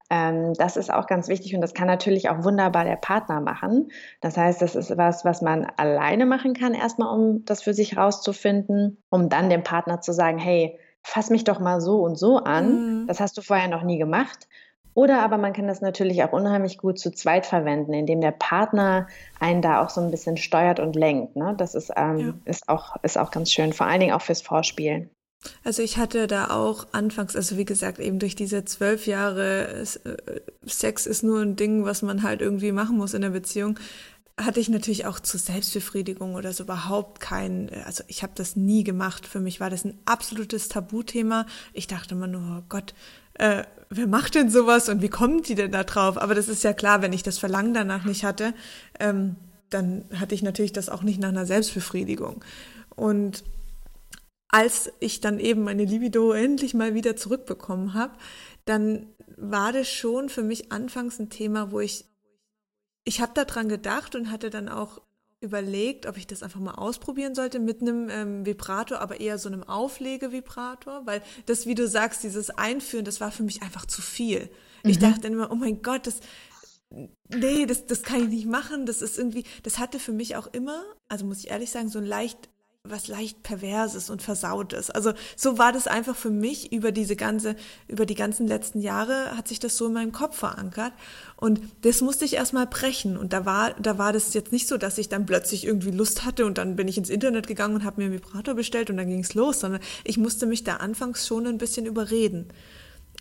Ähm, 0.09 0.53
das 0.53 0.77
ist 0.77 0.93
auch 0.93 1.07
ganz 1.07 1.27
wichtig 1.27 1.55
und 1.55 1.61
das 1.61 1.73
kann 1.73 1.87
natürlich 1.87 2.29
auch 2.29 2.43
wunderbar 2.43 2.83
der 2.83 2.95
Partner 2.95 3.41
machen. 3.41 3.91
Das 4.21 4.37
heißt, 4.37 4.61
das 4.61 4.75
ist 4.75 4.95
was, 4.97 5.25
was 5.25 5.41
man 5.41 5.65
alleine 5.77 6.25
machen 6.25 6.53
kann, 6.53 6.73
erstmal, 6.73 7.17
um 7.17 7.43
das 7.45 7.63
für 7.63 7.73
sich 7.73 7.97
rauszufinden, 7.97 9.01
um 9.09 9.29
dann 9.29 9.49
dem 9.49 9.63
Partner 9.63 10.01
zu 10.01 10.13
sagen, 10.13 10.37
hey, 10.37 10.79
fass 11.01 11.29
mich 11.29 11.43
doch 11.43 11.59
mal 11.59 11.81
so 11.81 12.01
und 12.01 12.17
so 12.17 12.37
an. 12.37 13.01
Mhm. 13.01 13.07
Das 13.07 13.19
hast 13.19 13.37
du 13.37 13.41
vorher 13.41 13.67
noch 13.67 13.83
nie 13.83 13.97
gemacht. 13.97 14.47
Oder 14.95 15.21
aber 15.23 15.37
man 15.37 15.51
kann 15.51 15.67
das 15.67 15.81
natürlich 15.81 16.23
auch 16.23 16.31
unheimlich 16.31 16.77
gut 16.77 16.97
zu 16.97 17.11
zweit 17.11 17.45
verwenden, 17.45 17.93
indem 17.93 18.21
der 18.21 18.31
Partner 18.31 19.07
einen 19.39 19.61
da 19.61 19.83
auch 19.83 19.89
so 19.89 19.99
ein 19.99 20.09
bisschen 20.09 20.37
steuert 20.37 20.79
und 20.79 20.95
lenkt. 20.95 21.35
Ne? 21.35 21.53
Das 21.57 21.75
ist, 21.75 21.91
ähm, 21.97 22.19
ja. 22.19 22.33
ist, 22.45 22.69
auch, 22.69 22.95
ist 23.03 23.17
auch 23.17 23.29
ganz 23.29 23.51
schön, 23.51 23.73
vor 23.73 23.87
allen 23.87 23.99
Dingen 23.99 24.13
auch 24.13 24.21
fürs 24.21 24.41
Vorspielen. 24.41 25.09
Also 25.63 25.81
ich 25.81 25.97
hatte 25.97 26.27
da 26.27 26.49
auch 26.49 26.87
anfangs, 26.91 27.35
also 27.35 27.57
wie 27.57 27.65
gesagt, 27.65 27.99
eben 27.99 28.19
durch 28.19 28.35
diese 28.35 28.65
zwölf 28.65 29.07
Jahre 29.07 29.67
äh, 29.67 29.85
Sex 30.65 31.05
ist 31.05 31.23
nur 31.23 31.41
ein 31.41 31.55
Ding, 31.55 31.85
was 31.85 32.01
man 32.01 32.23
halt 32.23 32.41
irgendwie 32.41 32.71
machen 32.71 32.97
muss 32.97 33.13
in 33.13 33.21
der 33.21 33.29
Beziehung, 33.29 33.79
hatte 34.37 34.59
ich 34.59 34.67
natürlich 34.69 35.05
auch 35.05 35.19
zur 35.19 35.39
Selbstbefriedigung 35.39 36.35
oder 36.35 36.51
so 36.51 36.63
überhaupt 36.63 37.21
kein, 37.21 37.69
äh, 37.69 37.83
also 37.85 38.03
ich 38.07 38.23
habe 38.23 38.33
das 38.35 38.55
nie 38.55 38.83
gemacht. 38.83 39.25
Für 39.25 39.39
mich 39.39 39.59
war 39.59 39.69
das 39.69 39.85
ein 39.85 39.97
absolutes 40.05 40.67
Tabuthema. 40.67 41.45
Ich 41.73 41.87
dachte 41.87 42.15
immer 42.15 42.27
nur, 42.27 42.59
oh 42.59 42.63
Gott, 42.67 42.93
äh, 43.35 43.63
wer 43.89 44.07
macht 44.07 44.35
denn 44.35 44.49
sowas 44.49 44.89
und 44.89 45.01
wie 45.01 45.09
kommt 45.09 45.47
die 45.47 45.55
denn 45.55 45.71
da 45.71 45.83
drauf? 45.83 46.17
Aber 46.17 46.35
das 46.35 46.47
ist 46.47 46.63
ja 46.63 46.73
klar, 46.73 47.01
wenn 47.01 47.13
ich 47.13 47.23
das 47.23 47.37
Verlangen 47.37 47.73
danach 47.73 48.05
nicht 48.05 48.23
hatte, 48.23 48.53
ähm, 48.99 49.35
dann 49.69 50.05
hatte 50.19 50.35
ich 50.35 50.43
natürlich 50.43 50.73
das 50.73 50.89
auch 50.89 51.01
nicht 51.01 51.19
nach 51.19 51.29
einer 51.29 51.45
Selbstbefriedigung. 51.45 52.43
Und 52.95 53.43
als 54.49 54.91
ich 54.99 55.21
dann 55.21 55.39
eben 55.39 55.63
meine 55.63 55.85
Libido 55.85 56.31
endlich 56.31 56.73
mal 56.73 56.93
wieder 56.93 57.15
zurückbekommen 57.15 57.93
habe, 57.93 58.13
dann 58.65 59.07
war 59.37 59.73
das 59.73 59.89
schon 59.89 60.29
für 60.29 60.43
mich 60.43 60.71
anfangs 60.71 61.19
ein 61.19 61.29
Thema, 61.29 61.71
wo 61.71 61.79
ich, 61.79 62.05
ich 63.03 63.21
habe 63.21 63.33
daran 63.33 63.69
gedacht 63.69 64.15
und 64.15 64.31
hatte 64.31 64.49
dann 64.49 64.69
auch 64.69 65.01
überlegt, 65.41 66.05
ob 66.05 66.17
ich 66.17 66.27
das 66.27 66.43
einfach 66.43 66.59
mal 66.59 66.73
ausprobieren 66.73 67.35
sollte 67.35 67.59
mit 67.59 67.81
einem 67.81 68.09
ähm, 68.09 68.45
Vibrator, 68.45 68.99
aber 68.99 69.19
eher 69.19 69.37
so 69.37 69.49
einem 69.49 69.63
Auflegevibrator, 69.63 71.05
weil 71.05 71.21
das, 71.45 71.65
wie 71.65 71.75
du 71.75 71.87
sagst, 71.87 72.23
dieses 72.23 72.49
Einführen, 72.49 73.05
das 73.05 73.21
war 73.21 73.31
für 73.31 73.43
mich 73.43 73.61
einfach 73.61 73.85
zu 73.85 74.01
viel. 74.01 74.49
Mhm. 74.83 74.89
Ich 74.89 74.99
dachte 74.99 75.21
dann 75.21 75.33
immer, 75.33 75.51
oh 75.51 75.55
mein 75.55 75.81
Gott, 75.81 76.07
das, 76.07 76.19
nee, 77.29 77.65
das, 77.65 77.85
das 77.85 78.03
kann 78.03 78.23
ich 78.23 78.29
nicht 78.29 78.47
machen. 78.47 78.85
Das 78.85 79.01
ist 79.01 79.17
irgendwie, 79.17 79.43
das 79.63 79.77
hatte 79.77 79.99
für 79.99 80.13
mich 80.13 80.35
auch 80.35 80.47
immer, 80.47 80.83
also 81.07 81.25
muss 81.25 81.39
ich 81.39 81.51
ehrlich 81.51 81.71
sagen, 81.71 81.89
so 81.89 81.99
ein 81.99 82.05
leicht 82.05 82.49
was 82.87 83.07
leicht 83.07 83.43
perverses 83.43 84.09
und 84.09 84.21
versautes. 84.21 84.89
Also 84.89 85.13
so 85.35 85.57
war 85.57 85.71
das 85.71 85.87
einfach 85.87 86.15
für 86.15 86.29
mich 86.29 86.71
über 86.71 86.91
diese 86.91 87.15
ganze, 87.15 87.55
über 87.87 88.05
die 88.05 88.15
ganzen 88.15 88.47
letzten 88.47 88.79
Jahre 88.81 89.35
hat 89.37 89.47
sich 89.47 89.59
das 89.59 89.77
so 89.77 89.87
in 89.87 89.93
meinem 89.93 90.11
Kopf 90.11 90.37
verankert. 90.37 90.93
Und 91.37 91.61
das 91.81 92.01
musste 92.01 92.25
ich 92.25 92.33
erstmal 92.33 92.67
brechen. 92.67 93.17
Und 93.17 93.33
da 93.33 93.45
war, 93.45 93.73
da 93.79 93.97
war 93.97 94.13
das 94.13 94.33
jetzt 94.33 94.51
nicht 94.51 94.67
so, 94.67 94.77
dass 94.77 94.97
ich 94.97 95.09
dann 95.09 95.25
plötzlich 95.25 95.65
irgendwie 95.65 95.91
Lust 95.91 96.25
hatte 96.25 96.45
und 96.45 96.57
dann 96.57 96.75
bin 96.75 96.87
ich 96.87 96.97
ins 96.97 97.09
Internet 97.09 97.47
gegangen 97.47 97.75
und 97.75 97.83
habe 97.83 98.01
mir 98.01 98.05
einen 98.05 98.15
Vibrator 98.15 98.53
bestellt 98.53 98.89
und 98.89 98.97
dann 98.97 99.09
ging 99.09 99.21
es 99.21 99.33
los, 99.33 99.59
sondern 99.59 99.81
ich 100.03 100.17
musste 100.17 100.45
mich 100.45 100.63
da 100.63 100.77
anfangs 100.77 101.27
schon 101.27 101.47
ein 101.47 101.57
bisschen 101.57 101.85
überreden 101.85 102.47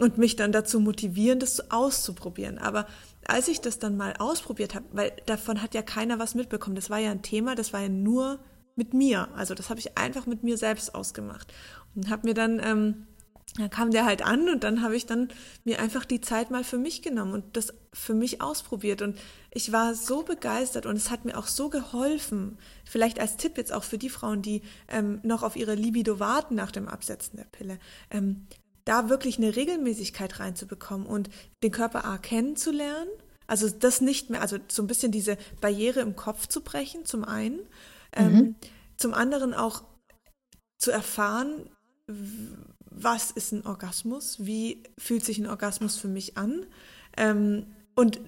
und 0.01 0.19
mich 0.19 0.37
dann 0.37 0.53
dazu 0.53 0.81
motivieren, 0.81 1.39
das 1.39 1.71
auszuprobieren. 1.71 2.59
Aber 2.59 2.87
als 3.27 3.49
ich 3.49 3.61
das 3.61 3.79
dann 3.79 3.97
mal 3.97 4.15
ausprobiert 4.19 4.75
habe, 4.75 4.85
weil 4.93 5.13
davon 5.27 5.63
hat 5.63 5.75
ja 5.75 5.83
keiner 5.83 6.19
was 6.19 6.35
mitbekommen, 6.35 6.77
das 6.77 6.91
war 6.91 6.99
ja 6.99 7.11
ein 7.11 7.23
Thema, 7.23 7.55
das 7.55 7.73
war 7.73 7.81
ja 7.81 7.89
nur 7.89 8.39
mit 8.77 8.95
mir. 8.95 9.29
Also 9.35 9.55
das 9.55 9.71
habe 9.71 9.81
ich 9.81 9.97
einfach 9.99 10.27
mit 10.27 10.43
mir 10.43 10.57
selbst 10.57 10.95
ausgemacht 10.95 11.53
und 11.95 12.11
habe 12.11 12.29
mir 12.29 12.35
dann 12.35 12.61
ähm, 12.63 13.07
dann 13.57 13.71
kam 13.71 13.93
der 13.93 14.05
halt 14.05 14.23
an 14.23 14.49
und 14.49 14.65
dann 14.65 14.83
habe 14.83 14.97
ich 14.97 15.07
dann 15.07 15.29
mir 15.65 15.79
einfach 15.79 16.05
die 16.05 16.21
Zeit 16.21 16.51
mal 16.51 16.65
für 16.65 16.79
mich 16.79 17.03
genommen 17.03 17.33
und 17.35 17.57
das 17.57 17.73
für 17.93 18.15
mich 18.15 18.41
ausprobiert 18.41 19.01
und 19.01 19.17
ich 19.53 19.71
war 19.71 19.95
so 19.95 20.25
begeistert 20.25 20.87
und 20.87 20.97
es 20.97 21.11
hat 21.11 21.25
mir 21.25 21.39
auch 21.39 21.47
so 21.47 21.69
geholfen. 21.69 22.59
Vielleicht 22.85 23.21
als 23.21 23.37
Tipp 23.37 23.57
jetzt 23.57 23.73
auch 23.73 23.85
für 23.85 23.99
die 23.99 24.09
Frauen, 24.09 24.43
die 24.43 24.63
ähm, 24.89 25.21
noch 25.23 25.45
auf 25.45 25.55
ihre 25.55 25.77
Libido 25.77 26.19
warten 26.19 26.57
nach 26.57 26.73
dem 26.73 26.89
Absetzen 26.89 27.37
der 27.37 27.45
Pille, 27.45 27.79
ähm, 28.11 28.47
da 28.85 29.09
wirklich 29.09 29.39
eine 29.39 29.55
Regelmäßigkeit 29.55 30.41
reinzubekommen 30.41 31.07
und 31.07 31.31
den 31.63 31.71
Körper 31.71 32.05
A 32.05 32.19
kennenzulernen. 32.19 33.09
Also 33.47 33.69
das 33.69 34.01
nicht 34.01 34.31
mehr, 34.31 34.43
also 34.43 34.59
so 34.69 34.83
ein 34.83 34.89
bisschen 34.89 35.13
diese 35.13 35.37
Barriere 35.61 36.01
im 36.01 36.17
Kopf 36.17 36.49
zu 36.49 36.63
brechen, 36.63 37.05
zum 37.05 37.25
einen 37.25 37.61
ähm, 38.17 38.33
mhm. 38.33 38.55
Zum 38.97 39.15
anderen 39.15 39.55
auch 39.55 39.85
zu 40.79 40.91
erfahren, 40.91 41.71
was 42.91 43.31
ist 43.31 43.53
ein 43.53 43.67
Orgasmus, 43.67 44.37
wie 44.45 44.83
fühlt 44.99 45.25
sich 45.25 45.39
ein 45.39 45.49
Orgasmus 45.49 45.97
für 45.97 46.09
mich 46.09 46.37
an. 46.37 46.67
Ähm, 47.17 47.67
und 47.95 48.21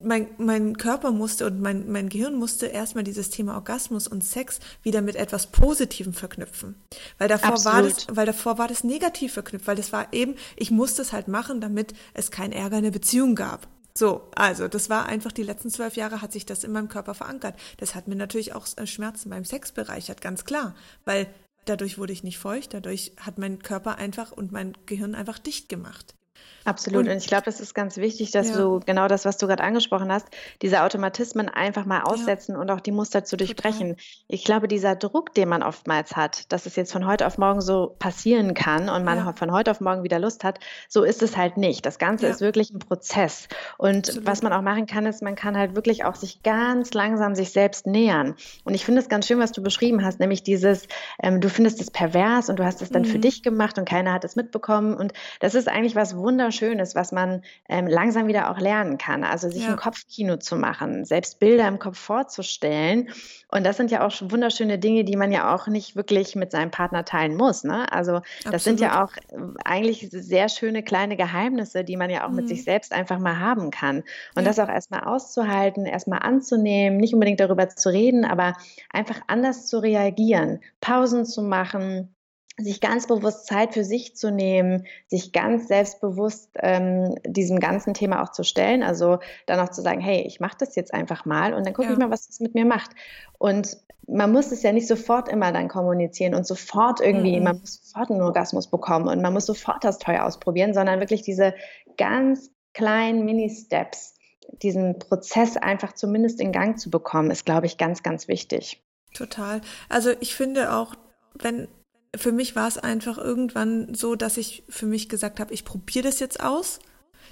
mein, 0.00 0.28
mein 0.38 0.76
Körper 0.76 1.12
musste 1.12 1.46
und 1.46 1.60
mein, 1.60 1.90
mein 1.90 2.08
Gehirn 2.08 2.34
musste 2.34 2.66
erstmal 2.66 3.04
dieses 3.04 3.30
Thema 3.30 3.54
Orgasmus 3.54 4.06
und 4.06 4.22
Sex 4.22 4.60
wieder 4.82 5.02
mit 5.02 5.16
etwas 5.16 5.46
Positivem 5.46 6.12
verknüpfen. 6.12 6.74
Weil 7.18 7.28
davor 7.28 7.64
war 7.64 7.82
das, 7.82 8.06
weil 8.10 8.26
davor 8.26 8.58
war 8.58 8.68
das 8.68 8.84
negativ 8.84 9.32
verknüpft, 9.32 9.66
weil 9.66 9.76
das 9.76 9.92
war 9.92 10.12
eben, 10.12 10.34
ich 10.56 10.70
musste 10.70 11.02
es 11.02 11.12
halt 11.12 11.28
machen, 11.28 11.60
damit 11.60 11.94
es 12.12 12.30
kein 12.30 12.52
Ärger 12.52 12.78
in 12.78 12.84
der 12.84 12.90
Beziehung 12.90 13.34
gab. 13.34 13.68
So, 13.96 14.28
also 14.34 14.66
das 14.66 14.90
war 14.90 15.06
einfach 15.06 15.30
die 15.30 15.44
letzten 15.44 15.70
zwölf 15.70 15.94
Jahre 15.96 16.20
hat 16.20 16.32
sich 16.32 16.44
das 16.44 16.64
in 16.64 16.72
meinem 16.72 16.88
Körper 16.88 17.14
verankert. 17.14 17.54
Das 17.76 17.94
hat 17.94 18.08
mir 18.08 18.16
natürlich 18.16 18.52
auch 18.52 18.66
äh, 18.76 18.86
Schmerzen 18.88 19.30
beim 19.30 19.44
Sex 19.44 19.70
bereichert, 19.70 20.20
ganz 20.20 20.44
klar, 20.44 20.74
weil 21.04 21.32
dadurch 21.64 21.96
wurde 21.96 22.12
ich 22.12 22.24
nicht 22.24 22.38
feucht, 22.38 22.74
dadurch 22.74 23.12
hat 23.20 23.38
mein 23.38 23.60
Körper 23.60 23.96
einfach 23.96 24.32
und 24.32 24.50
mein 24.50 24.72
Gehirn 24.86 25.14
einfach 25.14 25.38
dicht 25.38 25.68
gemacht. 25.68 26.14
Absolut. 26.64 27.04
Und, 27.04 27.10
und 27.10 27.18
ich 27.18 27.26
glaube, 27.26 27.44
das 27.44 27.60
ist 27.60 27.74
ganz 27.74 27.98
wichtig, 27.98 28.30
dass 28.30 28.48
ja. 28.48 28.56
du 28.56 28.80
genau 28.80 29.06
das, 29.06 29.24
was 29.24 29.36
du 29.36 29.46
gerade 29.46 29.62
angesprochen 29.62 30.10
hast, 30.10 30.26
diese 30.62 30.82
Automatismen 30.82 31.48
einfach 31.48 31.84
mal 31.84 32.02
aussetzen 32.02 32.54
ja. 32.54 32.60
und 32.60 32.70
auch 32.70 32.80
die 32.80 32.92
Muster 32.92 33.24
zu 33.24 33.36
durchbrechen. 33.36 33.90
Total. 33.90 34.04
Ich 34.28 34.44
glaube, 34.44 34.68
dieser 34.68 34.96
Druck, 34.96 35.34
den 35.34 35.48
man 35.48 35.62
oftmals 35.62 36.16
hat, 36.16 36.50
dass 36.52 36.64
es 36.64 36.76
jetzt 36.76 36.92
von 36.92 37.06
heute 37.06 37.26
auf 37.26 37.36
morgen 37.36 37.60
so 37.60 37.94
passieren 37.98 38.54
kann 38.54 38.88
und 38.88 39.04
man 39.04 39.18
ja. 39.18 39.32
von 39.34 39.52
heute 39.52 39.70
auf 39.70 39.80
morgen 39.80 40.04
wieder 40.04 40.18
Lust 40.18 40.42
hat, 40.42 40.58
so 40.88 41.04
ist 41.04 41.22
es 41.22 41.36
halt 41.36 41.58
nicht. 41.58 41.84
Das 41.84 41.98
Ganze 41.98 42.26
ist 42.28 42.40
wirklich 42.40 42.70
ein 42.70 42.78
Prozess. 42.78 43.48
Und 43.76 44.08
Absolut. 44.08 44.26
was 44.26 44.42
man 44.42 44.52
auch 44.54 44.62
machen 44.62 44.86
kann, 44.86 45.04
ist, 45.04 45.22
man 45.22 45.34
kann 45.34 45.58
halt 45.58 45.74
wirklich 45.76 46.04
auch 46.04 46.14
sich 46.14 46.42
ganz 46.42 46.94
langsam 46.94 47.34
sich 47.34 47.52
selbst 47.52 47.86
nähern. 47.86 48.36
Und 48.64 48.74
ich 48.74 48.86
finde 48.86 49.02
es 49.02 49.10
ganz 49.10 49.26
schön, 49.26 49.38
was 49.38 49.52
du 49.52 49.62
beschrieben 49.62 50.04
hast, 50.04 50.18
nämlich 50.18 50.42
dieses, 50.42 50.88
ähm, 51.22 51.42
du 51.42 51.50
findest 51.50 51.80
es 51.80 51.90
pervers 51.90 52.48
und 52.48 52.58
du 52.58 52.64
hast 52.64 52.80
es 52.80 52.88
dann 52.90 53.02
mhm. 53.02 53.06
für 53.06 53.18
dich 53.18 53.42
gemacht 53.42 53.78
und 53.78 53.86
keiner 53.86 54.14
hat 54.14 54.24
es 54.24 54.34
mitbekommen. 54.34 54.94
Und 54.94 55.12
das 55.40 55.54
ist 55.54 55.68
eigentlich 55.68 55.94
was 55.94 56.16
wunderschönes 56.24 56.64
Schönes, 56.64 56.94
was 56.94 57.12
man 57.12 57.42
ähm, 57.68 57.86
langsam 57.86 58.26
wieder 58.26 58.50
auch 58.50 58.58
lernen 58.58 58.98
kann. 58.98 59.22
Also 59.24 59.48
sich 59.48 59.64
ja. 59.64 59.70
ein 59.70 59.76
Kopfkino 59.76 60.36
zu 60.38 60.56
machen, 60.56 61.04
selbst 61.04 61.38
Bilder 61.38 61.68
im 61.68 61.78
Kopf 61.78 61.98
vorzustellen. 61.98 63.10
Und 63.48 63.64
das 63.64 63.76
sind 63.76 63.90
ja 63.90 64.04
auch 64.04 64.10
schon 64.10 64.30
wunderschöne 64.30 64.78
Dinge, 64.78 65.04
die 65.04 65.16
man 65.16 65.30
ja 65.30 65.54
auch 65.54 65.66
nicht 65.66 65.94
wirklich 65.94 66.34
mit 66.34 66.50
seinem 66.50 66.70
Partner 66.70 67.04
teilen 67.04 67.36
muss. 67.36 67.64
Ne? 67.64 67.90
Also 67.92 68.16
Absolut. 68.16 68.54
das 68.54 68.64
sind 68.64 68.80
ja 68.80 69.04
auch 69.04 69.16
äh, 69.16 69.36
eigentlich 69.64 70.08
sehr 70.10 70.48
schöne 70.48 70.82
kleine 70.82 71.16
Geheimnisse, 71.16 71.84
die 71.84 71.96
man 71.96 72.10
ja 72.10 72.24
auch 72.24 72.30
mhm. 72.30 72.36
mit 72.36 72.48
sich 72.48 72.64
selbst 72.64 72.92
einfach 72.92 73.18
mal 73.18 73.38
haben 73.38 73.70
kann. 73.70 73.98
Und 74.34 74.42
ja. 74.42 74.42
das 74.42 74.58
auch 74.58 74.68
erstmal 74.68 75.04
auszuhalten, 75.04 75.86
erstmal 75.86 76.20
anzunehmen, 76.20 76.98
nicht 76.98 77.14
unbedingt 77.14 77.40
darüber 77.40 77.68
zu 77.68 77.90
reden, 77.90 78.24
aber 78.24 78.54
einfach 78.90 79.20
anders 79.26 79.66
zu 79.66 79.78
reagieren, 79.78 80.60
Pausen 80.80 81.24
zu 81.24 81.42
machen, 81.42 82.13
sich 82.56 82.80
ganz 82.80 83.06
bewusst 83.06 83.46
Zeit 83.46 83.74
für 83.74 83.84
sich 83.84 84.16
zu 84.16 84.30
nehmen, 84.30 84.86
sich 85.08 85.32
ganz 85.32 85.66
selbstbewusst 85.66 86.50
ähm, 86.60 87.16
diesem 87.26 87.58
ganzen 87.58 87.94
Thema 87.94 88.22
auch 88.22 88.30
zu 88.30 88.44
stellen. 88.44 88.82
Also 88.82 89.18
dann 89.46 89.58
auch 89.58 89.70
zu 89.70 89.82
sagen, 89.82 90.00
hey, 90.00 90.22
ich 90.22 90.38
mache 90.38 90.56
das 90.58 90.76
jetzt 90.76 90.94
einfach 90.94 91.24
mal 91.24 91.52
und 91.52 91.66
dann 91.66 91.74
gucke 91.74 91.88
ja. 91.88 91.92
ich 91.94 91.98
mal, 91.98 92.10
was 92.10 92.28
das 92.28 92.38
mit 92.38 92.54
mir 92.54 92.64
macht. 92.64 92.92
Und 93.38 93.76
man 94.06 94.30
muss 94.30 94.52
es 94.52 94.62
ja 94.62 94.70
nicht 94.72 94.86
sofort 94.86 95.28
immer 95.28 95.50
dann 95.50 95.68
kommunizieren 95.68 96.34
und 96.34 96.46
sofort 96.46 97.00
irgendwie, 97.00 97.38
mhm. 97.38 97.44
man 97.44 97.60
muss 97.60 97.80
sofort 97.82 98.10
einen 98.10 98.22
Orgasmus 98.22 98.68
bekommen 98.68 99.08
und 99.08 99.20
man 99.20 99.32
muss 99.32 99.46
sofort 99.46 99.82
das 99.82 99.98
Toy 99.98 100.18
ausprobieren, 100.18 100.74
sondern 100.74 101.00
wirklich 101.00 101.22
diese 101.22 101.54
ganz 101.96 102.50
kleinen 102.72 103.24
Mini-Steps, 103.24 104.14
diesen 104.62 104.98
Prozess 104.98 105.56
einfach 105.56 105.94
zumindest 105.94 106.40
in 106.40 106.52
Gang 106.52 106.78
zu 106.78 106.90
bekommen, 106.90 107.30
ist, 107.30 107.46
glaube 107.46 107.66
ich, 107.66 107.78
ganz, 107.78 108.02
ganz 108.02 108.28
wichtig. 108.28 108.82
Total. 109.14 109.60
Also 109.88 110.10
ich 110.20 110.34
finde 110.34 110.72
auch, 110.74 110.94
wenn 111.34 111.68
für 112.16 112.32
mich 112.32 112.56
war 112.56 112.68
es 112.68 112.78
einfach 112.78 113.18
irgendwann 113.18 113.94
so, 113.94 114.14
dass 114.14 114.36
ich 114.36 114.64
für 114.68 114.86
mich 114.86 115.08
gesagt 115.08 115.40
habe, 115.40 115.54
ich 115.54 115.64
probiere 115.64 116.04
das 116.04 116.20
jetzt 116.20 116.40
aus. 116.40 116.78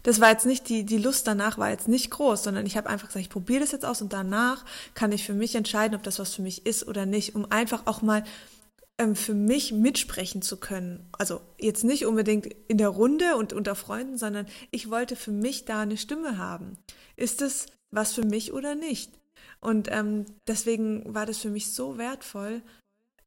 Das 0.03 0.21
war 0.21 0.31
jetzt 0.31 0.47
nicht, 0.47 0.69
die, 0.69 0.85
die 0.85 0.99
Lust 0.99 1.27
danach 1.27 1.59
war 1.59 1.71
jetzt 1.71 1.89
nicht 1.89 2.11
groß, 2.11 2.43
sondern 2.43 2.67
ich 2.67 2.77
habe 2.77 2.89
einfach 2.89 3.09
gesagt, 3.09 3.25
ich 3.25 3.31
probiere 3.31 3.61
das 3.61 3.73
jetzt 3.73 3.85
aus 3.85 4.03
und 4.03 4.13
danach 4.13 4.65
kann 4.95 5.13
ich 5.13 5.25
für 5.25 5.35
mich 5.35 5.55
entscheiden, 5.55 5.95
ob 5.95 6.03
das 6.03 6.19
was 6.19 6.35
für 6.35 6.43
mich 6.43 6.67
ist 6.67 6.89
oder 6.89 7.07
nicht, 7.07 7.35
um 7.35 7.51
einfach 7.51 7.83
auch 7.87 8.03
mal 8.03 8.25
ähm, 8.99 9.15
für 9.15 9.35
mich 9.35 9.73
mitsprechen 9.73 10.43
zu 10.43 10.57
können. 10.57 11.09
Also 11.13 11.41
jetzt 11.59 11.85
nicht 11.85 12.07
unbedingt 12.07 12.47
in 12.69 12.79
der 12.79 12.89
Runde 12.89 13.37
und 13.37 13.53
unter 13.53 13.75
Freunden, 13.75 14.19
sondern 14.19 14.47
ich 14.71 14.91
wollte 14.91 15.17
für 15.17 15.33
mich 15.33 15.65
da 15.65 15.81
eine 15.81 15.97
Stimme 15.97 16.39
haben. 16.39 16.79
Ist 17.17 17.43
es 17.43 17.67
was 17.91 18.13
für 18.13 18.25
mich 18.25 18.53
oder 18.53 18.75
nicht? 18.75 19.13
Und 19.61 19.89
ähm, 19.91 20.25
deswegen 20.49 21.15
war 21.15 21.27
das 21.27 21.39
für 21.39 21.51
mich 21.51 21.73
so 21.73 21.97
wertvoll, 21.99 22.63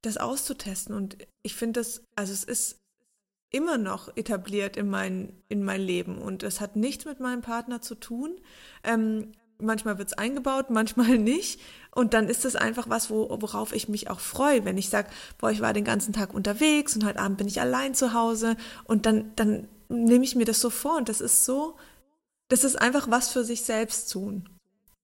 das 0.06 0.18
auszutesten. 0.18 0.96
Und 0.96 1.18
ich 1.42 1.56
finde 1.56 1.80
das, 1.80 2.04
also 2.16 2.34
es 2.34 2.44
ist 2.44 2.80
immer 3.50 3.78
noch 3.78 4.16
etabliert 4.18 4.76
in 4.78 4.90
mein, 4.90 5.34
in 5.48 5.64
mein 5.64 5.82
Leben 5.82 6.18
und 6.18 6.44
es 6.44 6.60
hat 6.60 6.76
nichts 6.76 7.06
mit 7.06 7.20
meinem 7.20 7.42
Partner 7.42 7.82
zu 7.82 7.96
tun. 7.96 8.36
Ähm, 8.84 9.32
manchmal 9.60 9.98
wird 9.98 10.10
es 10.10 10.18
eingebaut, 10.18 10.70
manchmal 10.70 11.18
nicht. 11.18 11.62
Und 11.92 12.14
dann 12.14 12.28
ist 12.28 12.46
es 12.46 12.56
einfach 12.56 12.90
was, 12.90 13.10
wo, 13.10 13.30
worauf 13.42 13.74
ich 13.74 13.88
mich 13.88 14.10
auch 14.10 14.20
freue, 14.20 14.66
wenn 14.66 14.78
ich 14.78 14.90
sage, 14.90 15.10
boah, 15.38 15.52
ich 15.52 15.62
war 15.62 15.74
den 15.74 15.86
ganzen 15.86 16.14
Tag 16.14 16.34
unterwegs 16.34 16.96
und 16.96 17.06
heute 17.06 17.20
Abend 17.20 17.38
bin 17.38 17.48
ich 17.48 17.62
allein 17.62 17.94
zu 17.94 18.14
Hause 18.14 18.58
und 18.84 19.06
dann, 19.06 19.32
dann 19.36 19.68
nehme 19.88 20.26
ich 20.26 20.36
mir 20.36 20.46
das 20.46 20.60
so 20.60 20.70
vor 20.70 20.98
und 20.98 21.10
das 21.10 21.22
ist 21.22 21.46
so, 21.46 21.78
das 22.50 22.64
ist 22.64 22.76
einfach 22.76 23.10
was 23.10 23.30
für 23.30 23.44
sich 23.44 23.62
selbst 23.64 24.12
tun. 24.12 24.50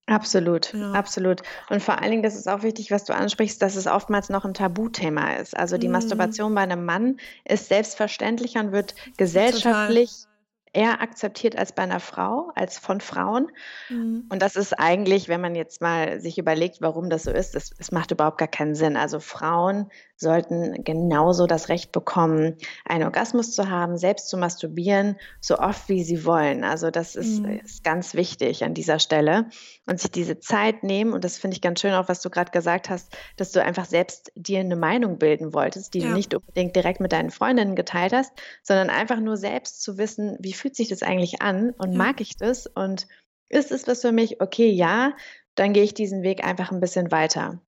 Absolut, 0.08 0.74
ja. 0.74 0.91
absolut. 0.91 1.41
Und 1.70 1.82
vor 1.82 1.99
allen 1.99 2.12
Dingen, 2.12 2.24
das 2.24 2.36
ist 2.36 2.49
auch 2.49 2.64
wichtig, 2.64 2.91
was 2.91 3.06
du 3.06 3.14
ansprichst, 3.14 3.62
dass 3.62 3.76
es 3.76 3.88
oftmals 3.88 4.30
noch 4.30 4.45
ein 4.45 4.54
Tabuthema 4.54 5.36
ist. 5.36 5.56
Also 5.56 5.78
die 5.78 5.88
mhm. 5.88 5.93
Masturbation 5.93 6.54
bei 6.54 6.62
einem 6.62 6.86
Mann 6.86 7.18
ist 7.45 7.70
selbstverständlicher 7.70 8.60
und 8.60 8.72
wird 8.72 8.95
gesellschaftlich 9.18 10.10
Total 10.10 10.32
eher 10.74 11.02
akzeptiert 11.02 11.58
als 11.58 11.74
bei 11.74 11.84
einer 11.84 11.99
Frau, 11.99 12.52
als 12.56 12.78
von 12.78 13.02
Frauen. 13.02 13.52
Mhm. 13.89 14.26
Und 14.30 14.41
das 14.41 14.56
ist 14.56 14.74
eigentlich, 14.74 15.28
wenn 15.28 15.41
man 15.41 15.56
jetzt 15.56 15.82
mal 15.82 16.22
sich 16.22 16.38
überlegt, 16.38 16.82
warum 16.82 17.10
das 17.10 17.24
so 17.24 17.32
ist, 17.32 17.56
es 17.56 17.91
macht 17.91 18.12
überhaupt 18.12 18.38
gar 18.38 18.47
keinen 18.47 18.76
Sinn. 18.76 18.95
Also 18.95 19.20
Frauen 19.20 19.91
sollten 20.22 20.84
genauso 20.84 21.47
das 21.47 21.67
Recht 21.67 21.91
bekommen, 21.91 22.55
einen 22.86 23.03
Orgasmus 23.03 23.53
zu 23.53 23.69
haben, 23.69 23.97
selbst 23.97 24.30
zu 24.30 24.38
masturbieren, 24.38 25.17
so 25.41 25.57
oft 25.57 25.89
wie 25.89 26.03
sie 26.03 26.26
wollen. 26.26 26.63
Also 26.63 26.91
das 26.91 27.15
ist, 27.15 27.41
mhm. 27.41 27.59
ist 27.59 27.84
ganz 27.84 28.13
wichtig 28.13 28.63
an 28.63 28.74
dieser 28.74 28.99
Stelle. 28.99 29.49
Und 29.88 29.99
sich 29.99 30.11
diese 30.11 30.39
Zeit 30.39 30.84
nehmen, 30.84 31.11
und 31.11 31.24
das 31.24 31.38
finde 31.38 31.55
ich 31.55 31.61
ganz 31.61 31.82
schön 31.82 31.93
auch, 31.93 32.07
was 32.07 32.22
du 32.22 32.30
gerade 32.30 32.51
gesagt 32.51 32.89
hast, 32.89 33.17
dass 33.36 33.51
du 33.51 33.61
einfach 33.61 33.86
selbst 33.86 34.32
dir 34.36 34.59
eine 34.59 34.76
Meinung 34.76 35.17
bilden 35.17 35.53
wolltest, 35.53 35.93
die 35.95 35.99
ja. 35.99 36.09
du 36.09 36.13
nicht 36.13 36.34
unbedingt 36.34 36.76
direkt 36.76 37.01
mit 37.01 37.11
deinen 37.11 37.32
Freundinnen 37.32 37.76
geteilt 37.76 38.13
hast, 38.13 38.32
sondern 38.63 38.89
einfach 38.89 39.19
nur 39.19 39.38
selbst 39.38 39.82
zu 39.82 39.97
wissen, 39.97 40.38
wie 40.39 40.53
fühlt 40.53 40.76
sich 40.76 40.88
das 40.88 41.01
eigentlich 41.01 41.41
an 41.41 41.72
und 41.72 41.93
ja. 41.93 41.97
mag 41.97 42.22
ich 42.22 42.38
das 42.38 42.67
und 42.67 43.07
ist 43.49 43.72
es 43.72 43.88
was 43.88 44.01
für 44.01 44.11
mich? 44.11 44.39
Okay, 44.39 44.69
ja, 44.69 45.13
dann 45.55 45.74
gehe 45.74 45.84
ich 45.84 45.93
diesen 45.93 46.24
Weg 46.24 46.45
einfach 46.45 46.72
ein 46.72 46.80
bisschen 46.80 47.11
weiter. 47.11 47.59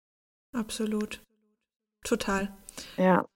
Absolut. 0.53 1.25
Total. 2.05 2.53
Ja. 2.97 3.27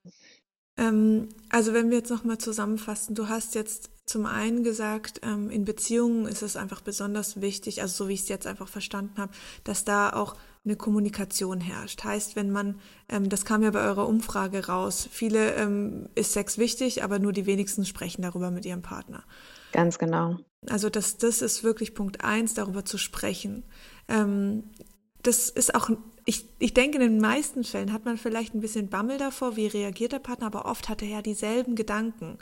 Ähm, 0.77 1.29
also 1.49 1.73
wenn 1.73 1.89
wir 1.89 1.97
jetzt 1.97 2.11
nochmal 2.11 2.37
zusammenfassen, 2.37 3.15
du 3.15 3.27
hast 3.27 3.55
jetzt 3.55 3.89
zum 4.05 4.25
einen 4.25 4.63
gesagt, 4.63 5.19
ähm, 5.23 5.49
in 5.49 5.65
Beziehungen 5.65 6.27
ist 6.27 6.41
es 6.41 6.55
einfach 6.55 6.81
besonders 6.81 7.41
wichtig, 7.41 7.81
also 7.81 8.03
so 8.03 8.09
wie 8.09 8.13
ich 8.13 8.21
es 8.21 8.29
jetzt 8.29 8.47
einfach 8.47 8.69
verstanden 8.69 9.17
habe, 9.17 9.33
dass 9.65 9.83
da 9.83 10.11
auch 10.11 10.35
eine 10.63 10.75
Kommunikation 10.75 11.59
herrscht. 11.59 12.03
Heißt, 12.03 12.35
wenn 12.35 12.51
man, 12.51 12.79
ähm, 13.09 13.29
das 13.29 13.43
kam 13.43 13.63
ja 13.63 13.71
bei 13.71 13.81
eurer 13.81 14.07
Umfrage 14.07 14.67
raus, 14.67 15.07
viele 15.11 15.55
ähm, 15.55 16.09
ist 16.15 16.33
Sex 16.33 16.57
wichtig, 16.57 17.03
aber 17.03 17.19
nur 17.19 17.33
die 17.33 17.45
wenigsten 17.45 17.85
sprechen 17.85 18.21
darüber 18.21 18.51
mit 18.51 18.65
ihrem 18.65 18.81
Partner. 18.81 19.23
Ganz 19.71 19.97
genau. 19.97 20.37
Also 20.69 20.89
das, 20.89 21.17
das 21.17 21.41
ist 21.41 21.63
wirklich 21.63 21.93
Punkt 21.93 22.23
eins, 22.23 22.53
darüber 22.53 22.85
zu 22.85 22.97
sprechen. 22.97 23.63
Ähm, 24.07 24.63
das 25.23 25.49
ist 25.49 25.75
auch 25.75 25.89
ich, 26.29 26.45
ich 26.59 26.73
denke, 26.73 26.97
in 26.97 27.03
den 27.03 27.21
meisten 27.21 27.63
Fällen 27.63 27.93
hat 27.93 28.03
man 28.03 28.17
vielleicht 28.17 28.53
ein 28.53 28.59
bisschen 28.59 28.89
Bammel 28.89 29.17
davor, 29.17 29.55
wie 29.55 29.67
reagiert 29.67 30.11
der 30.11 30.19
Partner, 30.19 30.47
aber 30.47 30.65
oft 30.65 30.89
hat 30.89 31.01
er 31.01 31.07
ja 31.07 31.21
dieselben 31.21 31.75
Gedanken. 31.75 32.37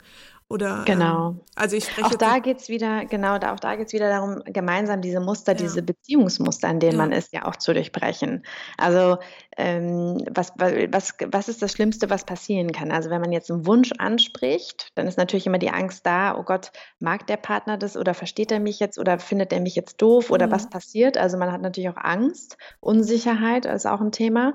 Oder, 0.48 0.84
genau. 0.86 1.30
Ähm, 1.30 1.40
also 1.56 1.74
ich 1.74 1.86
spreche 1.86 2.06
auch 2.06 2.14
da 2.14 2.38
geht 2.38 2.60
es 2.60 2.68
wieder, 2.68 3.04
genau, 3.06 3.38
da, 3.38 3.52
auch 3.52 3.58
da 3.58 3.74
geht 3.74 3.88
es 3.88 3.92
wieder 3.92 4.08
darum, 4.08 4.42
gemeinsam 4.44 5.00
diese 5.00 5.18
Muster, 5.18 5.52
ja. 5.52 5.58
diese 5.58 5.82
Beziehungsmuster, 5.82 6.70
in 6.70 6.78
denen 6.78 6.92
ja. 6.92 6.98
man 6.98 7.10
ist, 7.10 7.32
ja 7.32 7.46
auch 7.46 7.56
zu 7.56 7.74
durchbrechen. 7.74 8.44
Also 8.78 9.18
ähm, 9.56 10.24
was, 10.30 10.52
was, 10.56 11.14
was 11.26 11.48
ist 11.48 11.62
das 11.62 11.72
Schlimmste, 11.72 12.10
was 12.10 12.24
passieren 12.24 12.70
kann? 12.70 12.92
Also 12.92 13.10
wenn 13.10 13.20
man 13.20 13.32
jetzt 13.32 13.50
einen 13.50 13.66
Wunsch 13.66 13.90
anspricht, 13.98 14.92
dann 14.94 15.08
ist 15.08 15.18
natürlich 15.18 15.48
immer 15.48 15.58
die 15.58 15.70
Angst 15.70 16.06
da, 16.06 16.36
oh 16.38 16.44
Gott, 16.44 16.70
mag 17.00 17.26
der 17.26 17.38
Partner 17.38 17.76
das 17.76 17.96
oder 17.96 18.14
versteht 18.14 18.52
er 18.52 18.60
mich 18.60 18.78
jetzt 18.78 19.00
oder 19.00 19.18
findet 19.18 19.52
er 19.52 19.60
mich 19.60 19.74
jetzt 19.74 20.00
doof 20.00 20.30
oder 20.30 20.46
mhm. 20.46 20.52
was 20.52 20.70
passiert? 20.70 21.18
Also 21.18 21.38
man 21.38 21.50
hat 21.50 21.60
natürlich 21.60 21.90
auch 21.90 21.96
Angst, 21.96 22.56
Unsicherheit 22.78 23.66
ist 23.66 23.86
auch 23.86 24.00
ein 24.00 24.12
Thema. 24.12 24.54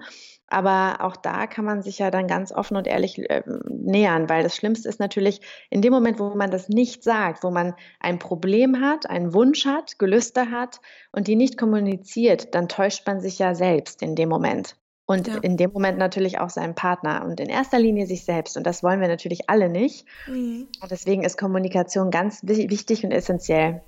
Aber 0.52 0.98
auch 1.00 1.16
da 1.16 1.48
kann 1.48 1.64
man 1.64 1.82
sich 1.82 2.00
ja 2.00 2.12
dann 2.12 2.28
ganz 2.28 2.52
offen 2.52 2.76
und 2.76 2.88
ehrlich 2.88 3.18
äh, 3.30 3.42
nähern, 3.70 4.30
weil 4.30 4.44
das 4.44 4.56
Schlimmste 4.56 4.90
ist 4.90 5.00
natürlich 5.00 5.42
in 5.70 5.82
dem 5.82 5.94
Moment, 5.94 6.20
wo 6.20 6.36
man 6.36 6.52
das 6.52 6.68
nicht 6.68 7.04
sagt, 7.04 7.44
wo 7.44 7.52
man 7.52 7.74
ein 8.00 8.20
Problem 8.20 8.82
hat, 8.82 9.10
einen 9.10 9.34
Wunsch 9.34 9.66
hat, 9.66 9.98
Gelüste 9.98 10.52
hat 10.52 10.82
und 11.12 11.28
die 11.28 11.36
nicht 11.36 11.58
kommuniziert, 11.58 12.54
dann 12.54 12.68
täuscht 12.68 13.08
man 13.08 13.22
sich 13.22 13.40
ja 13.40 13.56
selbst 13.56 14.02
in 14.02 14.16
dem 14.16 14.30
Moment. 14.30 14.76
Und 15.06 15.28
ja. 15.28 15.38
in 15.42 15.58
dem 15.58 15.72
Moment 15.72 15.98
natürlich 15.98 16.40
auch 16.40 16.50
seinen 16.50 16.76
Partner 16.76 17.26
und 17.26 17.40
in 17.40 17.50
erster 17.50 17.80
Linie 17.80 18.06
sich 18.06 18.24
selbst. 18.24 18.56
Und 18.56 18.66
das 18.66 18.82
wollen 18.84 19.02
wir 19.02 19.08
natürlich 19.08 19.50
alle 19.50 19.70
nicht. 19.70 20.06
Mhm. 20.28 20.68
Und 20.82 20.92
deswegen 20.92 21.24
ist 21.24 21.38
Kommunikation 21.38 22.12
ganz 22.12 22.42
wichtig 22.44 23.04
und 23.04 23.12
essentiell. 23.12 23.82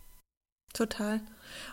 Total. 0.74 1.22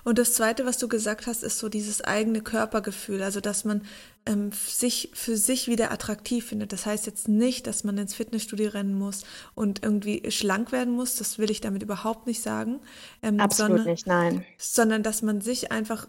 Und 0.04 0.18
das 0.18 0.34
Zweite, 0.34 0.66
was 0.66 0.78
du 0.78 0.88
gesagt 0.88 1.26
hast, 1.26 1.42
ist 1.42 1.58
so 1.58 1.68
dieses 1.68 2.02
eigene 2.02 2.40
Körpergefühl, 2.40 3.22
also 3.22 3.40
dass 3.40 3.64
man 3.64 3.82
ähm, 4.26 4.50
sich 4.52 5.10
für 5.14 5.36
sich 5.36 5.68
wieder 5.68 5.90
attraktiv 5.90 6.46
findet. 6.46 6.72
Das 6.72 6.86
heißt 6.86 7.06
jetzt 7.06 7.28
nicht, 7.28 7.66
dass 7.66 7.84
man 7.84 7.98
ins 7.98 8.14
Fitnessstudio 8.14 8.70
rennen 8.70 8.94
muss 8.94 9.24
und 9.54 9.82
irgendwie 9.82 10.30
schlank 10.30 10.72
werden 10.72 10.94
muss. 10.94 11.16
Das 11.16 11.38
will 11.38 11.50
ich 11.50 11.60
damit 11.60 11.82
überhaupt 11.82 12.26
nicht 12.26 12.42
sagen. 12.42 12.80
Ähm, 13.22 13.40
Absolut 13.40 13.78
sondern, 13.78 13.86
nicht, 13.86 14.06
nein. 14.06 14.44
Sondern 14.58 15.02
dass 15.02 15.22
man 15.22 15.40
sich 15.40 15.72
einfach 15.72 16.08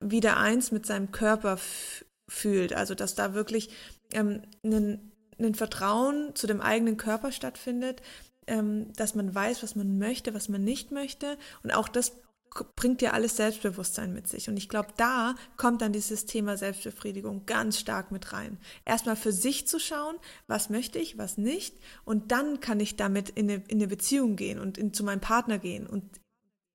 wieder 0.00 0.36
eins 0.36 0.70
mit 0.70 0.86
seinem 0.86 1.10
Körper 1.10 1.58
fühlt. 2.28 2.72
Also 2.72 2.94
dass 2.94 3.14
da 3.14 3.34
wirklich 3.34 3.70
ähm, 4.12 4.42
ein, 4.64 5.12
ein 5.38 5.54
Vertrauen 5.54 6.34
zu 6.34 6.46
dem 6.46 6.60
eigenen 6.60 6.96
Körper 6.96 7.32
stattfindet, 7.32 8.02
ähm, 8.46 8.92
dass 8.94 9.14
man 9.14 9.34
weiß, 9.34 9.62
was 9.62 9.76
man 9.76 9.98
möchte, 9.98 10.34
was 10.34 10.48
man 10.48 10.64
nicht 10.64 10.90
möchte. 10.90 11.36
Und 11.62 11.72
auch 11.72 11.88
das 11.88 12.12
bringt 12.76 13.02
ja 13.02 13.12
alles 13.12 13.36
Selbstbewusstsein 13.36 14.12
mit 14.12 14.28
sich. 14.28 14.48
Und 14.48 14.56
ich 14.56 14.68
glaube, 14.68 14.88
da 14.96 15.34
kommt 15.56 15.82
dann 15.82 15.92
dieses 15.92 16.26
Thema 16.26 16.56
Selbstbefriedigung 16.56 17.46
ganz 17.46 17.78
stark 17.78 18.12
mit 18.12 18.32
rein. 18.32 18.58
Erstmal 18.84 19.16
für 19.16 19.32
sich 19.32 19.66
zu 19.66 19.78
schauen, 19.78 20.16
was 20.46 20.70
möchte 20.70 20.98
ich, 20.98 21.18
was 21.18 21.38
nicht. 21.38 21.76
Und 22.04 22.32
dann 22.32 22.60
kann 22.60 22.80
ich 22.80 22.96
damit 22.96 23.30
in 23.30 23.50
eine, 23.50 23.62
in 23.68 23.78
eine 23.78 23.88
Beziehung 23.88 24.36
gehen 24.36 24.58
und 24.58 24.78
in, 24.78 24.92
zu 24.92 25.04
meinem 25.04 25.20
Partner 25.20 25.58
gehen. 25.58 25.86
Und 25.86 26.04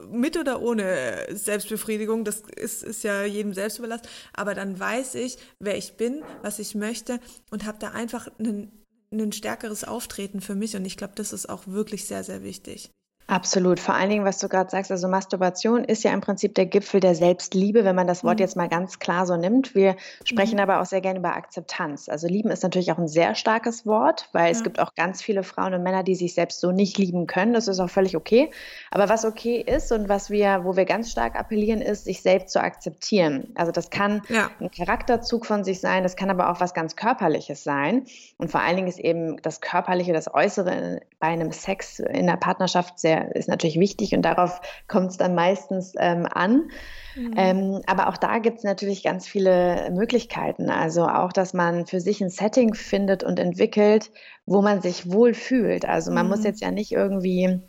mit 0.10 0.38
oder 0.38 0.62
ohne 0.62 1.28
Selbstbefriedigung, 1.30 2.26
das 2.26 2.42
ist, 2.56 2.84
ist 2.84 3.04
ja 3.04 3.24
jedem 3.24 3.54
selbst 3.54 3.80
überlassen. 3.80 4.08
Aber 4.34 4.54
dann 4.54 4.80
weiß 4.80 5.16
ich, 5.16 5.38
wer 5.60 5.78
ich 5.78 5.98
bin, 5.98 6.24
was 6.42 6.60
ich 6.60 6.76
möchte 6.76 7.20
und 7.52 7.66
habe 7.66 7.80
da 7.80 7.92
einfach 7.92 8.28
ein, 8.40 8.72
ein 9.12 9.32
stärkeres 9.32 9.84
Auftreten 9.84 10.42
für 10.42 10.56
mich. 10.56 10.76
Und 10.76 10.86
ich 10.86 10.98
glaube, 10.98 11.14
das 11.16 11.34
ist 11.34 11.50
auch 11.50 11.68
wirklich 11.68 12.06
sehr, 12.06 12.24
sehr 12.24 12.44
wichtig. 12.44 12.92
Absolut. 13.28 13.80
Vor 13.80 13.96
allen 13.96 14.10
Dingen, 14.10 14.26
was 14.26 14.40
du 14.40 14.50
gerade 14.50 14.70
sagst, 14.70 14.92
also 14.92 15.08
Masturbation 15.08 15.86
ist 15.86 16.04
ja 16.04 16.12
im 16.12 16.20
Prinzip 16.20 16.56
der 16.56 16.66
Gipfel 16.66 17.00
der 17.00 17.16
Selbstliebe, 17.16 17.86
wenn 17.86 17.96
man 17.96 18.06
das 18.06 18.24
Wort 18.24 18.36
mhm. 18.36 18.42
jetzt 18.42 18.58
mal 18.58 18.68
ganz 18.68 19.00
klar 19.00 19.26
so 19.26 19.38
nimmt. 19.38 19.76
Wir 19.76 19.96
sprechen 20.26 20.56
mhm. 20.56 20.62
aber 20.62 20.82
auch 20.82 20.86
sehr 20.86 21.00
gerne 21.00 21.20
über 21.20 21.34
Akzeptanz. 21.34 22.10
Also 22.10 22.28
lieben 22.28 22.52
ist 22.52 22.64
natürlich 22.64 22.92
auch 22.92 22.98
ein 22.98 23.08
sehr 23.08 23.34
starkes 23.36 23.86
Wort, 23.86 24.28
weil 24.34 24.46
ja. 24.46 24.52
es 24.52 24.64
gibt 24.64 24.80
auch 24.80 24.94
ganz 24.96 25.22
viele 25.22 25.44
Frauen 25.44 25.74
und 25.74 25.84
Männer, 25.84 26.04
die 26.04 26.16
sich 26.16 26.34
selbst 26.34 26.60
so 26.60 26.72
nicht 26.72 26.98
lieben 26.98 27.26
können. 27.26 27.54
Das 27.54 27.70
ist 27.70 27.80
auch 27.80 27.90
völlig 27.90 28.18
okay. 28.18 28.52
Aber 28.92 29.08
was 29.08 29.24
okay 29.24 29.64
ist 29.66 29.92
und 29.94 30.10
was 30.10 30.30
wir, 30.30 30.62
wo 30.64 30.76
wir 30.76 30.86
ganz 30.86 31.10
stark 31.10 31.40
appellieren, 31.40 31.82
ist, 31.82 32.04
sich 32.04 32.22
selbst 32.22 32.52
zu 32.52 32.62
akzeptieren. 32.62 33.54
Also 33.56 33.72
das 33.72 33.90
kann 33.90 34.22
ja. 34.28 34.50
ein 34.60 34.70
Charakterzug 34.70 35.46
von 35.46 35.64
sich 35.64 35.80
sein, 35.80 36.04
das 36.04 36.18
kann 36.18 36.30
aber 36.30 36.52
auch 36.52 36.60
was 36.60 36.74
ganz 36.74 36.98
Körperliches 36.98 37.64
sein. 37.64 38.06
Und 38.38 38.52
vor 38.52 38.62
allen 38.62 38.76
Dingen 38.76 38.88
ist 38.90 39.00
eben 39.00 39.42
das 39.42 39.62
Körperliche, 39.62 40.12
das 40.12 40.34
Äußere 40.34 41.02
bei 41.20 41.28
einem 41.28 41.54
Sex 41.54 42.00
in 42.00 42.28
der 42.28 42.38
Partnerschaft 42.38 43.00
sehr 43.00 43.13
sehr, 43.14 43.36
ist 43.36 43.48
natürlich 43.50 43.80
wichtig 43.80 44.14
und 44.14 44.24
darauf 44.24 44.62
kommt 44.88 45.12
es 45.12 45.18
dann 45.18 45.36
meistens 45.36 45.94
ähm, 45.98 46.28
an. 46.32 46.70
Mhm. 47.16 47.34
Ähm, 47.38 47.82
aber 47.86 48.08
auch 48.10 48.18
da 48.18 48.40
gibt 48.40 48.60
es 48.60 48.64
natürlich 48.64 49.04
ganz 49.04 49.28
viele 49.28 49.90
Möglichkeiten. 49.92 50.70
Also 50.70 51.08
auch, 51.08 51.32
dass 51.32 51.54
man 51.54 51.86
für 51.86 52.00
sich 52.00 52.22
ein 52.22 52.30
Setting 52.30 52.74
findet 52.74 53.24
und 53.24 53.40
entwickelt, 53.40 54.12
wo 54.46 54.62
man 54.62 54.82
sich 54.82 55.12
wohl 55.12 55.34
fühlt. 55.34 55.86
Also 55.86 56.12
man 56.12 56.26
mhm. 56.26 56.32
muss 56.32 56.44
jetzt 56.44 56.62
ja 56.62 56.72
nicht 56.72 56.92
irgendwie 56.92 57.62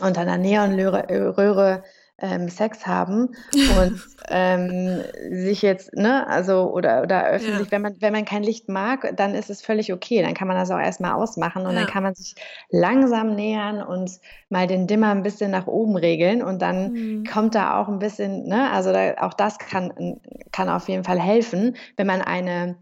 unter 0.00 0.20
einer 0.20 0.38
Neonröhre 0.38 1.82
ähm, 2.20 2.48
Sex 2.48 2.86
haben 2.86 3.34
und 3.78 4.00
ähm, 4.28 5.02
sich 5.30 5.62
jetzt, 5.62 5.94
ne, 5.94 6.26
also 6.26 6.72
oder 6.72 7.02
oder 7.02 7.26
öffentlich, 7.26 7.66
ja. 7.66 7.70
wenn 7.72 7.82
man 7.82 7.96
wenn 8.00 8.12
man 8.12 8.24
kein 8.24 8.42
Licht 8.42 8.68
mag, 8.68 9.12
dann 9.16 9.34
ist 9.34 9.50
es 9.50 9.62
völlig 9.62 9.92
okay. 9.92 10.22
Dann 10.22 10.34
kann 10.34 10.48
man 10.48 10.56
das 10.56 10.70
auch 10.70 10.78
erstmal 10.78 11.12
ausmachen 11.12 11.66
und 11.66 11.74
ja. 11.74 11.80
dann 11.80 11.90
kann 11.90 12.02
man 12.02 12.14
sich 12.14 12.34
langsam 12.70 13.34
nähern 13.34 13.82
und 13.82 14.20
mal 14.48 14.66
den 14.66 14.86
Dimmer 14.86 15.10
ein 15.10 15.22
bisschen 15.22 15.50
nach 15.50 15.66
oben 15.66 15.96
regeln 15.96 16.42
und 16.42 16.62
dann 16.62 16.92
mhm. 16.92 17.24
kommt 17.24 17.54
da 17.54 17.80
auch 17.80 17.88
ein 17.88 17.98
bisschen, 17.98 18.46
ne, 18.46 18.70
also 18.70 18.92
da, 18.92 19.14
auch 19.18 19.34
das 19.34 19.58
kann 19.58 20.20
kann 20.52 20.68
auf 20.68 20.88
jeden 20.88 21.04
Fall 21.04 21.20
helfen, 21.20 21.76
wenn 21.96 22.06
man 22.06 22.22
eine 22.22 22.76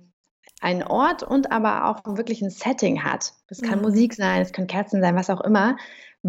einen 0.60 0.82
Ort 0.82 1.22
und 1.22 1.52
aber 1.52 1.86
auch 1.86 2.16
wirklich 2.16 2.42
ein 2.42 2.50
Setting 2.50 3.04
hat. 3.04 3.32
Das 3.48 3.62
kann 3.62 3.78
mhm. 3.78 3.84
Musik 3.84 4.14
sein, 4.14 4.42
es 4.42 4.52
können 4.52 4.66
Kerzen 4.66 5.00
sein, 5.00 5.14
was 5.14 5.30
auch 5.30 5.40
immer, 5.40 5.76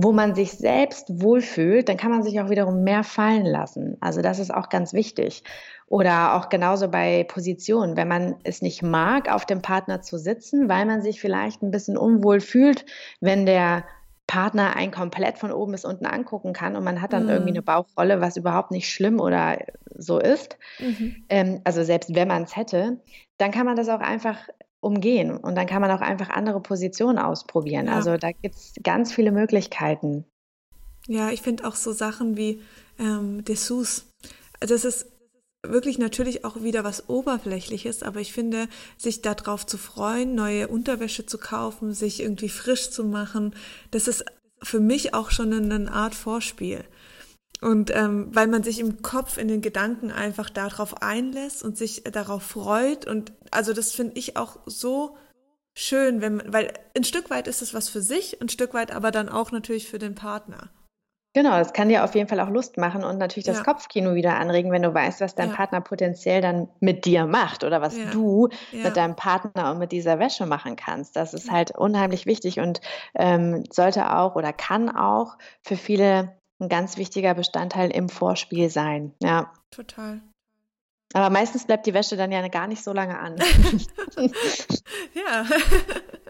wo 0.02 0.14
man 0.14 0.34
sich 0.34 0.52
selbst 0.52 1.22
wohlfühlt, 1.22 1.89
dann 1.89 1.97
kann 1.97 2.12
man 2.12 2.24
sich 2.24 2.39
auch 2.39 2.50
wiederum 2.50 2.84
mehr 2.84 3.04
fallen 3.04 3.45
lassen. 3.45 3.97
Also 4.00 4.22
das 4.22 4.39
ist 4.39 4.54
auch 4.54 4.70
ganz 4.70 4.93
wichtig. 4.93 5.43
Oder 5.88 6.36
auch 6.36 6.47
genauso 6.50 6.88
bei 6.88 7.26
Positionen, 7.26 7.97
wenn 7.97 8.08
man 8.08 8.36
es 8.43 8.62
nicht 8.62 8.82
mag, 8.82 9.30
auf 9.30 9.45
dem 9.45 9.62
Partner 9.62 10.02
zu 10.02 10.18
sitzen, 10.18 10.70
weil 10.70 10.86
man 10.86 11.02
sich 11.02 11.20
vielleicht 11.20 11.62
ein 11.62 11.72
bisschen 11.72 11.97
unwohl 11.97 12.39
fühlt, 12.39 12.86
wenn 13.20 13.45
der 13.45 13.84
Partner 14.26 14.76
einen 14.76 14.91
komplett 14.91 15.38
von 15.38 15.52
oben 15.52 15.74
bis 15.74 15.84
unten 15.84 16.06
angucken 16.06 16.54
kann 16.54 16.76
und 16.76 16.84
man 16.84 17.02
hat 17.02 17.12
dann 17.12 17.24
mhm. 17.24 17.30
irgendwie 17.30 17.52
eine 17.52 17.64
Bauchrolle, 17.64 18.22
was 18.22 18.38
überhaupt 18.38 18.72
nicht 18.72 18.88
schlimm 18.88 19.20
oder 19.20 19.58
so 19.97 20.20
ist. 20.20 20.58
Mhm. 20.80 21.26
Ähm, 21.30 21.62
also 21.64 21.84
selbst 21.84 22.16
wenn 22.16 22.28
man 22.28 22.43
es 22.43 22.56
hätte, 22.56 23.02
dann 23.38 23.52
kann 23.52 23.66
man 23.66 23.76
das 23.76 23.89
auch 23.89 24.02
einfach 24.02 24.38
umgehen. 24.82 25.36
Und 25.38 25.55
dann 25.55 25.67
kann 25.67 25.82
man 25.82 25.91
auch 25.91 26.01
einfach 26.01 26.30
andere 26.30 26.61
Positionen 26.61 27.17
ausprobieren. 27.17 27.88
Ja. 27.88 27.95
Also 27.95 28.17
da 28.17 28.32
gibt 28.32 28.55
es 28.55 28.73
ganz 28.84 29.13
viele 29.13 29.32
Möglichkeiten. 29.32 30.25
Ja, 31.07 31.32
ich 31.32 31.41
finde 31.41 31.67
auch 31.67 31.75
so 31.75 31.91
Sachen 31.91 32.38
wie 32.38 32.61
ähm, 32.99 33.43
Dessous. 33.43 34.05
Das 34.59 34.86
ist 34.86 35.07
wirklich 35.63 35.97
natürlich 35.97 36.45
auch 36.45 36.61
wieder 36.61 36.84
was 36.84 37.09
Oberflächliches, 37.09 38.03
aber 38.03 38.21
ich 38.21 38.32
finde, 38.32 38.67
sich 38.97 39.21
darauf 39.21 39.65
zu 39.65 39.77
freuen, 39.77 40.36
neue 40.36 40.67
Unterwäsche 40.67 41.25
zu 41.25 41.38
kaufen, 41.38 41.93
sich 41.93 42.21
irgendwie 42.21 42.49
frisch 42.49 42.91
zu 42.91 43.03
machen, 43.03 43.53
das 43.91 44.07
ist 44.07 44.23
für 44.61 44.80
mich 44.80 45.13
auch 45.13 45.32
schon 45.32 45.53
eine 45.53 45.91
Art 45.91 46.15
Vorspiel. 46.15 46.86
Und 47.62 47.93
ähm, 47.93 48.30
weil 48.32 48.47
man 48.47 48.64
sich 48.64 48.80
im 48.80 49.01
Kopf, 49.01 49.38
in 49.38 49.49
den 49.49 49.62
Gedanken 49.62 50.12
einfach 50.12 50.49
darauf 50.49 51.01
einlässt 51.01 51.64
und 51.64 51.78
sich 51.78 52.03
darauf 52.03 52.43
freut. 52.43 53.05
Und 53.05 53.34
also 53.51 53.74
das 53.74 53.91
finde 53.91 54.18
ich 54.18 54.38
auch 54.38 54.60
so 54.66 55.18
schön, 55.76 56.22
wenn 56.22 56.38
man, 56.38 56.53
weil 56.53 56.74
ein 56.95 57.03
Stück 57.03 57.30
weit 57.30 57.47
ist 57.47 57.62
es 57.62 57.74
was 57.74 57.89
für 57.89 58.01
sich, 58.01 58.41
ein 58.41 58.49
Stück 58.49 58.74
weit 58.74 58.91
aber 58.91 59.12
dann 59.12 59.30
auch 59.30 59.51
natürlich 59.51 59.88
für 59.89 59.99
den 59.99 60.16
Partner. 60.16 60.70
Genau, 61.34 61.51
das 61.60 61.74
kann 61.74 61.89
dir 61.89 62.03
auf 62.03 62.16
jeden 62.16 62.28
Fall 62.28 62.39
auch 62.39 62.49
Lust 62.49 62.78
machen 62.78 63.03
und 63.03 63.20
natürlich 63.20 63.45
das 63.45 63.57
ja. 63.57 63.64
Kopfkino 63.64 64.16
wieder 64.16 64.38
anregen, 64.38 64.72
wenn 64.72 64.82
du 64.82 64.91
weißt, 64.91 65.22
was 65.22 65.36
dein 65.36 65.49
ja. 65.49 65.55
Partner 65.55 65.80
potenziell 65.80 66.41
dann 66.41 66.70
mit 66.80 67.05
dir 67.05 67.28
macht 67.28 67.64
oder 67.64 67.82
was 67.82 67.95
ja. 67.95 68.05
du 68.05 68.49
mit 68.72 68.97
deinem 68.97 69.16
Partner 69.16 69.72
und 69.72 69.78
mit 69.78 69.91
dieser 69.91 70.18
Wäsche 70.18 70.47
machen 70.47 70.76
kannst. 70.76 71.16
Das 71.16 71.36
ist 71.36 71.51
halt 71.51 71.78
unheimlich 71.78 72.26
wichtig 72.26 72.60
und 72.60 72.82
ähm, 73.14 73.64
sollte 73.70 74.12
auch 74.12 74.36
oder 74.36 74.53
kann 74.53 74.89
auch 74.89 75.38
für 75.62 75.76
viele 75.76 76.39
ein 76.60 76.70
ganz 76.70 76.97
wichtiger 76.97 77.34
Bestandteil 77.34 77.91
im 77.91 78.10
Vorspiel 78.10 78.70
sein. 78.70 79.14
Ja. 79.22 79.53
Total. 79.72 80.22
Aber 81.14 81.30
meistens 81.30 81.66
bleibt 81.66 81.88
die 81.88 81.93
Wäsche 81.93 82.18
dann 82.18 82.32
ja 82.32 82.47
gar 82.49 82.68
nicht 82.68 82.84
so 82.84 82.93
lange 82.93 83.18
an. 83.18 83.38
ja. 85.14 85.45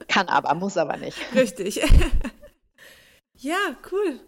Kann 0.07 0.29
aber, 0.29 0.53
muss 0.55 0.77
aber 0.77 0.97
nicht. 0.97 1.17
Richtig. 1.35 1.81
ja, 3.33 3.57
cool. 3.91 4.19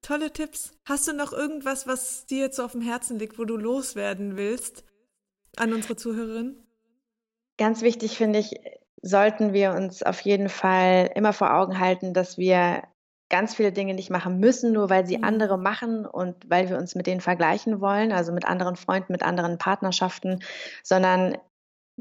Tolle 0.00 0.32
Tipps. 0.32 0.72
Hast 0.86 1.08
du 1.08 1.12
noch 1.12 1.32
irgendwas, 1.32 1.86
was 1.86 2.24
dir 2.24 2.38
jetzt 2.38 2.56
so 2.56 2.64
auf 2.64 2.72
dem 2.72 2.80
Herzen 2.80 3.18
liegt, 3.18 3.38
wo 3.38 3.44
du 3.44 3.56
loswerden 3.56 4.36
willst 4.36 4.84
an 5.56 5.74
unsere 5.74 5.96
Zuhörerin? 5.96 6.56
Ganz 7.58 7.82
wichtig 7.82 8.16
finde 8.16 8.38
ich, 8.38 8.54
sollten 9.02 9.52
wir 9.52 9.72
uns 9.72 10.02
auf 10.02 10.20
jeden 10.20 10.48
Fall 10.48 11.10
immer 11.14 11.32
vor 11.32 11.52
Augen 11.52 11.78
halten, 11.80 12.14
dass 12.14 12.38
wir 12.38 12.84
ganz 13.30 13.54
viele 13.54 13.72
Dinge 13.72 13.94
nicht 13.94 14.10
machen 14.10 14.38
müssen, 14.38 14.72
nur 14.72 14.90
weil 14.90 15.06
sie 15.06 15.18
mhm. 15.18 15.24
andere 15.24 15.58
machen 15.58 16.06
und 16.06 16.36
weil 16.48 16.68
wir 16.70 16.78
uns 16.78 16.94
mit 16.94 17.06
denen 17.06 17.20
vergleichen 17.20 17.80
wollen, 17.80 18.12
also 18.12 18.32
mit 18.32 18.46
anderen 18.46 18.76
Freunden, 18.76 19.12
mit 19.12 19.22
anderen 19.22 19.58
Partnerschaften, 19.58 20.40
sondern 20.82 21.36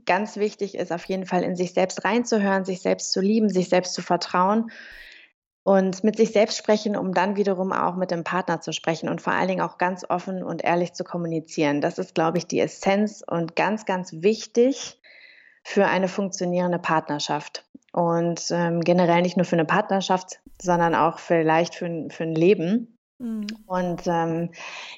ganz 0.06 0.38
wichtig 0.38 0.76
ist 0.76 0.92
auf 0.92 1.06
jeden 1.06 1.26
Fall 1.26 1.44
in 1.44 1.56
sich 1.56 1.74
selbst 1.74 2.06
reinzuhören, 2.06 2.66
sich 2.66 2.82
selbst 2.82 3.12
zu 3.12 3.20
lieben, 3.20 3.50
sich 3.50 3.70
selbst 3.70 3.94
zu 3.94 4.02
vertrauen 4.02 4.72
und 5.64 6.04
mit 6.04 6.16
sich 6.16 6.32
selbst 6.32 6.58
sprechen, 6.58 6.96
um 6.96 7.14
dann 7.14 7.36
wiederum 7.36 7.74
auch 7.74 7.96
mit 7.96 8.12
dem 8.12 8.24
Partner 8.24 8.62
zu 8.62 8.72
sprechen 8.72 9.10
und 9.10 9.22
vor 9.22 9.34
allen 9.34 9.50
Dingen 9.50 9.62
auch 9.62 9.78
ganz 9.78 10.06
offen 10.08 10.44
und 10.44 10.64
ehrlich 10.64 10.94
zu 10.94 11.04
kommunizieren. 11.04 11.82
Das 11.82 11.98
ist, 11.98 12.16
glaube 12.16 12.38
ich, 12.38 12.48
die 12.48 12.62
Essenz 12.62 13.24
und 13.26 13.56
ganz, 13.56 13.86
ganz 13.86 14.14
wichtig 14.14 15.02
für 15.64 15.86
eine 15.88 16.08
funktionierende 16.08 16.80
Partnerschaft 16.80 17.66
und 17.92 18.46
ähm, 18.52 18.82
generell 18.82 19.22
nicht 19.22 19.36
nur 19.36 19.46
für 19.46 19.58
eine 19.58 19.66
Partnerschaft, 19.66 20.40
sondern 20.62 20.96
auch 20.96 21.20
vielleicht 21.20 21.76
für, 21.76 22.08
für 22.10 22.24
ein 22.24 22.36
Leben. 22.36 22.98
Mhm. 23.20 23.48
Und 23.66 24.04
ähm, 24.06 24.52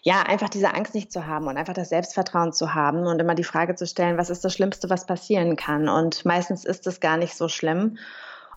ja, 0.03 0.23
einfach 0.23 0.49
diese 0.49 0.73
Angst 0.73 0.93
nicht 0.93 1.11
zu 1.11 1.25
haben 1.25 1.47
und 1.47 1.57
einfach 1.57 1.73
das 1.73 1.89
Selbstvertrauen 1.89 2.51
zu 2.51 2.73
haben 2.73 3.07
und 3.07 3.19
immer 3.19 3.35
die 3.35 3.43
Frage 3.43 3.75
zu 3.75 3.87
stellen, 3.87 4.17
was 4.17 4.29
ist 4.29 4.43
das 4.43 4.53
Schlimmste, 4.53 4.89
was 4.89 5.05
passieren 5.05 5.55
kann? 5.55 5.87
Und 5.87 6.25
meistens 6.25 6.65
ist 6.65 6.85
es 6.87 6.99
gar 6.99 7.17
nicht 7.17 7.35
so 7.35 7.47
schlimm. 7.47 7.97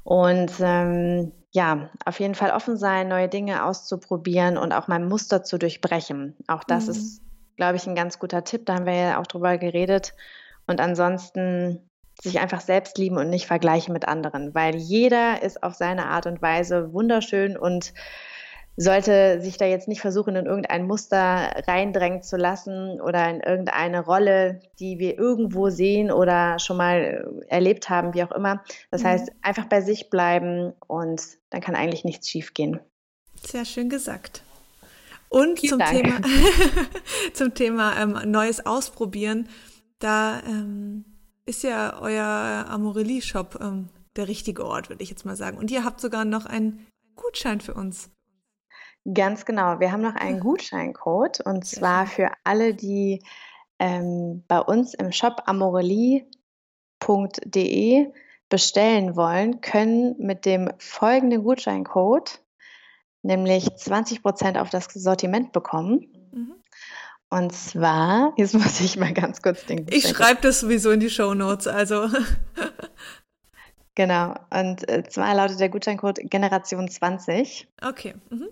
Und 0.05 0.53
ähm, 0.61 1.33
ja, 1.53 1.91
auf 2.05 2.19
jeden 2.19 2.35
Fall 2.35 2.51
offen 2.51 2.77
sein, 2.77 3.09
neue 3.09 3.29
Dinge 3.29 3.65
auszuprobieren 3.65 4.57
und 4.57 4.73
auch 4.73 4.89
mein 4.89 5.07
Muster 5.07 5.45
zu 5.45 5.59
durchbrechen. 5.59 6.37
Auch 6.49 6.65
das 6.65 6.87
mhm. 6.87 6.91
ist, 6.91 7.23
glaube 7.57 7.77
ich, 7.77 7.87
ein 7.87 7.95
ganz 7.95 8.19
guter 8.19 8.43
Tipp. 8.43 8.67
Da 8.67 8.75
haben 8.75 8.87
wir 8.87 8.95
ja 8.95 9.21
auch 9.21 9.27
drüber 9.27 9.59
geredet. 9.59 10.15
Und 10.67 10.81
ansonsten 10.81 11.89
sich 12.21 12.41
einfach 12.41 12.61
selbst 12.61 12.99
lieben 12.99 13.17
und 13.17 13.31
nicht 13.31 13.47
vergleichen 13.47 13.93
mit 13.93 14.07
anderen, 14.07 14.55
weil 14.55 14.77
jeder 14.77 15.43
ist 15.43 15.63
auf 15.63 15.75
seine 15.75 16.07
Art 16.07 16.27
und 16.27 16.43
Weise 16.43 16.93
wunderschön 16.93 17.57
und 17.57 17.93
sollte 18.77 19.41
sich 19.43 19.59
da 19.59 19.67
jetzt 19.67 19.87
nicht 19.87 20.01
versuchen, 20.01 20.35
in 20.35 20.47
irgendein 20.47 20.87
Muster 20.87 21.53
reindrängen 21.67 22.23
zu 22.23 22.37
lassen 22.37 23.01
oder 23.01 23.29
in 23.29 23.41
irgendeine 23.41 24.05
Rolle, 24.05 24.61
die 24.79 24.99
wir 24.99 25.19
irgendwo 25.19 25.69
sehen 25.69 26.11
oder 26.11 26.59
schon 26.59 26.79
mal 26.79 27.45
erlebt 27.49 27.91
haben, 27.91 28.15
wie 28.15 28.25
auch 28.25 28.33
immer. 28.33 28.63
Das 28.91 29.03
mhm. 29.03 29.09
heißt, 29.09 29.33
einfach 29.43 29.67
bei 29.67 29.83
sich 29.83 30.09
bleiben 30.09 30.73
und 30.87 31.23
dann 31.51 31.61
kann 31.61 31.77
eigentlich 31.77 32.05
nichts 32.05 32.29
schiefgehen. 32.31 32.81
Sehr 33.45 33.65
schön 33.65 33.91
gesagt. 33.91 34.43
Und 35.29 35.61
Vielen 35.61 35.71
zum 35.71 35.79
Dank. 35.79 35.93
Thema, 35.93 36.21
zum 37.35 37.55
Thema 37.55 38.01
ähm, 38.01 38.31
Neues 38.31 38.65
ausprobieren, 38.65 39.49
da 39.99 40.41
ähm, 40.47 41.05
ist 41.47 41.63
ja 41.63 41.99
euer 42.01 42.67
Amorelie-Shop 42.69 43.59
ähm, 43.61 43.89
der 44.17 44.29
richtige 44.29 44.65
Ort, 44.65 44.89
würde 44.89 45.03
ich 45.03 45.11
jetzt 45.11 45.25
mal 45.25 45.37
sagen. 45.37 45.59
Und 45.59 45.71
ihr 45.71 45.85
habt 45.85 46.01
sogar 46.01 46.25
noch 46.25 46.47
einen 46.47 46.87
Gutschein 47.17 47.61
für 47.61 47.75
uns. 47.75 48.11
Ganz 49.13 49.45
genau. 49.45 49.81
Wir 49.81 49.91
haben 49.91 50.03
noch 50.03 50.15
einen 50.15 50.39
Gutscheincode 50.39 51.41
und 51.41 51.67
zwar 51.67 52.07
für 52.07 52.31
alle, 52.45 52.75
die 52.75 53.25
ähm, 53.81 54.45
bei 54.47 54.61
uns 54.61 54.95
im 54.95 55.11
Shop 55.11 55.43
amorelie.de 55.47 56.27
bestellen 58.49 59.17
wollen, 59.17 59.61
können 59.61 60.15
mit 60.19 60.45
dem 60.45 60.71
folgenden 60.79 61.43
Gutscheincode 61.43 62.43
nämlich 63.23 63.67
20% 63.67 64.61
auf 64.61 64.71
das 64.71 64.85
Sortiment 64.85 65.53
bekommen. 65.53 66.22
Und 67.33 67.51
zwar, 67.55 68.35
jetzt 68.37 68.53
muss 68.53 68.79
ich 68.81 68.99
mal 68.99 69.15
ganz 69.15 69.41
kurz 69.41 69.65
den. 69.65 69.87
Ich 69.89 70.07
schreibe 70.07 70.43
das 70.43 70.61
sowieso 70.61 70.91
in 70.91 71.01
die 71.01 71.09
Show 71.09 71.33
Notes, 71.33 71.67
also. 71.67 72.11
genau. 73.95 74.35
Und 74.51 74.87
äh, 74.87 75.03
zwar 75.09 75.35
lautet 75.35 75.59
der 75.59 75.71
Gutscheincode 75.71 76.21
Generation 76.25 76.89
20. 76.89 77.69
Okay. 77.81 78.17
Mhm. 78.29 78.49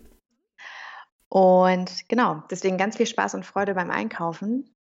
Und 1.29 2.09
genau, 2.09 2.43
deswegen 2.51 2.79
ganz 2.79 2.97
viel 2.97 3.07
Spaß 3.07 3.35
und 3.35 3.45
Freude 3.45 3.75
beim 3.75 3.91
Einkaufen. 3.91 4.75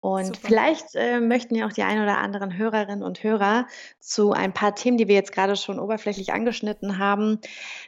Und 0.00 0.26
Super. 0.26 0.40
vielleicht 0.42 0.94
äh, 0.94 1.20
möchten 1.20 1.54
ja 1.54 1.66
auch 1.66 1.72
die 1.72 1.82
ein 1.82 2.02
oder 2.02 2.18
anderen 2.18 2.56
Hörerinnen 2.56 3.02
und 3.02 3.22
Hörer 3.22 3.66
zu 3.98 4.32
ein 4.32 4.54
paar 4.54 4.74
Themen, 4.74 4.96
die 4.96 5.08
wir 5.08 5.14
jetzt 5.14 5.32
gerade 5.32 5.56
schon 5.56 5.78
oberflächlich 5.78 6.32
angeschnitten 6.32 6.96
haben, 6.96 7.38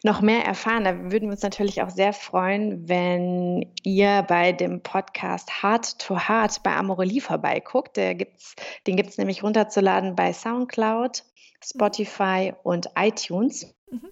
noch 0.04 0.20
mehr 0.20 0.44
erfahren. 0.44 0.84
Da 0.84 0.94
würden 0.94 1.28
wir 1.28 1.32
uns 1.32 1.42
natürlich 1.42 1.80
auch 1.80 1.88
sehr 1.88 2.12
freuen, 2.12 2.86
wenn 2.86 3.72
ihr 3.82 4.24
bei 4.28 4.52
dem 4.52 4.82
Podcast 4.82 5.62
Heart 5.62 5.98
to 6.00 6.28
Heart 6.28 6.62
bei 6.62 6.76
Amorelie 6.76 7.22
vorbeiguckt. 7.22 7.96
Der 7.96 8.14
gibt's, 8.14 8.56
den 8.86 8.96
gibt 8.96 9.08
es 9.08 9.16
nämlich 9.16 9.42
runterzuladen 9.42 10.14
bei 10.14 10.34
SoundCloud, 10.34 11.24
Spotify 11.64 12.52
und 12.62 12.90
iTunes. 12.94 13.74
Mhm. 13.90 14.10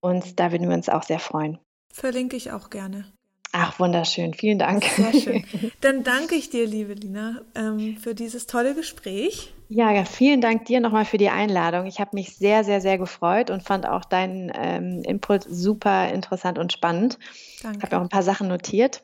Und 0.00 0.40
da 0.40 0.50
würden 0.50 0.68
wir 0.68 0.74
uns 0.74 0.88
auch 0.88 1.04
sehr 1.04 1.20
freuen. 1.20 1.58
Verlinke 1.92 2.34
ich 2.34 2.50
auch 2.50 2.70
gerne. 2.70 3.15
Ach, 3.58 3.78
wunderschön. 3.78 4.34
Vielen 4.34 4.58
Dank. 4.58 4.84
Sehr 4.84 5.14
schön. 5.14 5.44
Dann 5.80 6.04
danke 6.04 6.34
ich 6.34 6.50
dir, 6.50 6.66
liebe 6.66 6.92
Lina, 6.92 7.40
ähm, 7.54 7.96
für 7.96 8.14
dieses 8.14 8.46
tolle 8.46 8.74
Gespräch. 8.74 9.54
Ja, 9.70 9.90
ja, 9.92 10.04
vielen 10.04 10.42
Dank 10.42 10.66
dir 10.66 10.78
nochmal 10.80 11.06
für 11.06 11.16
die 11.16 11.30
Einladung. 11.30 11.86
Ich 11.86 11.98
habe 11.98 12.10
mich 12.12 12.36
sehr, 12.36 12.64
sehr, 12.64 12.82
sehr 12.82 12.98
gefreut 12.98 13.48
und 13.48 13.62
fand 13.62 13.86
auch 13.86 14.04
deinen 14.04 14.52
ähm, 14.54 15.02
Input 15.04 15.44
super 15.48 16.10
interessant 16.10 16.58
und 16.58 16.70
spannend. 16.70 17.18
Danke. 17.62 17.78
Ich 17.78 17.84
habe 17.84 17.96
auch 17.96 18.02
ein 18.02 18.10
paar 18.10 18.22
Sachen 18.22 18.48
notiert. 18.48 19.02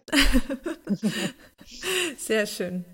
Sehr 2.19 2.45
schön. 2.47 2.85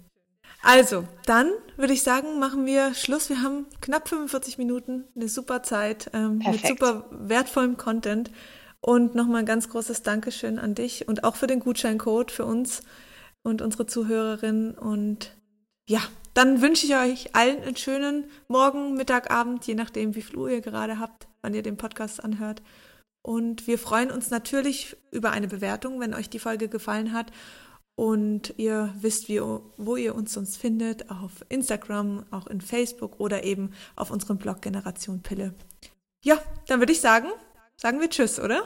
Also, 0.62 1.04
dann 1.26 1.50
würde 1.76 1.92
ich 1.92 2.02
sagen, 2.02 2.38
machen 2.38 2.66
wir 2.66 2.94
Schluss. 2.94 3.30
Wir 3.30 3.42
haben 3.42 3.66
knapp 3.80 4.08
45 4.08 4.58
Minuten, 4.58 5.04
eine 5.16 5.28
super 5.28 5.64
Zeit 5.64 6.10
ähm, 6.14 6.38
mit 6.38 6.64
super 6.64 7.06
wertvollem 7.10 7.76
Content. 7.76 8.30
Und 8.80 9.14
nochmal 9.14 9.40
ein 9.40 9.46
ganz 9.46 9.68
großes 9.68 10.02
Dankeschön 10.02 10.58
an 10.58 10.74
dich 10.74 11.08
und 11.08 11.24
auch 11.24 11.36
für 11.36 11.46
den 11.46 11.60
Gutscheincode 11.60 12.30
für 12.30 12.44
uns 12.44 12.82
und 13.42 13.60
unsere 13.60 13.86
Zuhörerinnen. 13.86 14.74
Und 14.78 15.36
ja, 15.88 16.00
dann 16.34 16.62
wünsche 16.62 16.86
ich 16.86 16.94
euch 16.94 17.34
allen 17.34 17.62
einen 17.62 17.76
schönen 17.76 18.24
Morgen, 18.46 18.94
Mittag, 18.94 19.30
Abend, 19.30 19.66
je 19.66 19.74
nachdem, 19.74 20.14
wie 20.14 20.22
viel 20.22 20.36
Uhr 20.36 20.50
ihr 20.50 20.60
gerade 20.60 20.98
habt, 20.98 21.26
wann 21.42 21.54
ihr 21.54 21.62
den 21.62 21.76
Podcast 21.76 22.22
anhört. 22.22 22.62
Und 23.22 23.66
wir 23.66 23.78
freuen 23.78 24.10
uns 24.10 24.30
natürlich 24.30 24.96
über 25.10 25.32
eine 25.32 25.48
Bewertung, 25.48 26.00
wenn 26.00 26.14
euch 26.14 26.30
die 26.30 26.38
Folge 26.38 26.68
gefallen 26.68 27.12
hat. 27.12 27.32
Und 27.96 28.54
ihr 28.58 28.94
wisst, 29.00 29.28
wie, 29.28 29.40
wo 29.40 29.96
ihr 29.96 30.14
uns 30.14 30.32
sonst 30.32 30.56
findet, 30.56 31.10
auf 31.10 31.44
Instagram, 31.48 32.24
auch 32.30 32.46
in 32.46 32.60
Facebook 32.60 33.18
oder 33.18 33.42
eben 33.42 33.72
auf 33.96 34.12
unserem 34.12 34.38
Blog 34.38 34.62
Generation 34.62 35.20
Pille. 35.20 35.52
Ja, 36.24 36.38
dann 36.68 36.78
würde 36.78 36.92
ich 36.92 37.00
sagen, 37.00 37.28
sagen 37.78 38.00
wir 38.00 38.10
Tschüss, 38.10 38.38
oder? 38.38 38.64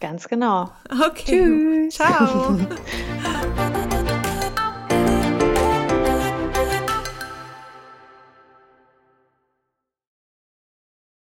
Ganz 0.00 0.28
genau. 0.28 0.70
Okay. 1.08 1.88
Tschüss. 1.88 1.94
Ciao. 1.94 2.58